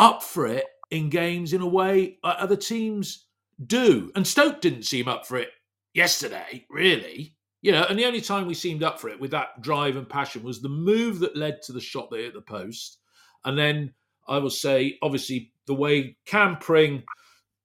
up 0.00 0.22
for 0.22 0.48
it 0.48 0.64
in 0.90 1.10
games 1.10 1.52
in 1.52 1.60
a 1.60 1.66
way 1.66 2.18
other 2.24 2.56
teams 2.56 3.26
do. 3.64 4.10
And 4.16 4.26
Stoke 4.26 4.60
didn't 4.60 4.82
seem 4.82 5.06
up 5.06 5.26
for 5.26 5.36
it 5.36 5.50
yesterday, 5.94 6.66
really. 6.68 7.36
You 7.62 7.70
know, 7.72 7.84
and 7.88 7.96
the 7.96 8.06
only 8.06 8.20
time 8.20 8.48
we 8.48 8.54
seemed 8.54 8.82
up 8.82 9.00
for 9.00 9.08
it 9.08 9.20
with 9.20 9.30
that 9.30 9.60
drive 9.62 9.96
and 9.96 10.08
passion 10.08 10.42
was 10.42 10.60
the 10.60 10.68
move 10.68 11.20
that 11.20 11.36
led 11.36 11.62
to 11.62 11.72
the 11.72 11.80
shot 11.80 12.10
that 12.10 12.18
hit 12.18 12.34
the 12.34 12.40
post. 12.40 12.98
And 13.44 13.56
then 13.56 13.94
I 14.26 14.38
will 14.38 14.50
say, 14.50 14.98
obviously, 15.02 15.52
the 15.66 15.74
way 15.74 16.16
Cam 16.26 16.56
Pring 16.56 17.04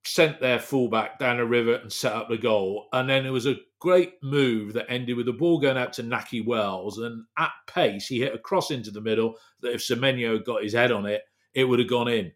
sent 0.05 0.39
their 0.39 0.59
fullback 0.59 1.17
down 1.17 1.39
a 1.39 1.45
river 1.45 1.75
and 1.75 1.91
set 1.91 2.13
up 2.13 2.29
the 2.29 2.37
goal. 2.37 2.87
And 2.91 3.09
then 3.09 3.25
it 3.25 3.31
was 3.31 3.45
a 3.45 3.55
great 3.79 4.15
move 4.21 4.73
that 4.73 4.89
ended 4.89 5.15
with 5.15 5.25
the 5.25 5.33
ball 5.33 5.59
going 5.59 5.77
out 5.77 5.93
to 5.93 6.03
Nahki 6.03 6.45
Wells. 6.45 6.97
And 6.97 7.23
at 7.37 7.51
pace, 7.67 8.07
he 8.07 8.19
hit 8.19 8.35
a 8.35 8.39
cross 8.39 8.71
into 8.71 8.91
the 8.91 9.01
middle 9.01 9.35
that 9.61 9.73
if 9.73 9.81
Semenyo 9.81 10.43
got 10.43 10.63
his 10.63 10.73
head 10.73 10.91
on 10.91 11.05
it, 11.05 11.21
it 11.53 11.63
would 11.63 11.79
have 11.79 11.89
gone 11.89 12.07
in. 12.07 12.31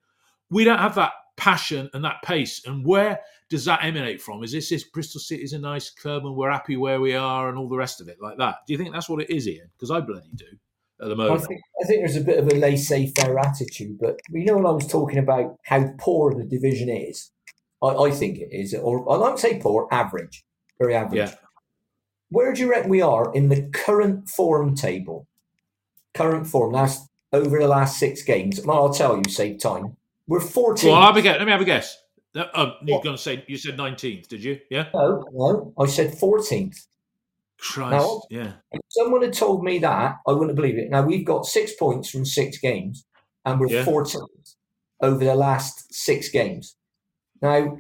We 0.50 0.64
don't 0.64 0.80
have 0.80 0.96
that 0.96 1.12
passion 1.36 1.90
and 1.94 2.04
that 2.06 2.22
pace. 2.24 2.62
And 2.66 2.86
where 2.86 3.20
does 3.50 3.66
that 3.66 3.84
emanate 3.84 4.22
from? 4.22 4.44
Is 4.44 4.52
this, 4.54 4.70
this 4.70 4.86
Bristol 4.86 5.20
City 5.20 5.44
is 5.44 5.54
a 5.54 5.60
nice 5.60 5.90
club 5.90 6.26
and 6.26 6.36
we're 6.36 6.52
happy 6.52 6.78
where 6.78 7.02
we 7.02 7.16
are 7.16 7.50
and 7.50 7.58
all 7.58 7.70
the 7.70 7.78
rest 7.78 8.02
of 8.02 8.08
it 8.08 8.18
like 8.22 8.38
that? 8.38 8.56
Do 8.66 8.74
you 8.74 8.78
think 8.78 8.94
that's 8.94 9.10
what 9.10 9.22
it 9.22 9.30
is, 9.30 9.48
Ian? 9.48 9.70
Because 9.76 9.92
I 9.92 10.00
bloody 10.00 10.32
do 10.36 10.46
at 11.02 11.10
the 11.10 11.16
moment. 11.16 11.42
I 11.42 11.46
think, 11.46 11.62
I 11.84 11.86
think 11.86 12.02
there's 12.02 12.16
a 12.16 12.22
bit 12.22 12.40
of 12.40 12.48
a 12.48 12.56
laissez-faire 12.56 13.38
attitude, 13.40 13.98
but 14.00 14.20
you 14.30 14.46
know 14.46 14.56
when 14.56 14.66
I 14.66 14.72
was 14.72 14.88
talking 14.88 15.20
about 15.20 15.58
how 15.66 15.94
poor 16.00 16.34
the 16.34 16.46
division 16.46 16.90
is, 16.90 17.32
I, 17.82 17.88
I 17.88 18.12
think 18.12 18.40
it 18.40 18.50
is, 18.52 18.74
or 18.74 19.10
I 19.12 19.18
don't 19.18 19.40
say 19.40 19.60
poor, 19.60 19.88
average, 19.92 20.46
very 20.80 20.96
average. 20.96 21.30
Yeah. 21.30 21.36
Where 22.30 22.54
do 22.54 22.62
you 22.62 22.70
reckon 22.70 22.90
we 22.90 23.02
are 23.02 23.34
in 23.34 23.50
the 23.50 23.70
current 23.74 24.28
form 24.28 24.76
table? 24.76 25.28
Current 26.14 26.48
form, 26.48 26.74
last 26.74 27.10
over 27.32 27.60
the 27.60 27.68
last 27.68 28.00
six 28.00 28.24
games. 28.24 28.60
Well, 28.64 28.78
I'll 28.78 28.94
tell 28.94 29.18
you, 29.18 29.24
save 29.30 29.60
time. 29.60 29.96
We're 30.28 30.42
14. 30.42 30.90
Well, 30.90 31.00
I'll 31.00 31.08
have 31.08 31.18
a 31.18 31.22
guess. 31.22 31.38
Let 31.38 31.46
me 31.46 31.52
have 31.52 31.62
a 31.62 31.66
guess. 31.66 31.98
Oh, 32.36 32.74
you're 32.84 33.02
going 33.02 33.16
to 33.16 33.22
say 33.22 33.44
you 33.48 33.58
said 33.58 33.78
19th, 33.78 34.28
did 34.28 34.44
you? 34.44 34.60
Yeah. 34.70 34.90
No, 34.94 35.24
no, 35.34 35.74
I 35.80 35.88
said 35.88 36.12
14th. 36.12 36.86
Christ, 37.60 37.92
now, 37.92 38.22
yeah. 38.30 38.54
If 38.72 38.82
someone 38.90 39.24
had 39.24 39.34
told 39.34 39.64
me 39.64 39.80
that, 39.80 40.18
I 40.28 40.32
wouldn't 40.32 40.56
believe 40.56 40.78
it. 40.78 40.92
Now 40.92 41.02
we've 41.02 41.26
got 41.26 41.46
six 41.48 41.74
points 41.74 42.10
from 42.10 42.24
six 42.24 42.60
games, 42.60 43.06
and 43.46 43.60
we're 43.60 43.68
yeah. 43.68 43.84
14th 43.84 44.56
over 45.02 45.24
the 45.24 45.34
last 45.34 45.92
six 45.92 46.30
games. 46.30 46.76
Now, 47.42 47.78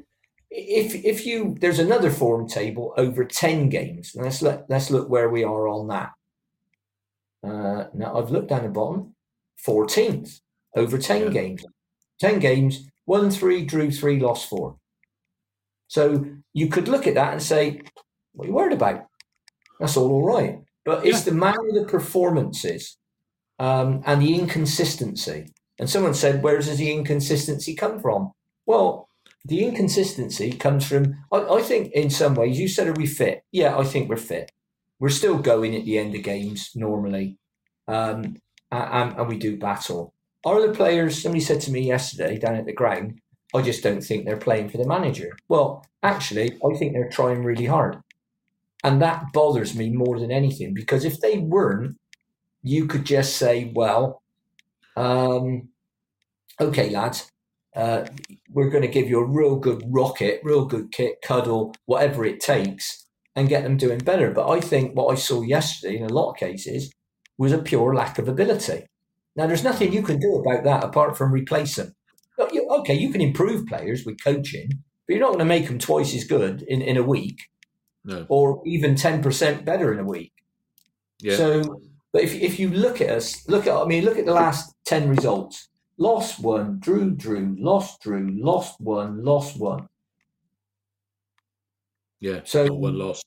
if 0.49 0.95
if 0.95 1.25
you 1.25 1.55
there's 1.59 1.79
another 1.79 2.09
form 2.09 2.47
table 2.47 2.93
over 2.97 3.25
10 3.25 3.69
games. 3.69 4.13
Let's 4.15 4.41
look 4.41 4.65
let's 4.69 4.89
look 4.89 5.09
where 5.09 5.29
we 5.29 5.43
are 5.43 5.67
on 5.67 5.87
that. 5.87 6.11
Uh, 7.43 7.85
now 7.93 8.17
I've 8.17 8.31
looked 8.31 8.49
down 8.49 8.63
the 8.63 8.69
bottom, 8.69 9.15
14th 9.65 10.41
over 10.75 10.97
10 10.97 11.23
yeah. 11.23 11.29
games. 11.29 11.65
10 12.19 12.39
games, 12.39 12.87
won 13.05 13.29
three, 13.29 13.63
drew 13.63 13.91
three, 13.91 14.19
lost 14.19 14.49
four. 14.49 14.77
So 15.87 16.25
you 16.53 16.67
could 16.67 16.87
look 16.87 17.07
at 17.07 17.13
that 17.13 17.33
and 17.33 17.41
say, 17.41 17.81
what 18.33 18.45
are 18.45 18.47
you 18.47 18.53
worried 18.53 18.73
about? 18.73 19.05
That's 19.79 19.95
all 19.95 20.11
all 20.11 20.25
right. 20.25 20.59
But 20.83 21.05
it's 21.05 21.23
the 21.23 21.31
man 21.31 21.55
of 21.69 21.75
the 21.75 21.85
performances 21.85 22.97
um, 23.59 24.01
and 24.05 24.21
the 24.21 24.33
inconsistency. 24.33 25.53
And 25.79 25.89
someone 25.89 26.13
said, 26.13 26.41
where 26.41 26.57
does 26.57 26.77
the 26.77 26.91
inconsistency 26.91 27.75
come 27.75 27.99
from? 27.99 28.31
Well, 28.65 29.06
the 29.47 29.63
inconsistency 29.63 30.51
comes 30.51 30.85
from, 30.85 31.23
I, 31.31 31.37
I 31.37 31.61
think, 31.61 31.91
in 31.93 32.09
some 32.09 32.35
ways, 32.35 32.59
you 32.59 32.67
said, 32.67 32.87
are 32.87 32.93
we 32.93 33.07
fit? 33.07 33.43
Yeah, 33.51 33.77
I 33.77 33.83
think 33.83 34.09
we're 34.09 34.17
fit. 34.17 34.51
We're 34.99 35.09
still 35.09 35.37
going 35.37 35.75
at 35.75 35.85
the 35.85 35.97
end 35.97 36.15
of 36.15 36.23
games 36.23 36.71
normally. 36.75 37.37
Um, 37.87 38.37
and, 38.71 39.17
and 39.17 39.27
we 39.27 39.37
do 39.37 39.57
battle. 39.57 40.13
Are 40.45 40.65
the 40.65 40.73
players, 40.73 41.21
somebody 41.21 41.41
said 41.41 41.61
to 41.61 41.71
me 41.71 41.81
yesterday 41.81 42.37
down 42.37 42.55
at 42.55 42.65
the 42.65 42.73
ground, 42.73 43.21
I 43.55 43.61
just 43.61 43.83
don't 43.83 44.01
think 44.01 44.25
they're 44.25 44.37
playing 44.37 44.69
for 44.69 44.77
the 44.77 44.87
manager. 44.87 45.37
Well, 45.47 45.85
actually, 46.03 46.57
I 46.65 46.77
think 46.77 46.93
they're 46.93 47.09
trying 47.09 47.43
really 47.43 47.65
hard. 47.65 47.97
And 48.83 49.01
that 49.01 49.31
bothers 49.33 49.75
me 49.75 49.89
more 49.89 50.19
than 50.19 50.31
anything 50.31 50.73
because 50.73 51.05
if 51.05 51.21
they 51.21 51.37
weren't, 51.37 51.97
you 52.63 52.85
could 52.85 53.05
just 53.05 53.37
say, 53.37 53.71
well, 53.73 54.21
um, 54.95 55.69
okay, 56.59 56.89
lads, 56.89 57.31
uh, 57.77 58.07
we're 58.49 58.71
going 58.71 58.81
to 58.81 58.87
give 58.87 59.07
you 59.07 59.19
a 59.19 59.25
real 59.25 59.55
good 59.55 59.83
rocket, 59.85 60.41
real 60.43 60.65
good 60.65 60.91
kit, 60.91 61.21
cuddle, 61.21 61.75
whatever 61.85 62.25
it 62.25 62.39
takes, 62.39 63.05
and 63.35 63.47
get 63.47 63.61
them 63.61 63.77
doing 63.77 63.99
better. 63.99 64.31
But 64.31 64.49
I 64.49 64.59
think 64.59 64.95
what 64.95 65.11
I 65.11 65.15
saw 65.15 65.43
yesterday 65.43 65.97
in 65.97 66.03
a 66.03 66.13
lot 66.13 66.31
of 66.31 66.37
cases 66.37 66.91
was 67.37 67.51
a 67.51 67.59
pure 67.59 67.93
lack 67.93 68.17
of 68.17 68.27
ability. 68.27 68.87
Now, 69.35 69.45
there's 69.45 69.63
nothing 69.63 69.93
you 69.93 70.01
can 70.01 70.19
do 70.19 70.37
about 70.37 70.63
that 70.63 70.83
apart 70.83 71.15
from 71.15 71.31
replace 71.31 71.75
them. 71.75 71.93
Okay, 72.39 72.95
you 72.95 73.11
can 73.11 73.21
improve 73.21 73.67
players 73.67 74.05
with 74.05 74.23
coaching, 74.23 74.69
but 75.07 75.13
you're 75.13 75.19
not 75.19 75.33
going 75.33 75.39
to 75.39 75.45
make 75.45 75.67
them 75.67 75.77
twice 75.77 76.15
as 76.15 76.23
good 76.23 76.63
in, 76.63 76.81
in 76.81 76.97
a 76.97 77.03
week 77.03 77.43
no. 78.03 78.25
or 78.27 78.63
even 78.65 78.95
10% 78.95 79.65
better 79.65 79.93
in 79.93 79.99
a 79.99 80.03
week. 80.03 80.33
Yeah. 81.19 81.35
So, 81.35 81.81
but 82.11 82.23
if, 82.23 82.33
if 82.33 82.59
you 82.59 82.69
look 82.69 83.01
at 83.01 83.09
us, 83.09 83.47
look 83.47 83.67
at, 83.67 83.75
I 83.75 83.85
mean, 83.85 84.03
look 84.03 84.17
at 84.17 84.25
the 84.25 84.33
last 84.33 84.73
10 84.85 85.09
results 85.09 85.69
lost 85.97 86.39
one, 86.39 86.79
drew, 86.79 87.11
drew, 87.11 87.55
lost, 87.59 88.01
drew, 88.01 88.29
lost 88.41 88.79
one, 88.79 89.23
lost 89.23 89.59
one. 89.59 89.87
Yeah. 92.19 92.41
So, 92.45 92.71
one 92.73 92.97
lost. 92.97 93.25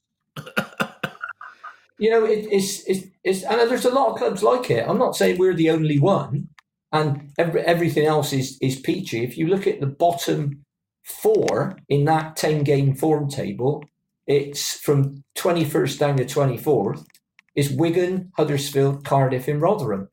you 1.98 2.10
know, 2.10 2.24
it, 2.24 2.46
it's, 2.50 2.84
it's, 2.86 3.06
it's, 3.22 3.42
and 3.44 3.70
there's 3.70 3.84
a 3.84 3.94
lot 3.94 4.12
of 4.12 4.18
clubs 4.18 4.42
like 4.42 4.70
it. 4.70 4.88
I'm 4.88 4.98
not 4.98 5.16
saying 5.16 5.38
we're 5.38 5.54
the 5.54 5.70
only 5.70 5.98
one, 5.98 6.48
and 6.92 7.32
every, 7.38 7.60
everything 7.62 8.06
else 8.06 8.32
is, 8.32 8.58
is 8.60 8.80
peachy. 8.80 9.22
If 9.22 9.36
you 9.36 9.46
look 9.46 9.66
at 9.66 9.80
the 9.80 9.86
bottom 9.86 10.64
four 11.04 11.76
in 11.88 12.04
that 12.06 12.36
10 12.36 12.64
game 12.64 12.94
form 12.94 13.28
table, 13.28 13.84
it's 14.26 14.74
from 14.78 15.24
21st 15.36 15.98
down 15.98 16.16
to 16.16 16.24
24th, 16.24 17.04
is 17.56 17.72
Wigan, 17.72 18.32
Huddersfield, 18.36 19.04
Cardiff, 19.04 19.48
and 19.48 19.60
Rotherham. 19.60 20.08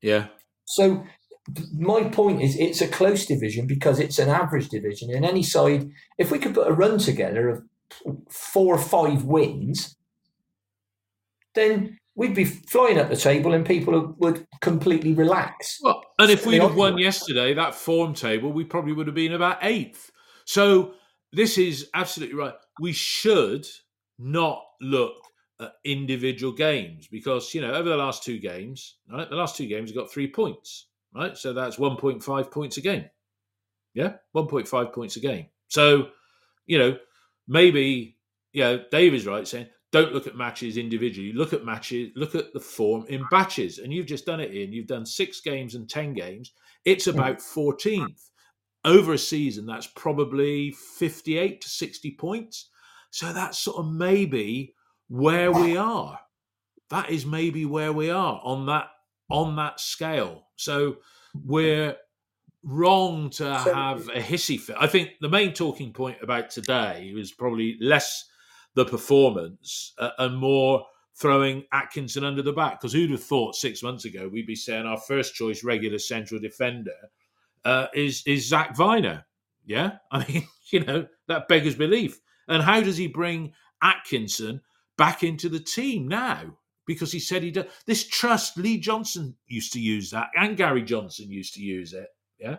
Yeah. 0.00 0.26
So 0.64 1.04
my 1.72 2.04
point 2.04 2.42
is 2.42 2.56
it's 2.56 2.80
a 2.80 2.88
close 2.88 3.26
division 3.26 3.66
because 3.66 3.98
it's 3.98 4.18
an 4.18 4.28
average 4.28 4.68
division. 4.68 5.12
And 5.14 5.24
any 5.24 5.42
side, 5.42 5.90
if 6.18 6.30
we 6.30 6.38
could 6.38 6.54
put 6.54 6.68
a 6.68 6.72
run 6.72 6.98
together 6.98 7.48
of 7.48 7.62
four 8.28 8.74
or 8.74 8.78
five 8.78 9.24
wins, 9.24 9.96
then 11.54 11.98
we'd 12.14 12.34
be 12.34 12.44
flying 12.44 12.98
up 12.98 13.08
the 13.08 13.16
table 13.16 13.52
and 13.52 13.64
people 13.64 14.14
would 14.18 14.46
completely 14.60 15.12
relax. 15.12 15.78
Well, 15.82 16.02
and 16.18 16.30
if 16.30 16.46
we'd 16.46 16.62
have 16.62 16.74
won 16.74 16.98
yesterday, 16.98 17.54
that 17.54 17.74
form 17.74 18.14
table, 18.14 18.52
we 18.52 18.64
probably 18.64 18.92
would 18.92 19.06
have 19.06 19.14
been 19.14 19.34
about 19.34 19.58
eighth. 19.62 20.10
So 20.44 20.94
this 21.32 21.58
is 21.58 21.90
absolutely 21.94 22.36
right. 22.36 22.54
We 22.80 22.92
should 22.92 23.66
not 24.18 24.62
look 24.80 25.14
at 25.60 25.72
individual 25.84 26.52
games 26.52 27.08
because 27.08 27.54
you 27.54 27.60
know 27.60 27.72
over 27.72 27.88
the 27.88 27.96
last 27.96 28.22
two 28.22 28.38
games, 28.38 28.96
right? 29.10 29.28
The 29.28 29.36
last 29.36 29.56
two 29.56 29.66
games 29.66 29.90
have 29.90 29.96
got 29.96 30.10
three 30.10 30.30
points, 30.30 30.86
right? 31.16 31.36
So 31.36 31.52
that's 31.52 31.78
one 31.78 31.96
point 31.96 32.22
five 32.22 32.50
points 32.50 32.76
a 32.76 32.80
game. 32.80 33.06
Yeah, 33.94 34.14
one 34.32 34.46
point 34.46 34.68
five 34.68 34.92
points 34.92 35.16
a 35.16 35.20
game. 35.20 35.46
So 35.68 36.08
you 36.66 36.78
know 36.78 36.98
maybe 37.48 38.18
yeah, 38.52 38.78
Dave 38.90 39.14
is 39.14 39.26
right 39.26 39.46
saying 39.46 39.68
don't 39.92 40.12
look 40.12 40.26
at 40.26 40.36
matches 40.36 40.76
individually. 40.76 41.32
Look 41.32 41.52
at 41.52 41.64
matches. 41.64 42.10
Look 42.16 42.34
at 42.34 42.52
the 42.52 42.60
form 42.60 43.06
in 43.08 43.24
batches. 43.30 43.78
And 43.78 43.92
you've 43.92 44.06
just 44.06 44.26
done 44.26 44.40
it, 44.40 44.52
Ian. 44.52 44.72
You've 44.72 44.86
done 44.86 45.06
six 45.06 45.40
games 45.40 45.74
and 45.74 45.88
ten 45.88 46.12
games. 46.12 46.52
It's 46.84 47.06
about 47.06 47.40
fourteenth 47.40 48.30
over 48.84 49.14
a 49.14 49.18
season. 49.18 49.64
That's 49.64 49.86
probably 49.86 50.72
fifty-eight 50.98 51.60
to 51.62 51.68
sixty 51.68 52.10
points. 52.10 52.68
So 53.10 53.32
that's 53.32 53.58
sort 53.58 53.78
of 53.78 53.92
maybe 53.92 54.74
where 55.08 55.52
we 55.52 55.76
are. 55.76 56.18
That 56.90 57.10
is 57.10 57.24
maybe 57.24 57.64
where 57.64 57.92
we 57.92 58.10
are 58.10 58.40
on 58.44 58.66
that 58.66 58.88
on 59.28 59.56
that 59.56 59.80
scale. 59.80 60.46
So 60.56 60.98
we're 61.44 61.96
wrong 62.62 63.30
to 63.30 63.56
have 63.56 64.08
a 64.08 64.20
hissy 64.20 64.58
fit. 64.58 64.76
I 64.78 64.86
think 64.86 65.10
the 65.20 65.28
main 65.28 65.52
talking 65.52 65.92
point 65.92 66.18
about 66.22 66.50
today 66.50 67.12
was 67.14 67.32
probably 67.32 67.76
less 67.80 68.24
the 68.74 68.84
performance 68.84 69.94
uh, 69.98 70.10
and 70.18 70.36
more 70.36 70.84
throwing 71.14 71.64
Atkinson 71.72 72.24
under 72.24 72.42
the 72.42 72.52
back. 72.52 72.80
Because 72.80 72.92
who'd 72.92 73.10
have 73.10 73.22
thought 73.22 73.54
six 73.54 73.82
months 73.82 74.04
ago 74.04 74.28
we'd 74.28 74.46
be 74.46 74.56
saying 74.56 74.86
our 74.86 74.98
first 74.98 75.34
choice 75.34 75.64
regular 75.64 75.98
central 75.98 76.40
defender 76.40 76.92
uh, 77.64 77.86
is 77.94 78.22
is 78.26 78.48
Zak 78.48 78.76
Vyner? 78.76 79.24
Yeah, 79.64 79.98
I 80.10 80.26
mean, 80.26 80.46
you 80.70 80.80
know 80.80 81.06
that 81.28 81.48
beggars 81.48 81.74
belief. 81.74 82.20
And 82.48 82.62
how 82.62 82.80
does 82.80 82.96
he 82.96 83.08
bring 83.08 83.52
Atkinson 83.82 84.60
back 84.96 85.24
into 85.24 85.48
the 85.48 85.58
team 85.60 86.06
now? 86.06 86.56
Because 86.86 87.10
he 87.10 87.18
said 87.18 87.42
he 87.42 87.50
does. 87.50 87.66
This 87.86 88.06
trust, 88.06 88.56
Lee 88.56 88.78
Johnson 88.78 89.34
used 89.46 89.72
to 89.72 89.80
use 89.80 90.10
that, 90.10 90.28
and 90.36 90.56
Gary 90.56 90.82
Johnson 90.82 91.30
used 91.30 91.54
to 91.54 91.60
use 91.60 91.92
it. 91.92 92.08
Yeah. 92.38 92.56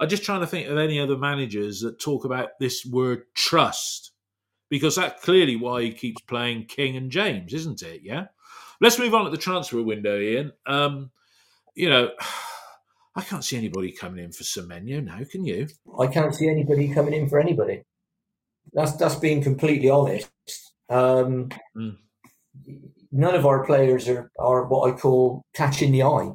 I'm 0.00 0.08
just 0.08 0.24
trying 0.24 0.40
to 0.40 0.46
think 0.46 0.66
of 0.66 0.78
any 0.78 0.98
other 0.98 1.16
managers 1.16 1.80
that 1.80 2.00
talk 2.00 2.24
about 2.24 2.58
this 2.58 2.86
word 2.86 3.24
trust, 3.34 4.12
because 4.70 4.96
that's 4.96 5.22
clearly 5.22 5.56
why 5.56 5.82
he 5.82 5.92
keeps 5.92 6.22
playing 6.22 6.64
King 6.66 6.96
and 6.96 7.10
James, 7.10 7.52
isn't 7.52 7.82
it? 7.82 8.00
Yeah. 8.02 8.26
Let's 8.80 8.98
move 8.98 9.14
on 9.14 9.26
at 9.26 9.32
the 9.32 9.38
transfer 9.38 9.82
window, 9.82 10.18
Ian. 10.18 10.52
Um, 10.66 11.10
you 11.74 11.90
know, 11.90 12.10
I 13.16 13.22
can't 13.22 13.44
see 13.44 13.56
anybody 13.58 13.92
coming 13.92 14.24
in 14.24 14.32
for 14.32 14.44
Semenyo 14.44 15.04
now, 15.04 15.20
can 15.30 15.44
you? 15.44 15.68
I 15.98 16.06
can't 16.06 16.34
see 16.34 16.48
anybody 16.48 16.92
coming 16.94 17.12
in 17.12 17.28
for 17.28 17.38
anybody. 17.38 17.82
That's 18.72 18.92
that's 18.92 19.16
being 19.16 19.42
completely 19.42 19.90
honest. 19.90 20.30
Um, 20.88 21.50
mm. 21.76 21.96
None 23.12 23.34
of 23.34 23.46
our 23.46 23.64
players 23.64 24.08
are, 24.08 24.30
are 24.38 24.66
what 24.66 24.92
I 24.92 24.96
call 24.96 25.44
catching 25.54 25.92
the 25.92 26.04
eye. 26.04 26.30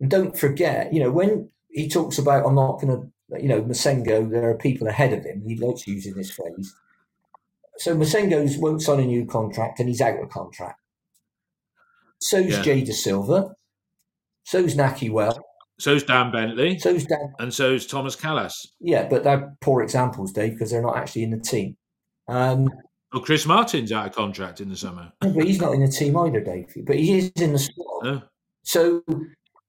And 0.00 0.10
don't 0.10 0.38
forget, 0.38 0.92
you 0.92 1.00
know, 1.00 1.10
when 1.10 1.50
he 1.70 1.88
talks 1.88 2.18
about, 2.18 2.46
I'm 2.46 2.54
not 2.54 2.80
going 2.80 2.88
to, 2.88 3.42
you 3.42 3.48
know, 3.48 3.62
Massengo, 3.62 4.30
there 4.30 4.48
are 4.50 4.56
people 4.56 4.88
ahead 4.88 5.12
of 5.12 5.24
him. 5.24 5.42
He 5.46 5.56
likes 5.56 5.86
using 5.86 6.14
this 6.14 6.30
phrase. 6.30 6.74
So 7.78 7.96
Massengo's 7.96 8.56
won't 8.58 8.82
sign 8.82 9.00
a 9.00 9.04
new 9.06 9.26
contract 9.26 9.80
and 9.80 9.88
he's 9.88 10.00
out 10.00 10.22
of 10.22 10.30
contract. 10.30 10.80
So's 12.20 12.50
yeah. 12.50 12.62
Jay 12.62 12.82
Dasilva. 12.82 13.54
So's 14.44 14.74
Nahki 14.74 15.10
Well. 15.10 15.38
So's 15.78 16.02
Dan 16.02 16.30
Bentley. 16.30 16.78
So's 16.78 17.04
Dan. 17.04 17.32
And 17.38 17.54
so's 17.54 17.86
Tomas 17.86 18.16
Kalas. 18.16 18.52
Yeah, 18.80 19.08
but 19.08 19.24
they're 19.24 19.56
poor 19.60 19.82
examples, 19.82 20.32
Dave, 20.32 20.52
because 20.52 20.70
they're 20.70 20.82
not 20.82 20.96
actually 20.96 21.22
in 21.22 21.30
the 21.30 21.40
team. 21.40 21.76
Um, 22.28 22.68
well, 23.12 23.22
Chris 23.22 23.44
Martin's 23.44 23.92
out 23.92 24.06
of 24.06 24.14
contract 24.14 24.60
in 24.60 24.68
the 24.68 24.76
summer. 24.76 25.12
but 25.20 25.44
he's 25.44 25.60
not 25.60 25.74
in 25.74 25.80
the 25.84 25.90
team 25.90 26.16
either, 26.16 26.40
Dave. 26.40 26.72
But 26.86 26.96
he 26.96 27.18
is 27.18 27.32
in 27.36 27.52
the 27.52 27.58
squad. 27.58 28.06
Oh. 28.06 28.22
So 28.62 29.02
yeah. 29.08 29.16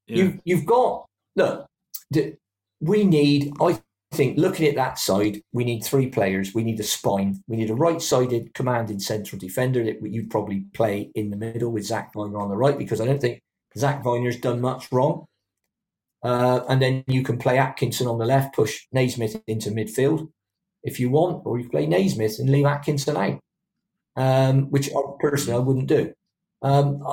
you've, 0.08 0.40
you've 0.44 0.66
got, 0.66 1.06
look, 1.36 1.66
we 2.82 3.04
need, 3.04 3.54
I 3.60 3.82
think, 4.14 4.38
looking 4.38 4.68
at 4.68 4.76
that 4.76 5.00
side, 5.00 5.42
we 5.54 5.64
need 5.64 5.84
three 5.84 6.08
players. 6.08 6.54
We 6.54 6.64
need 6.64 6.80
a 6.80 6.84
spine. 6.84 7.42
We 7.48 7.58
need 7.58 7.72
a 7.72 7.76
right 7.76 8.02
sided 8.02 8.54
commanding 8.54 9.00
central 9.00 9.40
defender 9.40 9.84
that 9.86 10.02
you'd 10.04 10.30
probably 10.30 10.66
play 10.74 11.10
in 11.16 11.32
the 11.32 11.38
middle 11.38 11.72
with 11.72 11.86
Zak 11.86 12.14
Vyner 12.14 12.40
on 12.40 12.50
the 12.50 12.58
right, 12.58 12.78
because 12.78 13.02
I 13.02 13.06
don't 13.06 13.22
think 13.22 13.42
Zak 13.76 14.04
Vyner's 14.04 14.38
done 14.38 14.62
much 14.62 14.92
wrong. 14.92 15.26
Uh, 16.24 16.62
and 16.70 16.80
then 16.80 17.04
you 17.08 17.24
can 17.24 17.40
play 17.40 17.58
Atkinson 17.58 18.06
on 18.06 18.20
the 18.20 18.26
left, 18.26 18.54
push 18.54 18.86
Naismith 18.92 19.42
into 19.48 19.72
midfield 19.72 20.30
if 20.84 21.00
you 21.00 21.10
want, 21.10 21.44
or 21.46 21.60
you 21.60 21.70
play 21.70 21.86
Naismith 21.86 22.40
and 22.40 22.50
leave 22.50 22.66
Atkinson 22.66 23.18
out, 23.18 23.40
um, 24.16 24.70
which 24.72 24.90
personally 25.20 25.60
I 25.60 25.64
wouldn't 25.64 25.88
do. 25.88 26.14
Um, 26.62 27.04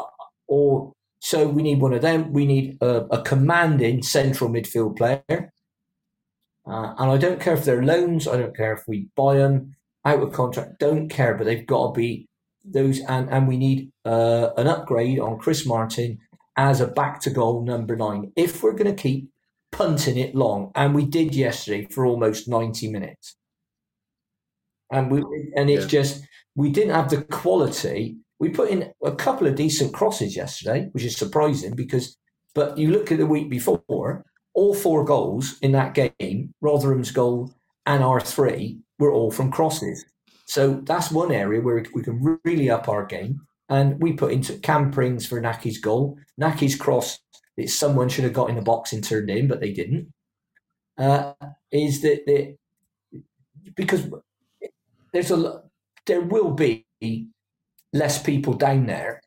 or 0.47 0.93
so 1.21 1.49
we 1.49 1.63
need 1.63 1.81
one 1.81 1.93
of 1.93 2.03
them. 2.03 2.33
We 2.33 2.47
need 2.47 2.79
a, 2.81 3.07
a 3.07 3.23
commanding 3.23 4.03
central 4.03 4.51
midfield 4.51 4.97
player. 4.97 5.53
Uh, 6.67 6.95
and 6.99 7.11
I 7.11 7.17
don't 7.17 7.41
care 7.41 7.55
if 7.55 7.65
they're 7.65 7.83
loans. 7.83 8.29
I 8.29 8.37
don't 8.37 8.57
care 8.57 8.75
if 8.75 8.87
we 8.87 9.09
buy 9.17 9.37
them 9.37 9.75
out 10.05 10.23
of 10.23 10.33
contract. 10.33 10.79
Don't 10.79 11.09
care, 11.09 11.35
but 11.35 11.45
they've 11.45 11.67
got 11.67 11.95
to 11.95 11.99
be 11.99 12.29
those. 12.65 13.01
And 13.01 13.31
and 13.31 13.49
we 13.49 13.57
need 13.57 13.91
uh, 14.05 14.51
an 14.57 14.67
upgrade 14.67 15.19
on 15.19 15.39
Chris 15.39 15.67
Martin 15.67 16.19
as 16.57 16.81
a 16.81 16.87
back 16.87 17.21
to 17.23 17.31
goal 17.31 17.65
number 17.65 17.97
nine. 17.97 18.33
If 18.37 18.63
we're 18.63 18.73
going 18.73 18.95
to 18.95 19.03
keep 19.03 19.31
punting 19.73 20.19
it 20.19 20.35
long, 20.35 20.73
and 20.75 20.95
we 20.95 21.05
did 21.05 21.35
yesterday 21.35 21.87
for 21.91 22.05
almost 22.07 22.49
90 22.49 22.91
minutes. 22.91 23.37
And 24.91 25.11
we 25.11 25.23
and 25.57 25.71
it's 25.71 25.85
yeah. 25.85 26.01
just 26.01 26.25
we 26.55 26.71
didn't 26.71 26.95
have 26.95 27.11
the 27.11 27.23
quality. 27.23 28.17
We 28.39 28.51
put 28.51 28.71
in 28.71 28.93
a 29.05 29.13
couple 29.13 29.47
of 29.47 29.57
decent 29.57 29.93
crosses 29.93 30.37
yesterday, 30.37 30.89
which 30.93 31.05
is 31.05 31.17
surprising 31.17 31.75
because 31.75 32.17
but 32.55 32.79
you 32.79 32.91
look 32.91 33.13
at 33.13 33.19
the 33.19 33.27
week 33.27 33.51
before, 33.51 34.25
all 34.55 34.75
four 34.75 35.05
goals 35.05 35.59
in 35.61 35.73
that 35.73 35.95
game, 35.95 36.55
Rotherham's 36.61 37.11
goal 37.11 37.55
and 37.87 38.03
our 38.03 38.21
three, 38.21 38.81
were 38.99 39.13
all 39.13 39.31
from 39.31 39.53
crosses. 39.53 40.05
So 40.47 40.81
that's 40.85 41.11
one 41.11 41.31
area 41.31 41.61
where 41.61 41.85
we 41.95 42.03
can 42.03 42.39
really 42.45 42.71
up 42.71 42.89
our 42.89 43.05
game 43.05 43.43
and 43.69 44.01
we 44.01 44.13
put 44.13 44.33
into 44.33 44.59
Cam 44.59 44.91
Pring's 44.91 45.27
for 45.27 45.41
Nahki's 45.41 45.79
goal. 45.79 46.19
Nahki's 46.41 46.75
cross 46.75 47.19
that 47.57 47.69
someone 47.69 48.09
should 48.09 48.25
have 48.25 48.33
got 48.33 48.49
in 48.49 48.57
the 48.57 48.63
box 48.63 48.93
and 48.93 49.05
turned 49.05 49.31
in, 49.31 49.47
but 49.47 49.61
they 49.61 49.73
didn't. 49.73 50.13
Uh, 50.97 51.35
is 51.71 52.01
that, 52.03 52.25
that 52.27 52.57
because 53.77 54.07
there's 55.13 55.31
a 55.31 55.63
there 56.07 56.21
will 56.21 56.51
be 56.51 56.87
less 57.93 58.23
people 58.23 58.55
down 58.55 58.87
there 58.87 59.21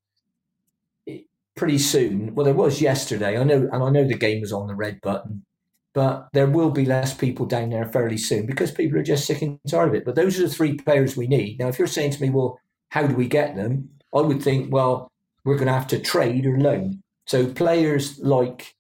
pretty 1.56 1.78
soon. 1.78 2.34
Well, 2.34 2.46
there 2.46 2.54
was 2.54 2.82
yesterday. 2.82 3.38
I 3.38 3.44
know, 3.44 3.70
and 3.72 3.84
I 3.84 3.90
know 3.90 4.08
the 4.08 4.18
game 4.18 4.42
was 4.42 4.54
on 4.54 4.68
the 4.68 4.76
red 4.76 5.00
button, 5.02 5.46
but 5.94 6.28
there 6.34 6.48
will 6.48 6.72
be 6.72 6.86
less 6.86 7.14
people 7.14 7.46
down 7.46 7.70
there 7.70 7.86
fairly 7.86 8.18
soon 8.18 8.46
because 8.46 8.72
people 8.72 8.98
are 8.98 9.04
just 9.04 9.26
sick 9.26 9.42
and 9.42 9.60
tired 9.70 9.90
of 9.90 9.96
it. 9.96 10.06
But 10.06 10.16
those 10.16 10.40
are 10.40 10.44
the 10.44 10.54
three 10.54 10.74
players 10.74 11.16
we 11.16 11.28
need. 11.28 11.60
Now, 11.60 11.68
if 11.68 11.78
you're 11.78 11.88
saying 11.88 12.12
to 12.12 12.22
me, 12.22 12.30
well, 12.30 12.60
how 12.90 13.06
do 13.06 13.16
we 13.16 13.28
get 13.28 13.56
them? 13.56 13.90
I 14.14 14.22
would 14.22 14.42
think, 14.42 14.74
well, 14.74 15.12
we're 15.44 15.56
going 15.56 15.68
to 15.68 15.74
have 15.74 15.88
to 15.88 16.00
trade 16.00 16.46
or 16.46 16.60
loan. 16.60 17.02
So 17.26 17.48
players 17.48 18.20
like 18.20 18.76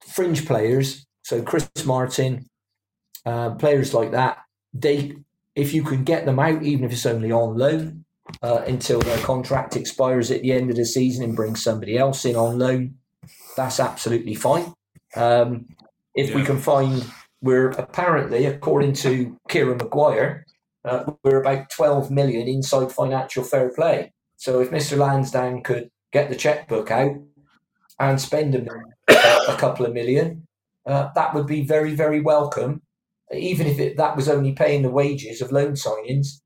fringe 0.00 0.46
players, 0.46 1.06
so 1.22 1.42
Chris 1.42 1.68
Martin, 1.84 2.46
uh, 3.24 3.50
players 3.54 3.92
like 3.92 4.12
that, 4.12 4.38
they 4.72 5.16
if 5.56 5.72
you 5.72 5.82
can 5.82 6.04
get 6.04 6.26
them 6.26 6.38
out, 6.38 6.62
even 6.62 6.84
if 6.84 6.92
it's 6.92 7.06
only 7.06 7.32
on 7.32 7.56
loan, 7.56 8.04
uh, 8.42 8.62
until 8.66 9.00
their 9.00 9.18
contract 9.18 9.74
expires 9.74 10.30
at 10.30 10.42
the 10.42 10.52
end 10.52 10.70
of 10.70 10.76
the 10.76 10.84
season 10.84 11.24
and 11.24 11.36
bring 11.36 11.56
somebody 11.56 11.96
else 11.96 12.24
in 12.24 12.36
on 12.36 12.58
loan, 12.58 12.94
that's 13.56 13.80
absolutely 13.80 14.34
fine. 14.34 14.72
Um, 15.16 15.66
if 16.14 16.30
yeah. 16.30 16.36
we 16.36 16.44
can 16.44 16.58
find, 16.58 17.04
we're 17.40 17.70
apparently, 17.70 18.44
according 18.44 18.92
to 18.94 19.38
Kieran 19.48 19.78
Maguire, 19.78 20.44
uh, 20.84 21.12
we're 21.24 21.40
about 21.40 21.70
12 21.70 22.10
million 22.10 22.46
inside 22.46 22.92
financial 22.92 23.42
fair 23.42 23.70
play. 23.70 24.12
So 24.36 24.60
if 24.60 24.70
Mr. 24.70 24.98
Lansdown 24.98 25.62
could 25.62 25.90
get 26.12 26.28
the 26.28 26.36
checkbook 26.36 26.90
out 26.90 27.16
and 27.98 28.20
spend 28.20 28.54
a, 28.54 28.66
a 29.52 29.56
couple 29.56 29.86
of 29.86 29.94
million, 29.94 30.46
uh, 30.84 31.08
that 31.14 31.34
would 31.34 31.46
be 31.46 31.62
very, 31.62 31.94
very 31.94 32.20
welcome. 32.20 32.82
Even 33.32 33.66
if 33.66 33.78
it, 33.78 33.96
that 33.96 34.16
was 34.16 34.28
only 34.28 34.52
paying 34.52 34.82
the 34.82 34.90
wages 34.90 35.42
of 35.42 35.52
loan 35.52 35.72
signings 35.72 36.40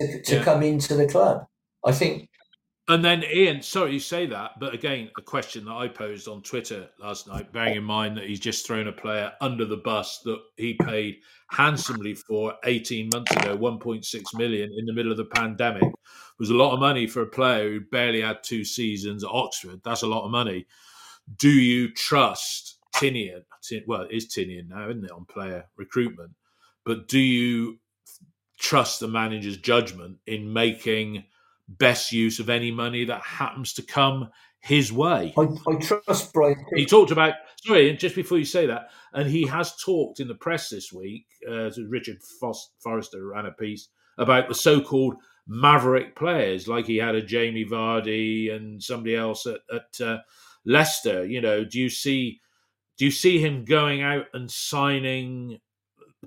to, 0.00 0.22
to 0.22 0.36
yeah. 0.36 0.44
come 0.44 0.62
into 0.62 0.94
the 0.94 1.08
club. 1.08 1.44
I 1.84 1.92
think 1.92 2.30
and 2.90 3.04
then 3.04 3.22
Ian, 3.22 3.62
sorry 3.62 3.92
you 3.92 4.00
say 4.00 4.26
that, 4.26 4.58
but 4.58 4.74
again, 4.74 5.10
a 5.16 5.22
question 5.22 5.64
that 5.66 5.74
I 5.74 5.86
posed 5.86 6.26
on 6.26 6.42
Twitter 6.42 6.88
last 6.98 7.28
night, 7.28 7.52
bearing 7.52 7.76
in 7.76 7.84
mind 7.84 8.16
that 8.16 8.24
he's 8.24 8.40
just 8.40 8.66
thrown 8.66 8.88
a 8.88 8.92
player 8.92 9.32
under 9.40 9.64
the 9.64 9.76
bus 9.76 10.18
that 10.24 10.40
he 10.56 10.74
paid 10.74 11.18
handsomely 11.50 12.14
for 12.14 12.54
18 12.64 13.10
months 13.14 13.30
ago, 13.36 13.56
1.6 13.56 14.22
million 14.34 14.74
in 14.76 14.86
the 14.86 14.92
middle 14.92 15.12
of 15.12 15.18
the 15.18 15.24
pandemic, 15.24 15.84
was 16.40 16.50
a 16.50 16.54
lot 16.54 16.72
of 16.72 16.80
money 16.80 17.06
for 17.06 17.22
a 17.22 17.28
player 17.28 17.70
who 17.70 17.80
barely 17.92 18.22
had 18.22 18.42
two 18.42 18.64
seasons 18.64 19.22
at 19.22 19.30
Oxford. 19.30 19.80
That's 19.84 20.02
a 20.02 20.08
lot 20.08 20.24
of 20.24 20.32
money. 20.32 20.66
Do 21.36 21.50
you 21.50 21.94
trust 21.94 22.80
Tinnion? 23.60 23.84
Well, 23.86 24.02
it 24.02 24.12
is 24.12 24.26
Tinnion 24.26 24.68
now, 24.68 24.88
isn't 24.88 25.04
it, 25.04 25.10
on 25.10 25.24
player 25.26 25.66
recruitment? 25.76 26.32
But 26.84 27.08
do 27.08 27.18
you 27.18 27.78
trust 28.58 29.00
the 29.00 29.08
manager's 29.08 29.56
judgment 29.56 30.18
in 30.26 30.52
making 30.52 31.24
best 31.68 32.12
use 32.12 32.40
of 32.40 32.50
any 32.50 32.70
money 32.70 33.04
that 33.04 33.22
happens 33.22 33.72
to 33.74 33.82
come 33.82 34.28
his 34.60 34.92
way. 34.92 35.32
I, 35.38 35.48
I 35.66 35.74
trust 35.76 36.32
Brian. 36.32 36.64
He 36.74 36.84
talked 36.84 37.10
about 37.10 37.34
sorry, 37.64 37.96
just 37.96 38.14
before 38.14 38.38
you 38.38 38.44
say 38.44 38.66
that, 38.66 38.90
and 39.12 39.28
he 39.28 39.46
has 39.46 39.76
talked 39.76 40.20
in 40.20 40.28
the 40.28 40.34
press 40.34 40.68
this 40.68 40.92
week. 40.92 41.26
Uh, 41.48 41.70
Richard 41.88 42.18
Forrester 42.82 43.26
ran 43.26 43.46
a 43.46 43.52
piece 43.52 43.88
about 44.18 44.48
the 44.48 44.54
so-called 44.54 45.14
maverick 45.46 46.14
players, 46.14 46.68
like 46.68 46.86
he 46.86 46.98
had 46.98 47.14
a 47.14 47.22
Jamie 47.22 47.64
Vardy 47.64 48.54
and 48.54 48.82
somebody 48.82 49.16
else 49.16 49.46
at, 49.46 49.60
at 49.74 50.06
uh, 50.06 50.18
Leicester. 50.66 51.24
You 51.24 51.40
know, 51.40 51.64
do 51.64 51.78
you 51.78 51.88
see 51.88 52.40
do 53.00 53.06
you 53.06 53.10
see 53.10 53.38
him 53.38 53.64
going 53.64 54.02
out 54.02 54.26
and 54.34 54.50
signing 54.50 55.58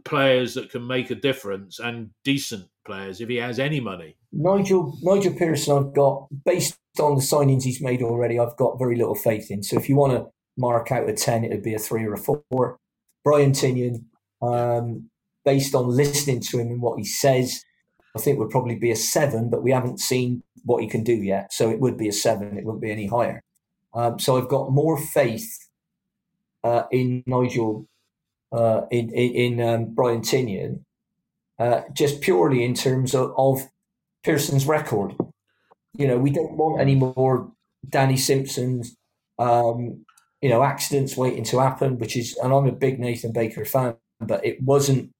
players 0.05 0.55
that 0.55 0.71
can 0.71 0.85
make 0.87 1.11
a 1.11 1.15
difference 1.15 1.77
and 1.77 2.09
decent 2.23 2.65
players 2.83 3.21
if 3.21 3.29
he 3.29 3.35
has 3.35 3.59
any 3.59 3.79
money? 3.79 4.17
Nigel 4.31 4.97
Nigel 5.03 5.35
Pearson, 5.35 5.77
I've 5.77 5.93
got 5.93 6.29
based 6.43 6.75
on 6.99 7.13
the 7.13 7.21
signings 7.21 7.61
he's 7.61 7.79
made 7.79 8.01
already. 8.01 8.39
I've 8.39 8.57
got 8.57 8.79
very 8.79 8.95
little 8.95 9.13
faith 9.13 9.51
in. 9.51 9.61
So 9.61 9.77
if 9.77 9.87
you 9.87 9.95
want 9.95 10.13
to 10.13 10.25
mark 10.57 10.91
out 10.91 11.07
a 11.07 11.13
ten, 11.13 11.43
it'd 11.43 11.61
be 11.61 11.75
a 11.75 11.79
three 11.79 12.05
or 12.05 12.13
a 12.13 12.17
four. 12.17 12.79
Brian 13.23 13.51
Tinnion, 13.51 14.05
um, 14.41 15.11
based 15.45 15.75
on 15.75 15.95
listening 15.95 16.41
to 16.41 16.57
him 16.57 16.69
and 16.69 16.81
what 16.81 16.97
he 16.97 17.05
says, 17.05 17.63
I 18.15 18.19
think 18.19 18.39
would 18.39 18.49
probably 18.49 18.77
be 18.77 18.89
a 18.89 18.95
seven. 18.95 19.51
But 19.51 19.61
we 19.61 19.69
haven't 19.69 19.99
seen 19.99 20.41
what 20.65 20.81
he 20.81 20.89
can 20.89 21.03
do 21.03 21.13
yet, 21.13 21.53
so 21.53 21.69
it 21.69 21.79
would 21.79 21.99
be 21.99 22.07
a 22.07 22.13
seven. 22.13 22.57
It 22.57 22.65
wouldn't 22.65 22.81
be 22.81 22.91
any 22.91 23.05
higher. 23.05 23.43
Um, 23.93 24.17
so 24.17 24.37
I've 24.37 24.49
got 24.49 24.71
more 24.71 24.97
faith 24.97 25.69
uh, 26.63 26.83
in 26.91 27.23
Nigel, 27.25 27.87
uh, 28.51 28.81
in 28.91 29.09
in, 29.13 29.59
in 29.59 29.61
um, 29.61 29.85
Brian 29.93 30.21
Tinnion, 30.21 30.83
uh, 31.59 31.81
just 31.93 32.21
purely 32.21 32.63
in 32.63 32.73
terms 32.73 33.13
of, 33.13 33.33
of 33.37 33.69
Pearson's 34.23 34.65
record. 34.65 35.15
You 35.93 36.07
know, 36.07 36.17
we 36.17 36.31
don't 36.31 36.57
want 36.57 36.81
any 36.81 36.95
more 36.95 37.51
Danny 37.87 38.17
Simpsons, 38.17 38.95
um, 39.37 40.05
you 40.41 40.49
know, 40.49 40.63
accidents 40.63 41.15
waiting 41.15 41.43
to 41.45 41.59
happen, 41.59 41.99
which 41.99 42.17
is, 42.17 42.37
and 42.37 42.53
I'm 42.53 42.67
a 42.67 42.71
big 42.71 42.99
Nathan 42.99 43.31
Baker 43.31 43.65
fan, 43.65 43.95
but 44.19 44.43
it 44.45 44.61
wasn't 44.61 45.11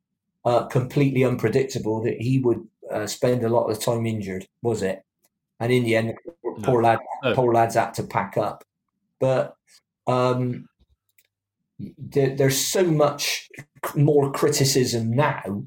uh, 0.45 0.65
completely 0.65 1.23
unpredictable 1.23 2.01
that 2.03 2.19
he 2.19 2.39
would 2.39 2.67
uh, 2.91 3.07
spend 3.07 3.43
a 3.43 3.49
lot 3.49 3.69
of 3.69 3.79
time 3.79 4.05
injured, 4.05 4.47
was 4.61 4.81
it? 4.81 5.03
And 5.59 5.71
in 5.71 5.83
the 5.83 5.95
end, 5.95 6.13
no. 6.43 6.55
poor 6.63 6.81
lad, 6.81 6.99
no. 7.23 7.33
poor 7.35 7.53
lads 7.53 7.75
had 7.75 7.93
to 7.95 8.03
pack 8.03 8.37
up. 8.37 8.63
But 9.19 9.55
um, 10.07 10.67
there, 11.97 12.35
there's 12.35 12.57
so 12.57 12.83
much 12.83 13.49
more 13.95 14.31
criticism 14.31 15.11
now. 15.11 15.63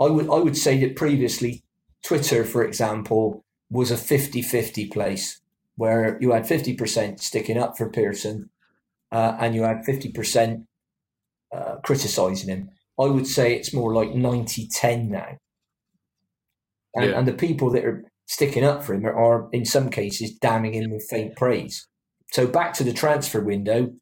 I 0.00 0.06
would 0.06 0.30
I 0.30 0.38
would 0.38 0.56
say 0.56 0.78
that 0.80 0.96
previously, 0.96 1.62
Twitter, 2.04 2.44
for 2.44 2.64
example, 2.64 3.44
was 3.70 3.90
a 3.90 3.94
50-50 3.94 4.90
place 4.90 5.40
where 5.76 6.18
you 6.20 6.32
had 6.32 6.44
50% 6.44 7.20
sticking 7.20 7.56
up 7.56 7.78
for 7.78 7.88
Pearson 7.88 8.50
uh, 9.12 9.36
and 9.38 9.54
you 9.54 9.62
had 9.62 9.78
50% 9.78 10.64
uh, 11.54 11.76
criticising 11.84 12.48
him. 12.48 12.70
I 12.98 13.04
would 13.04 13.26
say 13.26 13.54
it's 13.54 13.72
more 13.72 13.94
like 13.94 14.10
90-10 14.10 15.08
now. 15.08 15.38
And, 16.94 17.10
yeah. 17.10 17.18
and, 17.18 17.26
the 17.26 17.32
people 17.32 17.70
that 17.70 17.84
are 17.84 18.04
sticking 18.26 18.64
up 18.64 18.82
for 18.82 18.94
him 18.94 19.06
are, 19.06 19.48
in 19.52 19.64
some 19.64 19.90
cases, 19.90 20.32
damning 20.34 20.74
him 20.74 20.90
with 20.90 21.06
faint 21.08 21.36
praise. 21.36 21.86
So 22.32 22.46
back 22.46 22.74
to 22.74 22.84
the 22.84 22.92
transfer 22.92 23.40
window, 23.40 23.92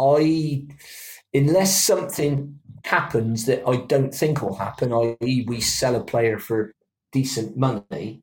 I, 0.00 0.64
unless 1.34 1.84
something 1.84 2.58
happens 2.84 3.46
that 3.46 3.62
I 3.68 3.76
don't 3.76 4.14
think 4.14 4.40
will 4.40 4.56
happen, 4.56 4.92
i.e., 4.92 5.44
we 5.46 5.60
sell 5.60 5.96
a 5.96 6.04
player 6.04 6.38
for 6.38 6.74
decent 7.12 7.56
money, 7.56 8.22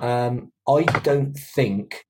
um, 0.00 0.52
I 0.66 0.82
don't 1.02 1.36
think 1.36 2.06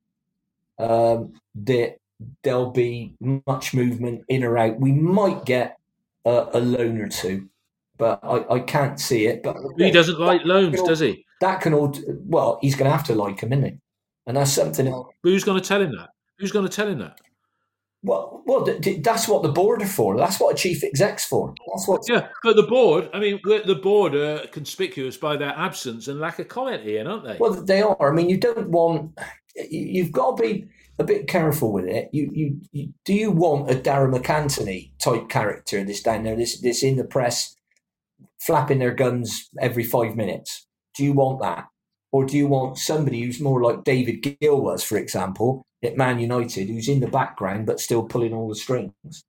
um, 0.78 1.34
that 1.54 1.96
there'll 2.42 2.70
be 2.70 3.14
much 3.46 3.74
movement 3.74 4.24
in 4.28 4.44
or 4.44 4.56
out. 4.56 4.80
We 4.80 4.92
might 4.92 5.44
get 5.44 5.78
a, 6.24 6.48
a 6.54 6.60
loan 6.60 7.00
or 7.00 7.08
two, 7.08 7.48
but 7.96 8.20
I, 8.22 8.54
I 8.54 8.58
can't 8.60 8.98
see 8.98 9.26
it. 9.26 9.42
But 9.42 9.56
he 9.76 9.90
doesn't 9.90 10.18
like 10.18 10.44
loans, 10.44 10.80
all, 10.80 10.86
does 10.86 11.00
he? 11.00 11.26
That 11.40 11.60
can 11.60 11.74
all. 11.74 11.94
Well, 12.06 12.58
he's 12.62 12.74
going 12.74 12.90
to 12.90 12.96
have 12.96 13.06
to 13.06 13.14
like 13.14 13.40
them, 13.40 13.52
isn't 13.52 13.64
he? 13.64 13.78
And 14.26 14.36
that's 14.36 14.52
something 14.52 14.86
else. 14.86 15.12
Who's 15.22 15.44
going 15.44 15.60
to 15.60 15.66
tell 15.66 15.82
him 15.82 15.92
that? 15.96 16.10
Who's 16.38 16.52
going 16.52 16.66
to 16.66 16.74
tell 16.74 16.88
him 16.88 16.98
that? 17.00 17.18
Well, 18.04 18.42
well, 18.44 18.68
that's 18.98 19.26
what 19.26 19.42
the 19.42 19.48
board 19.48 19.80
are 19.80 19.86
for. 19.86 20.18
That's 20.18 20.38
what 20.38 20.54
a 20.54 20.58
chief 20.58 20.84
exec's 20.84 21.24
for. 21.24 21.54
That's 21.72 21.88
what. 21.88 22.02
Yeah, 22.06 22.28
but 22.42 22.54
the 22.54 22.62
board. 22.62 23.08
I 23.14 23.18
mean, 23.18 23.40
the 23.44 23.80
board 23.82 24.14
are 24.14 24.46
conspicuous 24.48 25.16
by 25.16 25.38
their 25.38 25.54
absence 25.56 26.06
and 26.06 26.20
lack 26.20 26.38
of 26.38 26.48
comment 26.48 26.82
here, 26.82 27.08
aren't 27.08 27.24
they? 27.24 27.38
Well, 27.40 27.54
they 27.54 27.80
are. 27.80 28.12
I 28.12 28.14
mean, 28.14 28.28
you 28.28 28.36
don't 28.36 28.68
want. 28.68 29.18
You've 29.70 30.12
got 30.12 30.36
to 30.36 30.42
be 30.42 30.66
a 30.98 31.04
bit 31.04 31.28
careful 31.28 31.72
with 31.72 31.86
it. 31.86 32.10
You, 32.12 32.30
you, 32.34 32.60
you 32.72 32.92
do 33.06 33.14
you 33.14 33.30
want 33.30 33.70
a 33.70 33.74
Darragh 33.74 34.14
MacAnthony 34.14 34.90
type 34.98 35.30
character 35.30 35.82
this 35.82 36.02
down 36.02 36.24
there, 36.24 36.36
this 36.36 36.60
this 36.60 36.82
in 36.82 36.96
the 36.96 37.04
press, 37.04 37.56
flapping 38.38 38.80
their 38.80 38.94
guns 38.94 39.48
every 39.58 39.84
five 39.84 40.14
minutes? 40.14 40.66
Do 40.94 41.04
you 41.04 41.14
want 41.14 41.40
that, 41.40 41.64
or 42.14 42.24
do 42.24 42.36
you 42.36 42.46
want 42.46 42.78
somebody 42.78 43.22
who's 43.22 43.40
more 43.40 43.60
like 43.60 43.82
David 43.82 44.22
Gill 44.40 44.60
was, 44.60 44.84
for 44.84 44.98
example, 44.98 45.66
at 45.82 45.96
Man 45.96 46.20
United, 46.20 46.68
who's 46.68 46.88
in 46.88 47.00
the 47.00 47.08
background 47.08 47.66
but 47.66 47.80
still 47.80 48.04
pulling 48.04 48.32
all 48.32 48.48
the 48.48 48.54
strings. 48.54 49.24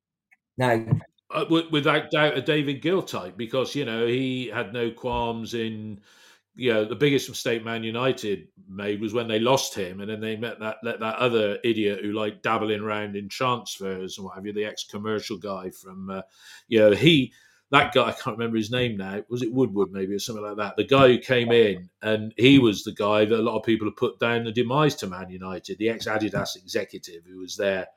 Now, 0.60 0.86
uh, 1.34 1.46
without 1.72 2.12
doubt, 2.12 2.38
a 2.38 2.44
David 2.44 2.84
Gill 2.84 3.02
type 3.02 3.38
because 3.38 3.74
you 3.74 3.86
know 3.86 4.06
he 4.06 4.52
had 4.54 4.72
no 4.72 4.92
qualms 4.92 5.56
in. 5.56 6.00
You 6.54 6.74
know, 6.74 6.86
the 6.86 6.96
biggest 6.96 7.28
mistake 7.28 7.66
Man 7.66 7.84
United 7.84 8.50
made 8.70 9.02
was 9.02 9.16
when 9.16 9.28
they 9.28 9.40
lost 9.40 9.74
him, 9.74 10.00
and 10.00 10.08
then 10.08 10.22
they 10.22 10.36
met 10.36 10.60
that 10.60 10.78
let 10.84 11.00
that 11.00 11.16
other 11.16 11.58
idiot 11.64 12.02
who 12.04 12.14
like 12.14 12.44
dabbling 12.44 12.82
around 12.82 13.16
in 13.16 13.28
transfers 13.30 14.20
and 14.20 14.26
what 14.26 14.36
have 14.36 14.46
you, 14.46 14.54
the 14.54 14.64
ex-commercial 14.64 15.40
guy 15.40 15.72
from, 15.72 16.12
uh, 16.12 16.22
you 16.68 16.78
know, 16.78 16.92
he 16.92 17.34
that 17.72 17.94
guy, 17.94 18.08
I 18.08 18.12
can't 18.12 18.38
remember 18.38 18.58
his 18.58 18.72
name 18.72 18.98
now. 18.98 19.24
Was 19.30 19.42
it 19.42 19.52
Woodward 19.52 19.92
maybe 19.92 20.14
or 20.14 20.20
something 20.20 20.44
like 20.44 20.58
that? 20.58 20.76
The 20.76 20.84
guy 20.84 21.08
who 21.08 21.18
came 21.18 21.52
in 21.52 21.90
and 22.02 22.34
he 22.38 22.60
was 22.60 22.84
the 22.84 22.94
guy 22.94 23.26
that 23.26 23.40
a 23.40 23.42
lot 23.42 23.58
of 23.58 23.64
people 23.64 23.88
have 23.88 23.98
put 23.98 24.20
down 24.20 24.44
the 24.44 24.52
demise 24.52 24.96
to 24.96 25.08
Man 25.08 25.30
United, 25.30 25.78
the 25.78 25.90
ex 25.90 26.06
Adidas 26.06 26.56
executive 26.56 27.24
who 27.26 27.40
was 27.40 27.58
there, 27.58 27.88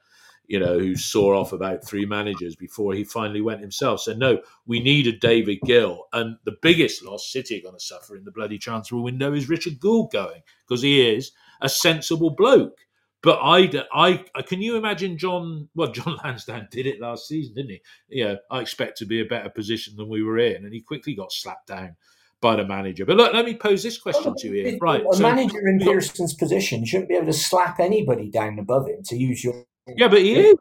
you 0.46 0.58
know, 0.58 0.78
who 0.78 0.96
saw 0.96 1.38
off 1.38 1.52
about 1.52 1.84
three 1.84 2.06
managers 2.06 2.56
before 2.56 2.94
he 2.94 3.04
finally 3.04 3.42
went 3.42 3.60
himself. 3.60 4.00
So 4.00 4.14
no, 4.14 4.40
we 4.66 4.80
needed 4.80 5.20
David 5.20 5.58
Gill, 5.66 6.06
and 6.14 6.38
the 6.44 6.56
biggest 6.62 7.04
loss 7.04 7.30
City 7.30 7.58
are 7.58 7.62
going 7.62 7.74
to 7.74 7.84
suffer 7.84 8.16
in 8.16 8.24
the 8.24 8.32
bloody 8.32 8.58
transfer 8.58 8.96
window 8.96 9.34
is 9.34 9.50
Richard 9.50 9.78
Gould 9.78 10.10
going 10.10 10.42
because 10.66 10.80
he 10.80 11.06
is 11.06 11.32
a 11.60 11.68
sensible 11.68 12.30
bloke. 12.30 12.78
But 13.22 13.40
I, 13.42 13.84
I, 13.92 14.42
can 14.42 14.62
you 14.62 14.76
imagine 14.76 15.18
John? 15.18 15.68
Well, 15.74 15.90
John 15.92 16.18
Lansdown 16.22 16.68
did 16.70 16.86
it 16.86 17.00
last 17.00 17.26
season, 17.26 17.54
didn't 17.54 17.70
he? 17.70 17.80
Yeah, 18.08 18.36
I 18.50 18.60
expect 18.60 18.98
to 18.98 19.06
be 19.06 19.20
a 19.20 19.24
better 19.24 19.50
position 19.50 19.96
than 19.96 20.08
we 20.08 20.22
were 20.22 20.38
in, 20.38 20.64
and 20.64 20.72
he 20.72 20.80
quickly 20.80 21.14
got 21.14 21.32
slapped 21.32 21.68
down 21.68 21.96
by 22.40 22.54
the 22.54 22.64
manager. 22.64 23.04
But 23.04 23.16
look, 23.16 23.32
let 23.34 23.44
me 23.44 23.54
pose 23.54 23.82
this 23.82 23.98
question 23.98 24.34
to 24.38 24.48
you 24.48 24.64
here. 24.64 24.78
Right, 24.80 25.02
a 25.02 25.16
so, 25.16 25.22
manager 25.22 25.66
in 25.66 25.80
Pearson's 25.80 26.34
position 26.34 26.84
shouldn't 26.84 27.08
be 27.08 27.16
able 27.16 27.26
to 27.26 27.32
slap 27.32 27.80
anybody 27.80 28.30
down 28.30 28.58
above 28.58 28.86
him. 28.86 29.02
To 29.06 29.16
use 29.16 29.42
your 29.42 29.64
yeah, 29.88 30.08
but 30.08 30.20
he 30.20 30.34
is. 30.34 30.54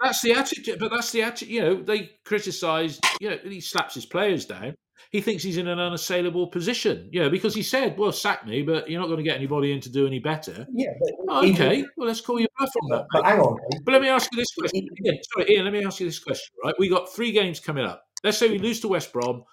That's 0.00 0.22
the 0.22 0.32
attitude. 0.32 0.78
But 0.80 0.90
that's 0.90 1.12
the 1.12 1.22
attitude. 1.22 1.50
You 1.50 1.60
know, 1.60 1.82
they 1.82 2.10
criticise. 2.24 2.98
You 3.20 3.30
know, 3.30 3.38
he 3.44 3.60
slaps 3.60 3.94
his 3.94 4.06
players 4.06 4.46
down 4.46 4.74
he 5.10 5.20
thinks 5.20 5.42
he's 5.42 5.56
in 5.56 5.68
an 5.68 5.78
unassailable 5.78 6.46
position. 6.48 7.08
Yeah, 7.12 7.28
because 7.28 7.54
he 7.54 7.62
said, 7.62 7.98
"Well, 7.98 8.12
sack 8.12 8.46
me, 8.46 8.62
but 8.62 8.88
you're 8.88 9.00
not 9.00 9.06
going 9.06 9.18
to 9.18 9.24
get 9.24 9.36
anybody 9.36 9.72
in 9.72 9.80
to 9.80 9.90
do 9.90 10.06
any 10.06 10.18
better." 10.18 10.66
Yeah. 10.72 10.90
Oh, 11.28 11.48
okay. 11.48 11.84
well, 11.96 12.08
let's 12.08 12.20
call 12.20 12.40
you 12.40 12.46
bluff 12.58 12.70
on 12.82 12.90
that. 12.90 13.06
But 13.12 13.24
hang 13.24 13.40
on. 13.40 13.58
But 13.84 13.92
let 13.92 14.02
me 14.02 14.08
ask 14.08 14.30
you 14.32 14.38
this 14.38 14.54
question. 14.58 14.88
Ian, 15.04 15.18
sorry, 15.34 15.50
Ian. 15.50 15.64
Let 15.64 15.72
me 15.72 15.84
ask 15.84 16.00
you 16.00 16.06
this 16.06 16.18
question. 16.18 16.52
Right, 16.64 16.74
we 16.78 16.88
got 16.88 17.12
three 17.12 17.32
games 17.32 17.60
coming 17.60 17.84
up. 17.84 18.04
Let's 18.22 18.38
say 18.38 18.50
we 18.50 18.58
lose 18.58 18.80
to 18.80 18.88
West 18.88 19.12
Brom, 19.12 19.44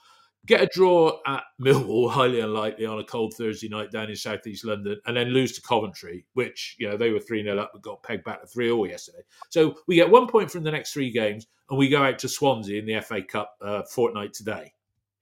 get 0.45 0.61
a 0.61 0.69
draw 0.73 1.19
at 1.27 1.43
Millwall, 1.61 2.09
highly 2.11 2.39
unlikely 2.39 2.85
on 2.85 2.99
a 2.99 3.03
cold 3.03 3.33
Thursday 3.37 3.69
night 3.69 3.91
down 3.91 4.09
in 4.09 4.15
southeast 4.15 4.65
London, 4.65 4.99
and 5.05 5.15
then 5.15 5.27
lose 5.27 5.51
to 5.53 5.61
Coventry, 5.61 6.25
which 6.33 6.75
you 6.79 6.89
know 6.89 6.97
they 6.97 7.11
were 7.11 7.19
three 7.19 7.43
0 7.43 7.59
up 7.59 7.71
but 7.73 7.81
got 7.81 8.03
pegged 8.03 8.23
back 8.23 8.41
to 8.41 8.47
three 8.47 8.67
0 8.67 8.85
yesterday. 8.85 9.21
So 9.49 9.75
we 9.87 9.95
get 9.95 10.09
one 10.09 10.27
point 10.27 10.49
from 10.49 10.63
the 10.63 10.71
next 10.71 10.93
three 10.93 11.11
games, 11.11 11.45
and 11.69 11.77
we 11.77 11.89
go 11.89 12.03
out 12.03 12.19
to 12.19 12.29
Swansea 12.29 12.79
in 12.79 12.85
the 12.85 13.01
FA 13.01 13.21
Cup 13.21 13.55
uh, 13.61 13.83
fortnight 13.83 14.33
today. 14.33 14.71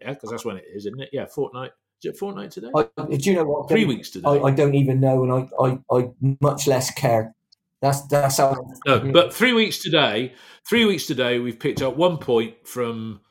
Yeah, 0.01 0.13
because 0.13 0.29
that's 0.29 0.45
when 0.45 0.57
it 0.57 0.65
is, 0.73 0.85
isn't 0.85 1.01
it? 1.01 1.09
Yeah, 1.11 1.25
fortnight. 1.25 1.71
Is 2.03 2.11
it 2.11 2.17
fortnight 2.17 2.51
today? 2.51 2.69
I, 2.75 2.83
do 3.05 3.29
you 3.29 3.35
know 3.35 3.45
what? 3.45 3.69
Three 3.69 3.85
weeks 3.85 4.09
today. 4.09 4.27
I, 4.27 4.39
I, 4.39 4.51
don't 4.51 4.75
even 4.75 4.99
know, 4.99 5.23
and 5.23 5.31
I, 5.31 5.65
I, 5.65 5.97
I 5.97 6.09
much 6.41 6.67
less 6.67 6.91
care. 6.91 7.33
That's 7.81 8.01
that's 8.07 8.37
how. 8.37 8.55
No, 8.85 8.99
but 9.11 9.33
three 9.33 9.53
weeks 9.53 9.79
today. 9.79 10.33
Three 10.67 10.85
weeks 10.85 11.05
today, 11.05 11.39
we've 11.39 11.59
picked 11.59 11.81
up 11.81 11.95
one 11.95 12.17
point 12.17 12.67
from 12.67 13.21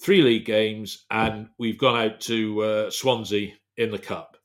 three 0.00 0.22
league 0.22 0.46
games, 0.46 1.04
and 1.10 1.48
we've 1.58 1.78
gone 1.78 1.96
out 1.96 2.20
to 2.22 2.62
uh, 2.62 2.90
Swansea 2.90 3.52
in 3.76 3.90
the 3.90 3.98
cup. 3.98 4.36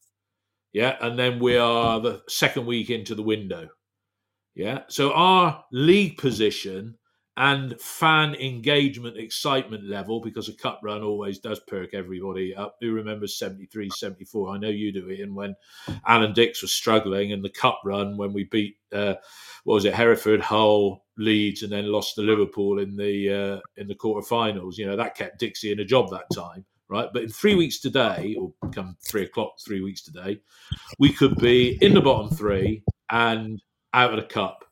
Yeah, 0.74 0.96
and 1.02 1.18
then 1.18 1.40
we 1.40 1.58
are 1.58 2.00
the 2.00 2.22
second 2.28 2.66
week 2.66 2.90
into 2.90 3.16
the 3.16 3.24
window. 3.24 3.70
Yeah, 4.56 4.82
so 4.90 5.14
our 5.14 5.64
league 5.72 6.18
position 6.18 6.98
and 7.38 7.80
fan 7.80 8.36
engagement 8.36 9.18
excitement 9.18 9.84
level 9.86 10.20
because 10.20 10.50
a 10.50 10.54
cup 10.54 10.82
run 10.84 11.02
always 11.02 11.40
does 11.40 11.60
perk 11.62 11.94
everybody 11.94 12.54
up. 12.54 12.76
Who 12.82 12.92
remembers 12.92 13.38
73 13.38 13.90
74 13.90 14.50
i 14.50 14.58
know 14.58 14.68
you 14.68 14.92
do 14.92 15.10
ian 15.10 15.34
when 15.34 15.56
alan 16.06 16.34
dicks 16.34 16.62
was 16.62 16.74
struggling 16.74 17.32
and 17.32 17.44
the 17.44 17.50
cup 17.50 17.80
run 17.86 18.18
when 18.18 18.34
we 18.34 18.44
beat 18.46 18.78
uh, 18.92 19.16
what 19.64 19.76
was 19.76 19.86
it 19.86 19.94
hereford 19.94 20.42
hull 20.42 21.06
leeds 21.22 21.64
and 21.64 21.72
then 21.72 21.92
lost 21.92 22.16
to 22.16 22.22
liverpool 22.22 22.80
in 22.80 22.96
the 22.96 23.30
uh, 23.30 23.60
in 23.78 23.88
the 23.88 23.96
quarterfinals. 23.96 24.78
You 24.78 24.88
know 24.88 24.98
that 24.98 25.16
kept 25.16 25.40
dixie 25.40 25.72
in 25.72 25.80
a 25.80 25.86
job 25.86 26.10
that 26.12 26.26
time 26.34 26.66
right? 26.90 27.08
But 27.14 27.24
in 27.24 27.30
three 27.30 27.56
weeks 27.56 27.80
today 27.80 28.36
or 28.40 28.54
come 28.72 28.98
three 29.02 29.24
o'clock 29.24 29.54
three 29.66 29.82
weeks 29.82 30.02
today 30.04 30.42
we 31.00 31.14
could 31.14 31.36
be 31.38 31.78
in 31.82 31.94
the 31.94 32.02
bottom 32.02 32.36
three 32.36 32.84
and 33.10 33.62
out 33.94 34.14
of 34.14 34.18
the 34.18 34.28
cup. 34.28 34.66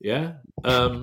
Yeah? 0.00 0.34
Um 0.64 1.02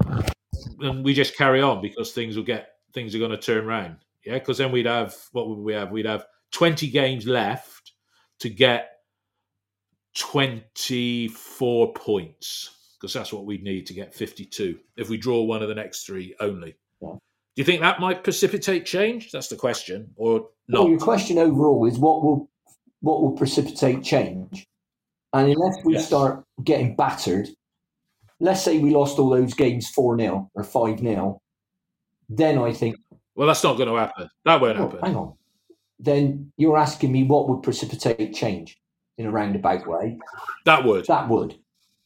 and 0.79 1.03
we 1.03 1.13
just 1.13 1.35
carry 1.35 1.61
on 1.61 1.81
because 1.81 2.11
things 2.11 2.35
will 2.35 2.43
get 2.43 2.69
things 2.93 3.13
are 3.15 3.19
going 3.19 3.31
to 3.31 3.37
turn 3.37 3.65
around. 3.65 3.97
Yeah, 4.25 4.35
because 4.35 4.57
then 4.57 4.71
we'd 4.71 4.85
have 4.85 5.15
what 5.31 5.49
would 5.49 5.59
we 5.59 5.73
have? 5.73 5.91
We'd 5.91 6.05
have 6.05 6.25
twenty 6.51 6.89
games 6.89 7.25
left 7.25 7.93
to 8.39 8.49
get 8.49 8.89
twenty 10.15 11.27
four 11.27 11.93
points 11.93 12.71
because 12.99 13.13
that's 13.13 13.31
what 13.31 13.45
we'd 13.45 13.63
need 13.63 13.85
to 13.87 13.93
get 13.93 14.13
fifty 14.13 14.45
two 14.45 14.79
if 14.95 15.09
we 15.09 15.17
draw 15.17 15.41
one 15.43 15.61
of 15.61 15.69
the 15.69 15.75
next 15.75 16.05
three 16.05 16.35
only. 16.39 16.75
Yeah. 17.01 17.13
Do 17.13 17.61
you 17.61 17.63
think 17.63 17.81
that 17.81 17.99
might 17.99 18.23
precipitate 18.23 18.85
change? 18.85 19.31
That's 19.31 19.47
the 19.47 19.55
question, 19.55 20.11
or 20.15 20.49
not? 20.67 20.81
Well, 20.81 20.89
your 20.89 20.99
question 20.99 21.37
overall 21.37 21.85
is 21.85 21.97
what 21.97 22.23
will 22.23 22.49
what 23.01 23.21
will 23.21 23.31
precipitate 23.31 24.03
change, 24.03 24.67
and 25.33 25.51
unless 25.51 25.77
we 25.85 25.93
yes. 25.93 26.07
start 26.07 26.43
getting 26.63 26.95
battered 26.95 27.47
let's 28.39 28.63
say 28.63 28.77
we 28.77 28.91
lost 28.91 29.19
all 29.19 29.29
those 29.29 29.53
games 29.53 29.89
4 29.89 30.17
0 30.19 30.51
or 30.53 30.63
5 30.63 30.99
0, 30.99 31.41
then 32.29 32.57
I 32.57 32.73
think. 32.73 32.97
Well, 33.35 33.47
that's 33.47 33.63
not 33.63 33.77
going 33.77 33.89
to 33.89 33.95
happen. 33.95 34.29
That 34.45 34.61
won't 34.61 34.77
oh, 34.77 34.83
happen. 34.83 34.99
Hang 35.01 35.15
on. 35.15 35.33
Then 35.99 36.51
you're 36.57 36.77
asking 36.77 37.11
me 37.11 37.23
what 37.23 37.49
would 37.49 37.63
precipitate 37.63 38.33
change 38.33 38.77
in 39.17 39.25
a 39.25 39.31
roundabout 39.31 39.87
way. 39.87 40.17
That 40.65 40.83
would. 40.83 41.05
That 41.05 41.29
would. 41.29 41.55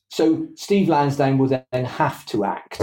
So 0.10 0.48
Steve 0.56 0.90
Lansdown 0.90 1.38
will 1.38 1.48
then 1.48 1.86
have 1.86 2.26
to 2.28 2.44
act. 2.44 2.82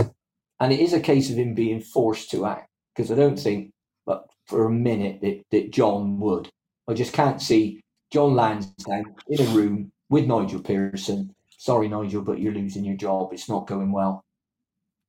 And 0.61 0.73
it 0.73 0.81
is 0.81 0.93
a 0.93 1.01
case 1.01 1.31
of 1.31 1.37
him 1.37 1.55
being 1.55 1.81
forced 1.81 2.31
to 2.31 2.47
act 2.47 2.69
because 2.95 3.13
I 3.13 3.15
don't 3.15 3.39
think 3.39 3.71
but 4.07 4.27
for 4.47 4.67
a 4.67 4.71
minute 4.71 5.21
that, 5.21 5.43
that 5.51 5.71
John 5.71 6.19
would. 6.21 6.49
I 6.89 6.95
just 6.95 7.13
can't 7.13 7.41
see 7.41 7.83
John 8.11 8.35
Lansdown 8.35 9.15
in 9.29 9.47
a 9.47 9.51
room 9.51 9.93
with 10.09 10.27
Nigel 10.27 10.61
Pearson 10.61 11.35
sorry, 11.59 11.89
Nigel, 11.89 12.23
but 12.23 12.39
you're 12.39 12.55
losing 12.55 12.85
your 12.85 12.97
job. 12.97 13.33
It's 13.33 13.49
not 13.49 13.67
going 13.67 13.93
well. 13.93 14.25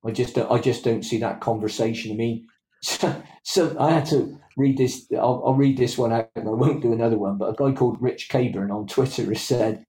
I 0.05 0.11
just, 0.11 0.37
I 0.37 0.59
just 0.59 0.83
don't 0.83 1.03
see 1.03 1.19
that 1.19 1.39
conversation. 1.39 2.11
I 2.11 2.15
mean, 2.15 2.47
so, 2.83 3.21
so 3.43 3.75
I 3.79 3.91
had 3.91 4.05
to 4.07 4.37
read 4.57 4.77
this. 4.77 5.07
I'll, 5.13 5.41
I'll, 5.45 5.55
read 5.55 5.77
this 5.77 5.97
one 5.97 6.11
out, 6.11 6.29
and 6.35 6.47
I 6.47 6.51
won't 6.51 6.81
do 6.81 6.91
another 6.91 7.17
one. 7.17 7.37
But 7.37 7.49
a 7.49 7.53
guy 7.53 7.75
called 7.75 8.01
Rich 8.01 8.29
Caburn 8.29 8.71
on 8.71 8.87
Twitter 8.87 9.25
has 9.25 9.41
said, 9.41 9.85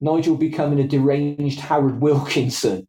"Nigel 0.00 0.36
becoming 0.36 0.80
a 0.80 0.88
deranged 0.88 1.60
Howard 1.60 2.00
Wilkinson." 2.00 2.86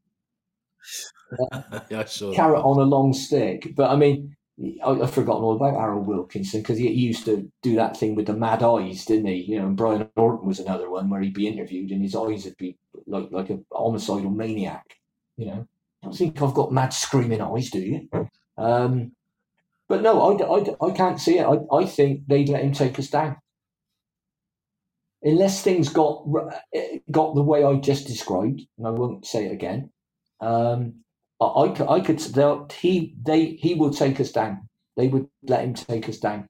yeah, 1.89 2.05
sure. 2.05 2.33
Carrot 2.33 2.63
on 2.63 2.79
a 2.79 2.85
long 2.85 3.13
stick. 3.13 3.73
But 3.75 3.89
I 3.89 3.95
mean, 3.95 4.35
I, 4.61 4.93
have 4.93 5.13
forgotten 5.13 5.43
all 5.43 5.55
about 5.55 5.79
Harold 5.79 6.07
Wilkinson 6.07 6.61
because 6.61 6.77
he, 6.77 6.89
used 6.89 7.25
to 7.25 7.51
do 7.61 7.75
that 7.75 7.97
thing 7.97 8.15
with 8.15 8.27
the 8.27 8.33
mad 8.33 8.63
eyes, 8.63 9.03
didn't 9.03 9.27
he? 9.27 9.43
You 9.43 9.59
know, 9.59 9.67
and 9.67 9.75
Brian 9.75 10.09
Norton 10.15 10.47
was 10.47 10.59
another 10.59 10.89
one 10.89 11.09
where 11.09 11.21
he'd 11.21 11.33
be 11.33 11.47
interviewed 11.47 11.91
and 11.91 12.01
his 12.01 12.15
eyes 12.15 12.45
would 12.45 12.57
be 12.57 12.77
like 13.05 13.27
like 13.31 13.49
a 13.49 13.59
homicidal 13.71 14.31
maniac. 14.31 14.85
You 15.35 15.47
know, 15.47 15.67
I 16.01 16.05
don't 16.05 16.17
think 16.17 16.41
I've 16.41 16.53
got 16.53 16.71
mad 16.71 16.93
screaming 16.93 17.41
eyes, 17.41 17.69
do 17.69 17.79
you? 17.79 18.09
Um, 18.57 19.11
but 19.89 20.01
no, 20.01 20.21
I, 20.21 20.59
I, 20.59 20.87
I 20.89 20.91
can't 20.91 21.19
see 21.19 21.37
it. 21.37 21.45
I, 21.45 21.75
I 21.75 21.85
think 21.85 22.21
they'd 22.27 22.49
let 22.49 22.63
him 22.63 22.71
take 22.71 22.97
us 22.97 23.09
down. 23.09 23.37
Unless 25.21 25.63
things 25.63 25.89
got 25.89 26.25
got 27.11 27.35
the 27.35 27.43
way 27.43 27.65
I 27.65 27.75
just 27.75 28.07
described, 28.07 28.61
and 28.77 28.87
I 28.87 28.91
won't 28.91 29.25
say 29.25 29.47
it 29.47 29.51
again, 29.51 29.89
um, 30.39 31.04
I, 31.41 31.69
could, 31.69 31.87
I 31.89 31.99
could, 31.99 32.71
he, 32.71 33.13
they, 33.21 33.57
he 33.59 33.73
will 33.73 33.91
take 33.91 34.19
us 34.19 34.31
down. 34.31 34.69
They 34.95 35.07
would 35.07 35.27
let 35.43 35.63
him 35.63 35.73
take 35.73 36.07
us 36.07 36.17
down. 36.17 36.47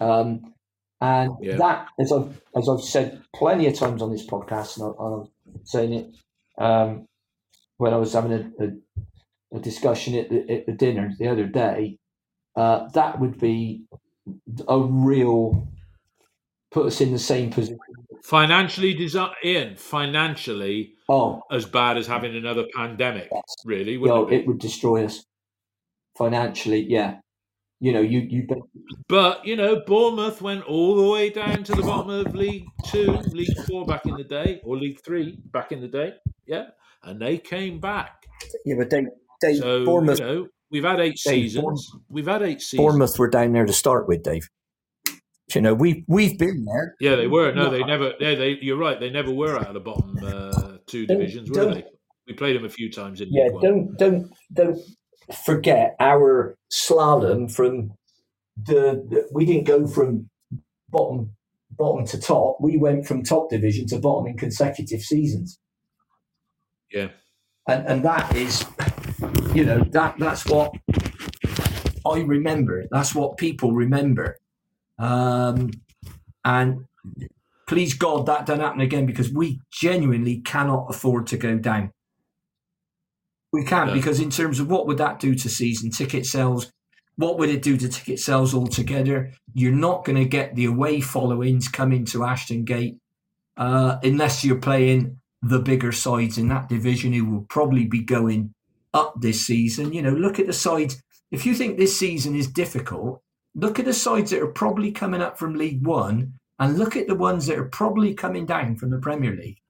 Um, 0.00 0.54
and 1.00 1.32
yeah. 1.40 1.56
that, 1.56 1.88
as 1.98 2.12
I've, 2.12 2.40
as 2.56 2.68
I've 2.68 2.80
said 2.80 3.22
plenty 3.34 3.66
of 3.66 3.74
times 3.74 4.02
on 4.02 4.10
this 4.10 4.26
podcast, 4.26 4.78
and 4.78 4.94
I, 4.98 5.04
am 5.04 5.28
saying 5.64 5.92
it 5.92 6.14
um, 6.58 7.08
when 7.76 7.92
I 7.92 7.96
was 7.96 8.12
having 8.12 8.32
a, 8.32 8.64
a, 8.64 9.56
a 9.56 9.60
discussion 9.60 10.14
at 10.14 10.30
the, 10.30 10.50
at 10.50 10.66
the, 10.66 10.72
dinner 10.72 11.12
the 11.18 11.28
other 11.28 11.46
day, 11.46 11.98
uh, 12.56 12.88
that 12.90 13.20
would 13.20 13.38
be 13.40 13.84
a 14.68 14.78
real 14.78 15.68
put 16.70 16.86
us 16.86 17.00
in 17.00 17.12
the 17.12 17.18
same 17.18 17.50
position. 17.50 17.78
Financially, 18.24 18.94
desi- 18.94 19.34
Ian, 19.44 19.76
financially, 19.76 20.94
oh, 21.10 21.42
as 21.50 21.66
bad 21.66 21.98
as 21.98 22.06
having 22.06 22.34
another 22.34 22.64
pandemic, 22.74 23.28
yes. 23.30 23.42
really. 23.66 23.98
Well, 23.98 24.28
it, 24.28 24.36
it, 24.36 24.46
would 24.46 24.58
destroy 24.58 25.04
us 25.04 25.26
financially. 26.16 26.86
Yeah, 26.88 27.18
you 27.80 27.92
know, 27.92 28.00
you 28.00 28.20
you. 28.20 28.48
But 29.10 29.44
you 29.44 29.56
know, 29.56 29.82
Bournemouth 29.86 30.40
went 30.40 30.64
all 30.64 30.96
the 30.96 31.12
way 31.12 31.28
down 31.28 31.64
to 31.64 31.74
the 31.74 31.82
bottom 31.82 32.08
of 32.08 32.34
League 32.34 32.64
Two, 32.86 33.12
League 33.32 33.58
Four 33.66 33.84
back 33.84 34.06
in 34.06 34.14
the 34.14 34.24
day, 34.24 34.62
or 34.64 34.78
League 34.78 35.00
Three 35.04 35.38
back 35.52 35.70
in 35.70 35.82
the 35.82 35.88
day. 35.88 36.14
Yeah, 36.46 36.68
and 37.02 37.20
they 37.20 37.36
came 37.36 37.78
back. 37.78 38.24
Yeah, 38.64 38.76
but 38.78 38.88
they, 38.88 39.04
they 39.42 39.56
so, 39.56 39.84
Bournemouth. 39.84 40.20
You 40.20 40.24
know, 40.24 40.46
we've 40.70 40.84
had 40.84 40.98
eight 40.98 41.20
Dave, 41.26 41.50
seasons. 41.50 41.90
we've 42.08 42.26
had 42.26 42.40
eight 42.40 42.62
seasons. 42.62 42.86
Bournemouth 42.86 43.18
were 43.18 43.28
down 43.28 43.52
there 43.52 43.66
to 43.66 43.72
start 43.74 44.08
with, 44.08 44.22
Dave. 44.22 44.48
You 45.54 45.60
know, 45.60 45.74
we 45.74 46.04
we've 46.08 46.38
been 46.38 46.64
there. 46.64 46.96
Yeah, 47.00 47.16
they 47.16 47.26
were. 47.26 47.52
No, 47.52 47.70
they 47.70 47.84
never. 47.84 48.14
Yeah, 48.18 48.34
they. 48.34 48.58
You're 48.62 48.78
right. 48.78 48.98
They 48.98 49.10
never 49.10 49.30
were 49.30 49.58
out 49.58 49.68
of 49.68 49.74
the 49.74 49.80
bottom 49.80 50.18
uh, 50.24 50.78
two 50.86 51.06
divisions, 51.06 51.50
were 51.50 51.74
they? 51.74 51.84
We 52.26 52.32
played 52.32 52.56
them 52.56 52.64
a 52.64 52.70
few 52.70 52.90
times 52.90 53.20
in. 53.20 53.28
Yeah, 53.30 53.48
don't 53.60 53.96
don't 53.98 54.32
don't 54.52 54.80
forget 55.44 55.96
our 56.00 56.56
slalom 56.72 57.54
from 57.54 57.92
the, 58.56 59.04
the. 59.08 59.28
We 59.32 59.44
didn't 59.44 59.66
go 59.66 59.86
from 59.86 60.30
bottom 60.88 61.34
bottom 61.70 62.06
to 62.06 62.20
top. 62.20 62.56
We 62.60 62.78
went 62.78 63.06
from 63.06 63.22
top 63.22 63.50
division 63.50 63.86
to 63.88 63.98
bottom 63.98 64.26
in 64.26 64.38
consecutive 64.38 65.02
seasons. 65.02 65.58
Yeah, 66.90 67.08
and 67.68 67.86
and 67.86 68.04
that 68.04 68.34
is, 68.34 68.64
you 69.54 69.64
know, 69.64 69.84
that 69.90 70.14
that's 70.18 70.46
what 70.46 70.72
I 72.06 72.20
remember. 72.20 72.86
That's 72.90 73.14
what 73.14 73.36
people 73.36 73.72
remember. 73.72 74.38
Um, 74.98 75.70
and 76.44 76.84
please 77.66 77.94
God, 77.94 78.26
that 78.26 78.46
don't 78.46 78.60
happen 78.60 78.80
again 78.80 79.06
because 79.06 79.32
we 79.32 79.60
genuinely 79.72 80.38
cannot 80.38 80.86
afford 80.90 81.26
to 81.28 81.36
go 81.36 81.58
down. 81.58 81.90
We 83.52 83.64
can't 83.64 83.90
no. 83.90 83.94
because 83.94 84.20
in 84.20 84.30
terms 84.30 84.58
of 84.58 84.68
what 84.68 84.86
would 84.86 84.98
that 84.98 85.20
do 85.20 85.34
to 85.34 85.48
season 85.48 85.90
ticket 85.90 86.26
sales? 86.26 86.72
What 87.16 87.38
would 87.38 87.48
it 87.48 87.62
do 87.62 87.76
to 87.76 87.88
ticket 87.88 88.18
sales 88.18 88.54
altogether? 88.54 89.30
You're 89.52 89.72
not 89.72 90.04
going 90.04 90.16
to 90.16 90.24
get 90.24 90.56
the 90.56 90.64
away 90.64 91.00
followings 91.00 91.68
coming 91.68 92.04
to 92.06 92.24
Ashton 92.24 92.64
Gate 92.64 92.98
uh, 93.56 93.98
unless 94.02 94.44
you're 94.44 94.58
playing 94.58 95.20
the 95.40 95.60
bigger 95.60 95.92
sides 95.92 96.38
in 96.38 96.48
that 96.48 96.68
division 96.68 97.12
who 97.12 97.26
will 97.26 97.46
probably 97.48 97.86
be 97.86 98.02
going 98.02 98.52
up 98.92 99.14
this 99.20 99.46
season. 99.46 99.92
You 99.92 100.02
know, 100.02 100.10
look 100.10 100.40
at 100.40 100.46
the 100.46 100.52
sides. 100.52 101.00
If 101.30 101.46
you 101.46 101.54
think 101.54 101.76
this 101.76 101.96
season 101.96 102.34
is 102.34 102.48
difficult, 102.48 103.22
look 103.54 103.78
at 103.78 103.84
the 103.84 103.92
sides 103.92 104.30
that 104.30 104.42
are 104.42 104.48
probably 104.48 104.92
coming 104.92 105.20
up 105.20 105.38
from 105.38 105.54
League 105.54 105.86
One 105.86 106.34
and 106.58 106.78
look 106.78 106.96
at 106.96 107.06
the 107.06 107.14
ones 107.14 107.46
that 107.46 107.58
are 107.58 107.68
probably 107.68 108.14
coming 108.14 108.46
down 108.46 108.76
from 108.76 108.90
the 108.90 108.98
Premier 108.98 109.34
League. 109.34 109.60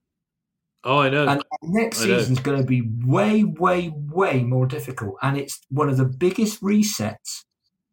Oh, 0.83 0.99
I 0.99 1.09
know. 1.09 1.27
And 1.27 1.43
next 1.63 1.97
season's 1.97 2.39
going 2.39 2.59
to 2.59 2.65
be 2.65 2.83
way, 3.03 3.43
way, 3.43 3.91
way 3.95 4.43
more 4.43 4.67
difficult. 4.67 5.15
And 5.21 5.35
it's 5.35 5.59
one 5.69 5.89
of 5.89 5.97
the 5.97 6.05
biggest 6.05 6.61
resets 6.61 7.43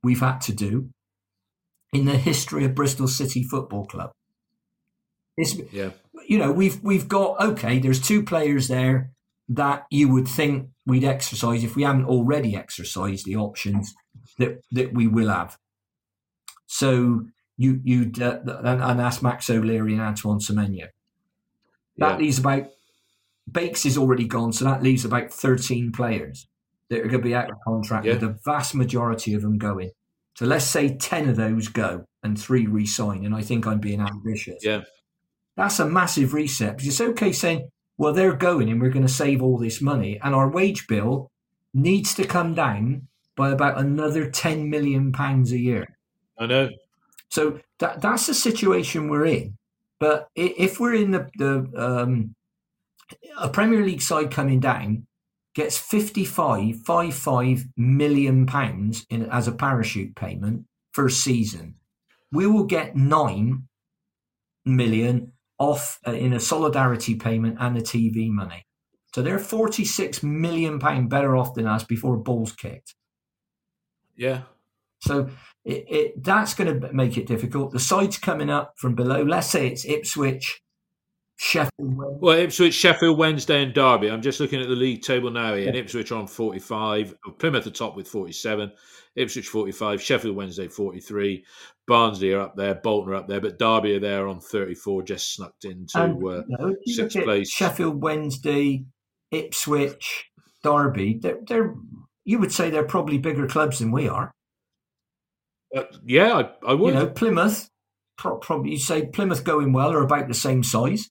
we've 0.03 0.21
had 0.21 0.41
to 0.43 0.53
do 0.53 0.91
in 1.93 2.05
the 2.05 2.19
history 2.19 2.67
of 2.67 2.75
Bristol 2.75 3.09
City 3.09 3.43
Football 3.43 3.87
Club. 3.87 4.13
It's, 5.39 5.57
yeah. 5.73 5.91
You 6.29 6.39
know, 6.39 6.53
we've 6.53 6.83
we've 6.83 7.09
got 7.09 7.41
okay. 7.41 7.79
There's 7.79 8.01
two 8.01 8.23
players 8.23 8.69
there 8.69 9.11
that 9.49 9.87
you 9.91 10.09
would 10.09 10.29
think 10.29 10.69
we'd 10.87 11.05
exercise 11.05 11.65
if 11.65 11.75
we 11.75 11.83
haven't 11.83 12.05
already 12.05 12.55
exercised 12.55 13.25
the 13.25 13.37
options 13.37 13.95
that 14.39 14.63
that 14.71 14.93
we 14.93 15.09
will 15.09 15.29
have. 15.29 15.59
So 16.73 17.27
you 17.59 17.81
you 17.85 18.11
uh, 18.19 18.39
and, 18.47 18.83
and 18.83 18.99
that's 18.99 19.21
Max 19.21 19.51
O'Leary 19.51 19.93
and 19.93 20.01
Antoine 20.01 20.39
Semenyo. 20.39 20.87
That 21.99 22.13
yeah. 22.13 22.17
leaves 22.17 22.39
about 22.39 22.69
Bakes 23.51 23.85
is 23.85 23.99
already 23.99 24.25
gone, 24.25 24.55
so 24.55 24.65
that 24.65 24.83
leaves 24.83 25.05
about 25.05 25.31
thirteen 25.31 25.93
players 25.93 26.49
that 26.89 27.01
are 27.01 27.09
going 27.09 27.21
to 27.21 27.29
be 27.29 27.35
out 27.35 27.51
of 27.51 27.59
contract. 27.63 28.07
Yeah. 28.07 28.13
With 28.13 28.23
the 28.23 28.39
vast 28.43 28.75
majority 28.75 29.35
of 29.35 29.43
them 29.43 29.59
going. 29.59 29.91
So 30.35 30.47
let's 30.47 30.65
say 30.65 30.97
ten 30.97 31.29
of 31.29 31.37
those 31.37 31.69
go 31.69 32.07
and 32.23 32.41
three 32.41 32.67
resign, 32.67 33.27
and 33.27 33.35
I 33.35 33.43
think 33.43 33.67
I'm 33.67 33.79
being 33.79 34.01
ambitious. 34.01 34.65
Yeah, 34.65 34.85
that's 35.55 35.79
a 35.79 35.87
massive 35.87 36.33
reset. 36.33 36.79
Because 36.79 36.89
it's 36.89 37.01
okay 37.03 37.33
saying, 37.33 37.69
well, 37.99 38.15
they're 38.15 38.35
going 38.35 38.71
and 38.71 38.81
we're 38.81 38.89
going 38.89 39.07
to 39.07 39.13
save 39.13 39.43
all 39.43 39.59
this 39.59 39.83
money, 39.83 40.19
and 40.25 40.35
our 40.35 40.51
wage 40.51 40.87
bill 40.87 41.31
needs 41.75 42.15
to 42.15 42.27
come 42.27 42.55
down 42.55 43.09
by 43.37 43.51
about 43.51 43.79
another 43.79 44.31
10 44.31 44.71
million 44.71 45.13
pounds 45.13 45.53
a 45.53 45.59
year. 45.59 45.99
I 46.43 46.47
know. 46.47 46.71
So 47.31 47.61
that 47.79 48.01
that's 48.01 48.27
the 48.27 48.35
situation 48.35 49.09
we're 49.09 49.27
in. 49.27 49.57
But 50.01 50.29
if 50.35 50.81
we're 50.81 50.95
in 50.95 51.13
the, 51.13 51.31
the 51.39 51.71
um, 51.77 52.35
a 53.39 53.49
Premier 53.49 53.85
League 53.85 54.03
side 54.03 54.31
coming 54.31 54.59
down 54.59 55.07
gets 55.55 55.79
55, 55.79 56.77
55 56.85 57.65
million 57.77 58.47
pounds 58.47 59.07
in, 59.11 59.27
as 59.31 59.47
a 59.47 59.53
parachute 59.53 60.17
payment 60.17 60.65
for 60.93 61.07
a 61.07 61.11
season, 61.11 61.77
we 62.33 62.47
will 62.47 62.65
get 62.65 62.97
nine 62.97 63.69
million 64.65 65.33
off 65.59 66.01
uh, 66.07 66.13
in 66.13 66.33
a 66.33 66.41
solidarity 66.41 67.15
payment 67.15 67.57
and 67.61 67.77
the 67.77 67.83
TV 67.83 68.29
money. 68.29 68.67
So 69.15 69.23
they're 69.23 69.39
46 69.39 70.23
million 70.23 70.79
pound 70.79 71.11
better 71.11 71.37
off 71.37 71.55
than 71.55 71.67
us 71.67 71.85
before 71.85 72.17
a 72.17 72.19
ball's 72.19 72.53
kicked. 72.53 72.95
Yeah. 74.17 74.43
So 75.01 75.31
it, 75.65 75.85
it 75.89 76.25
that's 76.25 76.55
going 76.55 76.81
to 76.81 76.93
make 76.93 77.17
it 77.17 77.27
difficult. 77.27 77.73
The 77.73 77.81
sides 77.81 78.19
coming 78.19 78.51
up 78.51 78.75
from 78.77 78.95
below, 78.95 79.23
let's 79.23 79.49
say 79.49 79.69
it's 79.69 79.85
Ipswich, 79.85 80.61
Sheffield 81.37 81.97
Wednesday. 81.97 82.19
Well, 82.21 82.39
Ipswich, 82.39 82.75
Sheffield 82.75 83.19
Wednesday, 83.19 83.63
and 83.63 83.73
Derby. 83.73 84.11
I'm 84.11 84.23
just 84.23 84.41
looking 84.41 84.61
at 84.61 84.69
the 84.69 84.75
league 84.75 85.03
table 85.03 85.31
now 85.31 85.55
here. 85.55 85.73
Yeah. 85.73 85.81
Ipswich 85.81 86.13
on 86.13 86.27
45, 86.27 87.15
Plymouth 87.39 87.59
at 87.59 87.65
the 87.65 87.71
top 87.71 87.97
with 87.97 88.09
47, 88.09 88.73
Ipswich 89.17 89.49
45, 89.49 90.03
Sheffield 90.03 90.37
Wednesday 90.37 90.69
43, 90.69 91.45
Barnsley 91.87 92.33
are 92.33 92.41
up 92.41 92.57
there, 92.57 92.75
Bolton 92.75 93.13
are 93.13 93.17
up 93.17 93.29
there, 93.29 93.41
but 93.41 93.59
Derby 93.59 93.97
are 93.97 94.01
there 94.01 94.27
on 94.27 94.41
34, 94.41 95.03
just 95.03 95.35
snuck 95.35 95.55
into 95.65 95.99
uh, 95.99 96.43
no, 96.49 96.75
sixth 96.87 97.23
place. 97.23 97.51
Sheffield 97.51 98.03
Wednesday, 98.03 98.85
Ipswich, 99.31 100.31
Derby. 100.63 101.19
They're, 101.21 101.39
they're 101.47 101.75
you 102.25 102.39
would 102.39 102.53
say 102.53 102.71
they're 102.71 102.85
probably 102.85 103.19
bigger 103.19 103.47
clubs 103.49 103.81
than 103.81 103.91
we 103.91 104.09
are. 104.09 104.33
Uh, 105.75 105.85
yeah, 106.05 106.35
I, 106.35 106.71
I, 106.71 106.75
would. 106.75 106.95
You 106.95 107.01
know, 107.01 107.07
Plymouth, 107.07 107.71
probably 108.17 108.73
you 108.73 108.79
say 108.79 109.07
Plymouth 109.07 109.45
going 109.45 109.73
well 109.73 109.93
are 109.93 110.03
about 110.03 110.29
the 110.29 110.35
same 110.35 110.63
size. 110.63 111.09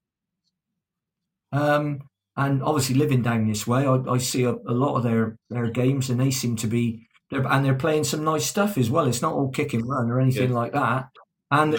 Um, 1.52 2.02
and 2.38 2.64
obviously 2.64 2.96
living 2.96 3.22
down 3.22 3.48
this 3.48 3.68
way, 3.68 3.86
I, 3.86 3.96
I 4.10 4.18
see 4.18 4.44
a, 4.44 4.52
a, 4.52 4.74
lot 4.74 4.96
of 4.96 5.04
their, 5.04 5.36
their 5.50 5.70
games, 5.70 6.10
and 6.10 6.20
they 6.20 6.32
seem 6.32 6.56
to 6.58 6.68
be, 6.68 7.08
they're, 7.30 7.46
and 7.46 7.66
they're 7.66 7.76
playing 7.76 8.06
some 8.06 8.24
nice 8.24 8.46
stuff 8.46 8.78
as 8.78 8.90
well. 8.90 9.08
It's 9.08 9.22
not 9.22 9.34
all 9.34 9.50
kick 9.50 9.74
and 9.74 9.88
run 9.88 10.10
or 10.10 10.20
anything 10.20 10.52
yeah. 10.52 10.56
like 10.56 10.74
that. 10.74 11.10
And 11.52 11.76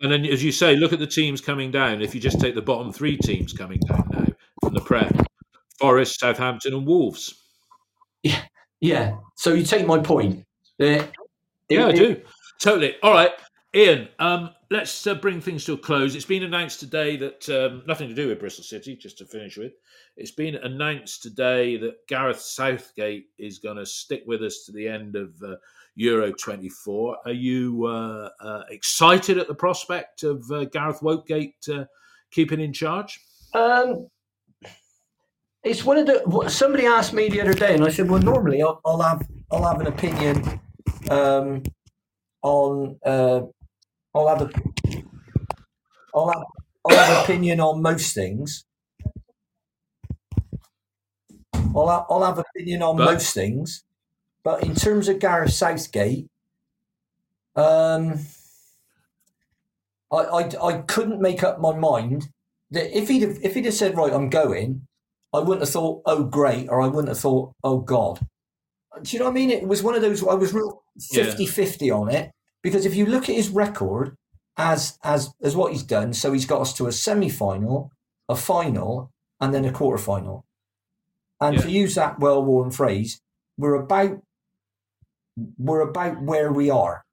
and 0.00 0.10
then, 0.10 0.24
as 0.26 0.42
you 0.42 0.50
say, 0.50 0.74
look 0.74 0.92
at 0.92 0.98
the 0.98 1.06
teams 1.06 1.40
coming 1.40 1.70
down. 1.70 2.02
If 2.02 2.12
you 2.12 2.20
just 2.20 2.40
take 2.40 2.56
the 2.56 2.62
bottom 2.62 2.92
three 2.92 3.16
teams 3.16 3.52
coming 3.52 3.78
down 3.86 4.08
now 4.10 4.26
from 4.60 4.74
the 4.74 4.80
Prem, 4.80 5.12
Forest, 5.78 6.18
Southampton, 6.18 6.74
and 6.74 6.84
Wolves. 6.84 7.32
Yeah, 8.24 8.42
yeah. 8.80 9.18
So 9.36 9.54
you 9.54 9.62
take 9.62 9.86
my 9.86 10.00
point. 10.00 10.44
Yeah, 11.72 11.86
I 11.86 11.92
do. 11.92 12.20
Totally. 12.60 12.94
All 13.02 13.12
right. 13.12 13.30
Ian, 13.74 14.08
um, 14.18 14.50
let's 14.70 15.06
uh, 15.06 15.14
bring 15.14 15.40
things 15.40 15.64
to 15.64 15.72
a 15.72 15.78
close. 15.78 16.14
It's 16.14 16.26
been 16.26 16.42
announced 16.42 16.78
today 16.78 17.16
that 17.16 17.48
um, 17.48 17.82
nothing 17.86 18.08
to 18.08 18.14
do 18.14 18.28
with 18.28 18.38
Bristol 18.38 18.64
City, 18.64 18.94
just 18.94 19.16
to 19.18 19.24
finish 19.24 19.56
with. 19.56 19.72
It's 20.18 20.30
been 20.30 20.56
announced 20.56 21.22
today 21.22 21.78
that 21.78 22.06
Gareth 22.06 22.40
Southgate 22.40 23.28
is 23.38 23.58
going 23.58 23.78
to 23.78 23.86
stick 23.86 24.24
with 24.26 24.42
us 24.42 24.64
to 24.66 24.72
the 24.72 24.86
end 24.86 25.16
of 25.16 25.32
uh, 25.42 25.56
Euro 25.94 26.32
24. 26.32 27.16
Are 27.24 27.32
you 27.32 27.86
uh, 27.86 28.28
uh 28.40 28.62
excited 28.68 29.38
at 29.38 29.48
the 29.48 29.54
prospect 29.54 30.22
of 30.22 30.44
uh, 30.50 30.66
Gareth 30.66 30.98
Southgate 30.98 31.66
uh, 31.72 31.84
keeping 32.30 32.60
in 32.60 32.74
charge? 32.74 33.18
Um, 33.54 34.08
it's 35.64 35.82
one 35.82 35.96
of 35.96 36.06
the. 36.06 36.48
Somebody 36.50 36.86
asked 36.86 37.14
me 37.14 37.30
the 37.30 37.40
other 37.40 37.54
day, 37.54 37.74
and 37.74 37.84
I 37.84 37.88
said, 37.88 38.10
"Well, 38.10 38.20
normally 38.20 38.62
I'll, 38.62 38.80
I'll 38.84 39.00
have 39.00 39.26
I'll 39.50 39.64
have 39.64 39.80
an 39.80 39.86
opinion 39.86 40.60
um, 41.10 41.62
on 42.42 42.98
uh, 43.04 43.42
I'll 44.14 44.28
have 44.28 44.42
a, 44.42 44.50
I'll 46.14 46.28
have, 46.30 46.42
I'll 46.84 46.96
have 46.96 47.16
an 47.18 47.24
opinion 47.24 47.60
on 47.60 47.82
most 47.82 48.14
things. 48.14 48.64
I'll 51.74 51.88
have, 51.88 52.04
I'll 52.10 52.24
have 52.24 52.38
opinion 52.38 52.82
on 52.82 52.96
but, 52.96 53.04
most 53.06 53.34
things, 53.34 53.84
but 54.44 54.62
in 54.62 54.74
terms 54.74 55.08
of 55.08 55.18
Gareth 55.18 55.52
Southgate, 55.52 56.28
um, 57.56 58.18
I, 60.10 60.16
I 60.16 60.66
I 60.68 60.82
couldn't 60.82 61.20
make 61.20 61.42
up 61.42 61.60
my 61.60 61.74
mind 61.74 62.28
that 62.70 62.96
if 62.96 63.08
he'd 63.08 63.22
have, 63.22 63.38
if 63.42 63.54
he'd 63.54 63.64
have 63.64 63.74
said 63.74 63.96
right, 63.96 64.12
I'm 64.12 64.30
going, 64.30 64.86
I 65.32 65.38
wouldn't 65.38 65.60
have 65.60 65.70
thought 65.70 66.02
oh 66.06 66.24
great, 66.24 66.68
or 66.68 66.80
I 66.80 66.86
wouldn't 66.86 67.08
have 67.08 67.18
thought 67.18 67.52
oh 67.64 67.78
god. 67.78 68.20
Do 69.02 69.10
you 69.10 69.18
know 69.18 69.26
what 69.26 69.32
I 69.32 69.34
mean? 69.34 69.50
It 69.50 69.66
was 69.66 69.82
one 69.82 69.94
of 69.94 70.02
those 70.02 70.26
I 70.26 70.34
was 70.34 70.52
real 70.52 70.82
50-50 71.14 71.94
on 71.94 72.10
it 72.10 72.30
because 72.62 72.84
if 72.84 72.94
you 72.94 73.06
look 73.06 73.28
at 73.28 73.36
his 73.36 73.48
record 73.48 74.16
as 74.56 74.98
as 75.02 75.30
as 75.42 75.56
what 75.56 75.72
he's 75.72 75.82
done, 75.82 76.12
so 76.12 76.32
he's 76.32 76.46
got 76.46 76.60
us 76.60 76.74
to 76.74 76.86
a 76.86 76.92
semi-final, 76.92 77.90
a 78.28 78.36
final, 78.36 79.10
and 79.40 79.54
then 79.54 79.64
a 79.64 79.72
quarter-final. 79.72 80.44
And 81.40 81.56
yeah. 81.56 81.62
to 81.62 81.70
use 81.70 81.94
that 81.94 82.20
well-worn 82.20 82.70
phrase, 82.70 83.20
we're 83.56 83.74
about 83.74 84.22
we're 85.58 85.80
about 85.80 86.22
where 86.22 86.52
we 86.52 86.70
are. 86.70 87.04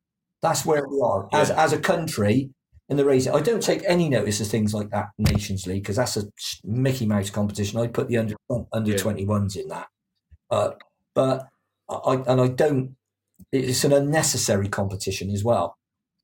That's 0.42 0.66
where 0.66 0.88
we 0.88 1.02
are 1.02 1.28
yeah. 1.32 1.40
as 1.40 1.52
as 1.52 1.74
a 1.74 1.80
country 1.80 2.52
in 2.90 2.98
the 2.98 3.06
race. 3.06 3.28
I 3.28 3.40
don't 3.42 3.64
take 3.64 3.84
any 3.88 4.10
notice 4.10 4.42
of 4.42 4.48
things 4.48 4.74
like 4.74 4.90
that 4.90 5.10
Nations 5.18 5.66
League 5.66 5.84
because 5.84 5.96
that's 5.96 6.18
a 6.18 6.24
Mickey 6.64 7.06
Mouse 7.06 7.30
competition. 7.30 7.80
I 7.80 7.88
put 7.88 8.08
the 8.08 8.18
under 8.18 8.36
under 8.72 8.98
twenty 8.98 9.22
yeah. 9.22 9.28
ones 9.28 9.56
in 9.56 9.68
that, 9.70 9.88
uh, 10.52 10.72
but 11.16 11.48
I 11.90 12.16
and 12.28 12.42
I 12.42 12.48
don't 12.48 12.96
it's 13.52 13.84
an 13.84 13.94
unnecessary 13.94 14.68
competition 14.68 15.30
as 15.32 15.44
well. 15.44 15.78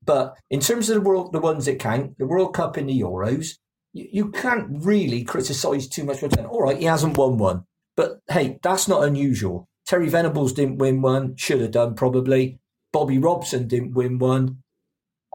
But 0.04 0.36
in 0.50 0.60
terms 0.60 0.88
of 0.88 0.94
the 0.94 1.00
world, 1.00 1.32
the 1.32 1.40
ones 1.40 1.66
that 1.66 1.78
count, 1.78 2.18
the 2.18 2.26
World 2.26 2.54
Cup 2.54 2.76
and 2.76 2.88
the 2.88 3.00
Euros, 3.00 3.56
you, 3.92 4.08
you 4.12 4.30
can't 4.30 4.66
really 4.84 5.24
criticise 5.24 5.88
too 5.88 6.04
much. 6.04 6.22
All 6.22 6.62
right, 6.62 6.78
he 6.78 6.84
hasn't 6.84 7.16
won 7.16 7.38
one, 7.38 7.64
but 7.96 8.20
hey, 8.28 8.58
that's 8.62 8.86
not 8.86 9.04
unusual. 9.04 9.68
Terry 9.86 10.08
Venables 10.08 10.52
didn't 10.52 10.78
win 10.78 11.00
one, 11.00 11.36
should 11.36 11.60
have 11.60 11.70
done 11.70 11.94
probably. 11.94 12.58
Bobby 12.92 13.18
Robson 13.18 13.68
didn't 13.68 13.94
win 13.94 14.18
one. 14.18 14.62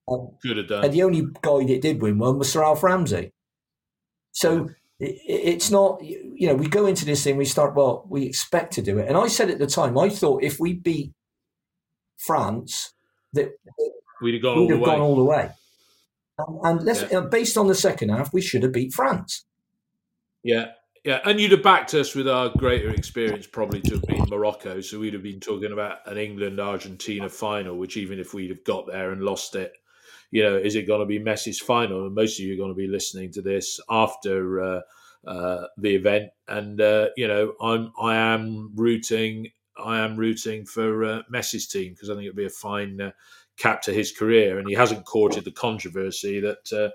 Um, 0.08 0.32
Could 0.42 0.58
have 0.58 0.68
done. 0.68 0.86
And 0.86 0.94
the 0.94 1.04
only 1.04 1.22
guy 1.42 1.66
that 1.66 1.82
did 1.82 2.02
win 2.02 2.18
one 2.18 2.38
was 2.38 2.52
Sir 2.52 2.64
Alf 2.64 2.84
Ramsey. 2.84 3.32
So 4.32 4.70
it's 5.04 5.72
not, 5.72 6.04
you 6.04 6.48
know, 6.48 6.54
we 6.54 6.68
go 6.68 6.86
into 6.86 7.06
this 7.06 7.24
thing, 7.24 7.36
we 7.36 7.46
start, 7.46 7.76
well, 7.76 8.06
we 8.08 8.24
expect 8.24 8.74
to 8.74 8.82
do 8.84 9.00
it. 9.00 9.08
And 9.08 9.18
I 9.18 9.28
said 9.28 9.50
at 9.50 9.58
the 9.58 9.68
time, 9.68 9.98
I 9.98 10.10
thought 10.10 10.44
if 10.44 10.60
we 10.60 10.74
beat 10.74 11.14
France 12.18 12.94
that 13.34 13.50
we'd 14.22 14.36
have 14.36 14.44
gone, 14.44 14.60
all, 14.60 14.70
have 14.70 14.80
the 14.80 14.86
gone 14.86 15.02
all 15.02 15.16
the 15.16 15.24
way. 15.24 15.50
And, 16.38 16.88
and 16.88 17.12
yeah. 17.12 17.22
based 17.22 17.58
on 17.58 17.68
the 17.68 17.76
second 17.76 18.10
half, 18.10 18.32
we 18.32 18.42
should 18.42 18.62
have 18.62 18.74
beat 18.74 18.94
France. 18.94 19.44
Yeah, 20.44 20.72
yeah, 21.04 21.20
and 21.26 21.40
you'd 21.40 21.52
have 21.52 21.64
backed 21.64 21.96
us 21.96 22.14
with 22.14 22.28
our 22.28 22.50
greater 22.50 22.92
experience 22.92 23.48
probably 23.48 23.82
to 23.82 23.96
have 23.96 24.04
beat 24.04 24.30
Morocco. 24.30 24.82
So 24.82 25.00
we'd 25.00 25.14
have 25.14 25.24
been 25.24 25.40
talking 25.40 25.72
about 25.72 26.00
an 26.06 26.18
England 26.18 26.60
Argentina 26.60 27.28
final, 27.28 27.76
which 27.76 27.98
even 27.98 28.20
if 28.20 28.36
we'd 28.36 28.52
have 28.52 28.64
got 28.64 28.86
there 28.86 29.12
and 29.12 29.24
lost 29.24 29.56
it, 29.56 29.74
you 30.32 30.44
know, 30.44 30.56
is 30.56 30.76
it 30.76 30.88
going 30.88 31.02
to 31.02 31.06
be 31.06 31.20
Messi's 31.20 31.60
final? 31.60 32.06
And 32.06 32.16
most 32.16 32.40
of 32.40 32.46
you 32.46 32.54
are 32.54 32.58
going 32.58 32.72
to 32.72 32.76
be 32.76 32.88
listening 32.88 33.32
to 33.34 33.42
this 33.42 33.80
after 33.90 34.62
uh, 34.62 34.82
uh, 35.28 35.68
the 35.78 35.96
event, 35.96 36.32
and 36.48 36.82
uh, 36.82 37.10
you 37.18 37.28
know, 37.28 37.54
I'm 37.62 37.92
I 38.02 38.16
am 38.16 38.72
rooting 38.76 39.48
I 39.78 40.00
am 40.00 40.16
rooting 40.16 40.66
for 40.66 41.04
uh, 41.04 41.22
Messi's 41.32 41.68
team 41.68 41.94
because 41.94 42.10
I 42.10 42.14
think 42.14 42.26
it'd 42.26 42.36
be 42.36 42.46
a 42.46 42.50
fine 42.50 43.00
uh, 43.02 43.12
cap 43.58 43.82
to 43.84 43.94
his 43.94 44.12
career, 44.12 44.60
and 44.60 44.68
he 44.68 44.76
hasn't 44.76 45.06
courted 45.06 45.46
the 45.46 45.52
controversy 45.52 46.40
that 46.40 46.74
uh, 46.74 46.90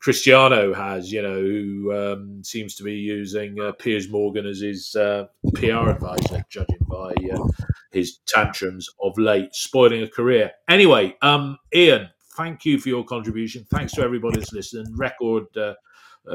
Cristiano 0.00 0.74
has. 0.74 1.12
You 1.12 1.22
know, 1.22 1.40
who 1.40 1.92
um, 1.96 2.44
seems 2.44 2.74
to 2.76 2.82
be 2.82 2.94
using 2.94 3.60
uh, 3.60 3.72
Piers 3.72 4.08
Morgan 4.08 4.46
as 4.46 4.60
his 4.60 4.94
uh, 4.94 5.26
PR 5.54 5.90
advisor, 5.90 6.44
judging 6.48 6.78
by 6.88 7.14
uh, 7.32 7.46
his 7.92 8.18
tantrums 8.26 8.88
of 9.02 9.16
late, 9.18 9.54
spoiling 9.54 10.02
a 10.02 10.08
career. 10.08 10.52
Anyway, 10.68 11.16
um, 11.22 11.58
Ian, 11.74 12.08
thank 12.38 12.64
you 12.64 12.78
for 12.78 12.88
your 12.88 13.04
contribution. 13.04 13.66
Thanks 13.68 13.92
to 13.94 14.02
everybody 14.02 14.38
that's 14.38 14.52
listening. 14.52 14.96
Record. 14.96 15.54
Uh, 15.56 15.74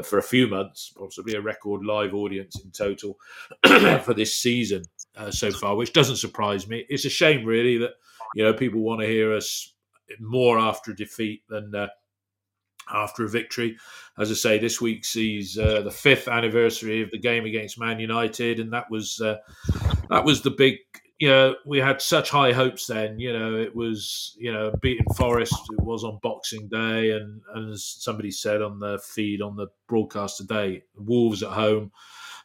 for 0.02 0.18
a 0.18 0.24
few 0.24 0.48
months, 0.48 0.92
possibly 0.98 1.36
a 1.36 1.42
record 1.42 1.86
live 1.86 2.16
audience 2.16 2.60
in 2.64 2.72
total 2.72 3.16
for 4.02 4.16
this 4.16 4.36
season 4.36 4.84
uh, 5.16 5.30
so 5.30 5.52
far, 5.52 5.76
which 5.76 5.94
doesn't 5.94 6.16
surprise 6.16 6.68
me. 6.68 6.84
It's 6.90 7.06
a 7.06 7.10
shame, 7.10 7.46
really, 7.46 7.78
that 7.78 7.92
you 8.34 8.44
know 8.44 8.54
people 8.54 8.82
want 8.82 9.02
to 9.02 9.08
hear 9.08 9.36
us 9.36 9.74
more 10.20 10.58
after 10.58 10.92
a 10.92 10.96
defeat 10.96 11.44
than 11.48 11.76
uh, 11.76 11.88
after 12.92 13.24
a 13.24 13.30
victory. 13.30 13.78
As 14.18 14.32
I 14.32 14.34
say, 14.34 14.58
this 14.58 14.82
week 14.82 15.06
sees 15.06 15.58
uh, 15.58 15.82
the 15.82 15.92
fifth 15.92 16.28
anniversary 16.28 17.02
of 17.04 17.12
the 17.12 17.20
game 17.20 17.46
against 17.46 17.80
Man 17.80 18.00
United, 18.00 18.60
and 18.60 18.74
that 18.74 18.90
was 18.90 19.22
uh, 19.22 19.38
that 20.10 20.26
was 20.26 20.42
the 20.42 20.52
big. 20.52 20.78
You 21.24 21.30
know, 21.30 21.56
we 21.66 21.80
had 21.80 22.02
such 22.02 22.30
high 22.30 22.52
hopes 22.52 22.88
then. 22.88 23.18
You 23.18 23.32
know, 23.32 23.56
it 23.56 23.74
was 23.74 24.36
you 24.38 24.52
know 24.52 24.74
beating 24.82 25.06
Forest. 25.16 25.56
It 25.72 25.82
was 25.82 26.04
on 26.04 26.20
Boxing 26.22 26.68
Day, 26.68 27.12
and, 27.12 27.42
and 27.56 27.72
as 27.72 27.86
somebody 27.86 28.30
said 28.30 28.62
on 28.62 28.82
the 28.82 29.00
feed 29.00 29.42
on 29.42 29.56
the 29.56 29.68
broadcast 29.88 30.36
today, 30.36 30.84
Wolves 30.98 31.42
at 31.42 31.52
home, 31.52 31.94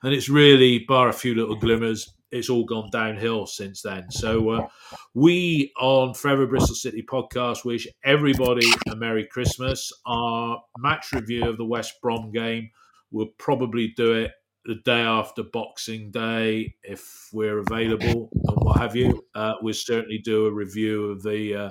and 0.04 0.14
it's 0.14 0.28
really 0.28 0.84
bar 0.86 1.08
a 1.08 1.12
few 1.12 1.34
little 1.34 1.56
glimmers 1.56 2.14
it's 2.30 2.50
all 2.50 2.64
gone 2.64 2.88
downhill 2.92 3.46
since 3.46 3.82
then. 3.82 4.08
So 4.12 4.50
uh, 4.50 4.68
we 5.12 5.72
on 5.80 6.14
Forever 6.14 6.46
Bristol 6.46 6.76
City 6.76 7.02
podcast 7.02 7.64
wish 7.64 7.88
everybody 8.04 8.68
a 8.92 8.94
Merry 8.94 9.26
Christmas. 9.26 9.90
Our 10.06 10.62
match 10.78 11.10
review 11.12 11.48
of 11.48 11.56
the 11.56 11.64
West 11.64 11.94
Brom 12.00 12.30
game 12.30 12.70
will 13.10 13.30
probably 13.38 13.92
do 13.96 14.12
it 14.12 14.30
the 14.68 14.74
day 14.74 15.00
after 15.00 15.42
Boxing 15.42 16.10
Day 16.10 16.74
if 16.82 17.30
we're 17.32 17.60
available 17.60 18.28
and 18.34 18.56
what 18.58 18.76
have 18.76 18.94
you. 18.94 19.24
Uh, 19.34 19.54
we'll 19.62 19.72
certainly 19.72 20.18
do 20.18 20.44
a 20.44 20.52
review 20.52 21.06
of 21.06 21.22
the 21.22 21.54
uh, 21.54 21.70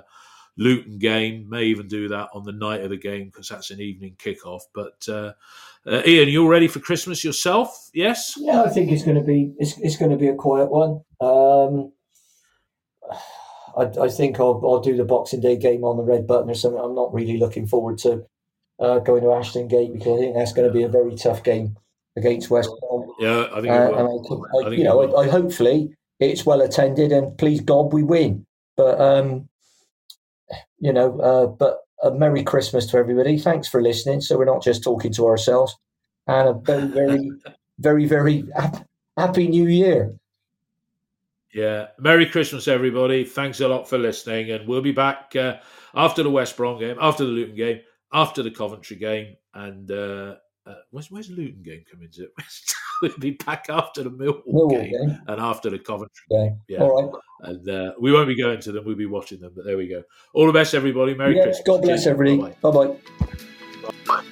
Luton 0.57 0.97
game. 0.97 1.47
May 1.47 1.65
even 1.65 1.87
do 1.87 2.07
that 2.07 2.29
on 2.33 2.43
the 2.43 2.53
night 2.53 2.81
of 2.81 2.89
the 2.89 2.97
game 2.97 3.27
because 3.27 3.49
that's 3.49 3.69
an 3.69 3.79
evening 3.79 4.15
kickoff. 4.17 4.61
But 4.73 5.07
uh, 5.07 5.33
uh, 5.85 6.01
Ian, 6.07 6.29
you're 6.29 6.49
ready 6.49 6.67
for 6.67 6.79
Christmas 6.79 7.23
yourself? 7.23 7.91
Yes. 7.93 8.33
Yeah, 8.35 8.63
I 8.63 8.69
think 8.69 8.91
it's 8.91 9.03
going 9.03 9.17
to 9.17 9.23
be 9.23 9.53
it's, 9.59 9.77
it's 9.77 9.97
going 9.97 10.11
to 10.11 10.17
be 10.17 10.29
a 10.29 10.35
quiet 10.35 10.71
one. 10.71 11.01
Um, 11.21 11.91
I, 13.77 14.05
I, 14.05 14.09
think 14.09 14.39
I'll, 14.39 14.59
I'll 14.65 14.81
do 14.81 14.97
the 14.97 15.05
Boxing 15.05 15.39
Day 15.39 15.55
game 15.55 15.83
on 15.83 15.97
the 15.97 16.03
red 16.03 16.25
button 16.25 16.49
or 16.49 16.55
something. 16.55 16.81
I'm 16.81 16.95
not 16.95 17.13
really 17.13 17.37
looking 17.37 17.67
forward 17.67 17.99
to 17.99 18.25
uh, 18.79 18.97
going 18.99 19.21
to 19.21 19.33
Ashton 19.33 19.67
Gate 19.67 19.93
because 19.93 20.17
I 20.17 20.19
think 20.19 20.35
that's 20.35 20.53
going 20.53 20.67
to 20.67 20.73
be 20.73 20.81
a 20.81 20.89
very 20.89 21.15
tough 21.15 21.43
game 21.43 21.77
against 22.17 22.49
West 22.49 22.69
Brom. 22.81 23.13
Yeah, 23.19 23.47
I 23.53 23.61
think. 23.61 23.67
Uh, 23.67 23.91
I, 23.93 24.65
I, 24.65 24.67
I, 24.67 24.69
you 24.71 24.83
know, 24.83 25.15
I, 25.15 25.29
hopefully 25.29 25.95
it's 26.19 26.45
well 26.45 26.61
attended, 26.61 27.11
and 27.11 27.37
please 27.37 27.61
God 27.61 27.93
we 27.93 28.03
win. 28.03 28.45
But 28.75 28.99
um, 28.99 29.47
you 30.79 30.91
know, 30.91 31.19
uh, 31.19 31.47
but 31.47 31.79
a 32.03 32.11
Merry 32.11 32.43
Christmas 32.43 32.87
to 32.87 32.97
everybody. 32.97 33.37
Thanks 33.37 33.67
for 33.67 33.81
listening. 33.81 34.21
So 34.21 34.37
we're 34.37 34.45
not 34.45 34.63
just 34.63 34.83
talking 34.83 35.13
to 35.13 35.27
ourselves, 35.27 35.77
and 36.27 36.49
a 36.49 36.53
very, 36.53 36.87
very, 36.87 37.31
very, 37.79 38.05
very 38.05 38.43
happy 39.15 39.47
New 39.47 39.67
Year. 39.67 40.13
Yeah, 41.53 41.87
Merry 41.97 42.25
Christmas, 42.25 42.67
everybody. 42.67 43.23
Thanks 43.23 43.61
a 43.61 43.67
lot 43.67 43.87
for 43.87 43.97
listening, 43.97 44.51
and 44.51 44.67
we'll 44.67 44.81
be 44.81 44.91
back 44.91 45.35
uh, 45.35 45.57
after 45.95 46.21
the 46.21 46.29
West 46.29 46.57
Brom 46.57 46.79
game, 46.79 46.97
after 46.99 47.25
the 47.25 47.31
Luton 47.31 47.55
game, 47.55 47.79
after 48.11 48.41
the 48.41 48.51
Coventry 48.51 48.97
game, 48.97 49.35
and. 49.53 49.91
Uh, 49.91 50.35
uh, 50.67 50.75
where's, 50.91 51.09
where's 51.09 51.29
Luton 51.29 51.63
game 51.63 51.83
coming 51.89 52.09
to? 52.11 52.27
we'll 53.01 53.17
be 53.19 53.31
back 53.31 53.67
after 53.69 54.03
the 54.03 54.11
Millwall, 54.11 54.43
Millwall 54.47 54.71
game, 54.71 54.91
game, 54.91 55.21
and 55.27 55.41
after 55.41 55.69
the 55.69 55.79
Coventry 55.79 56.25
game. 56.29 56.59
Yeah. 56.67 56.79
All 56.79 57.11
right. 57.11 57.21
And 57.49 57.69
uh, 57.69 57.93
we 57.99 58.11
won't 58.11 58.27
be 58.27 58.35
going 58.35 58.59
to 58.61 58.71
them. 58.71 58.85
We'll 58.85 58.95
be 58.95 59.05
watching 59.05 59.39
them. 59.39 59.53
But 59.55 59.65
there 59.65 59.77
we 59.77 59.87
go. 59.87 60.03
All 60.33 60.47
the 60.47 60.53
best, 60.53 60.73
everybody. 60.73 61.13
Merry 61.13 61.37
yeah, 61.37 61.43
Christmas. 61.43 61.67
God 61.67 61.81
bless 61.81 62.07
everybody. 62.07 62.55
Bye 62.61 62.71
bye. 64.07 64.23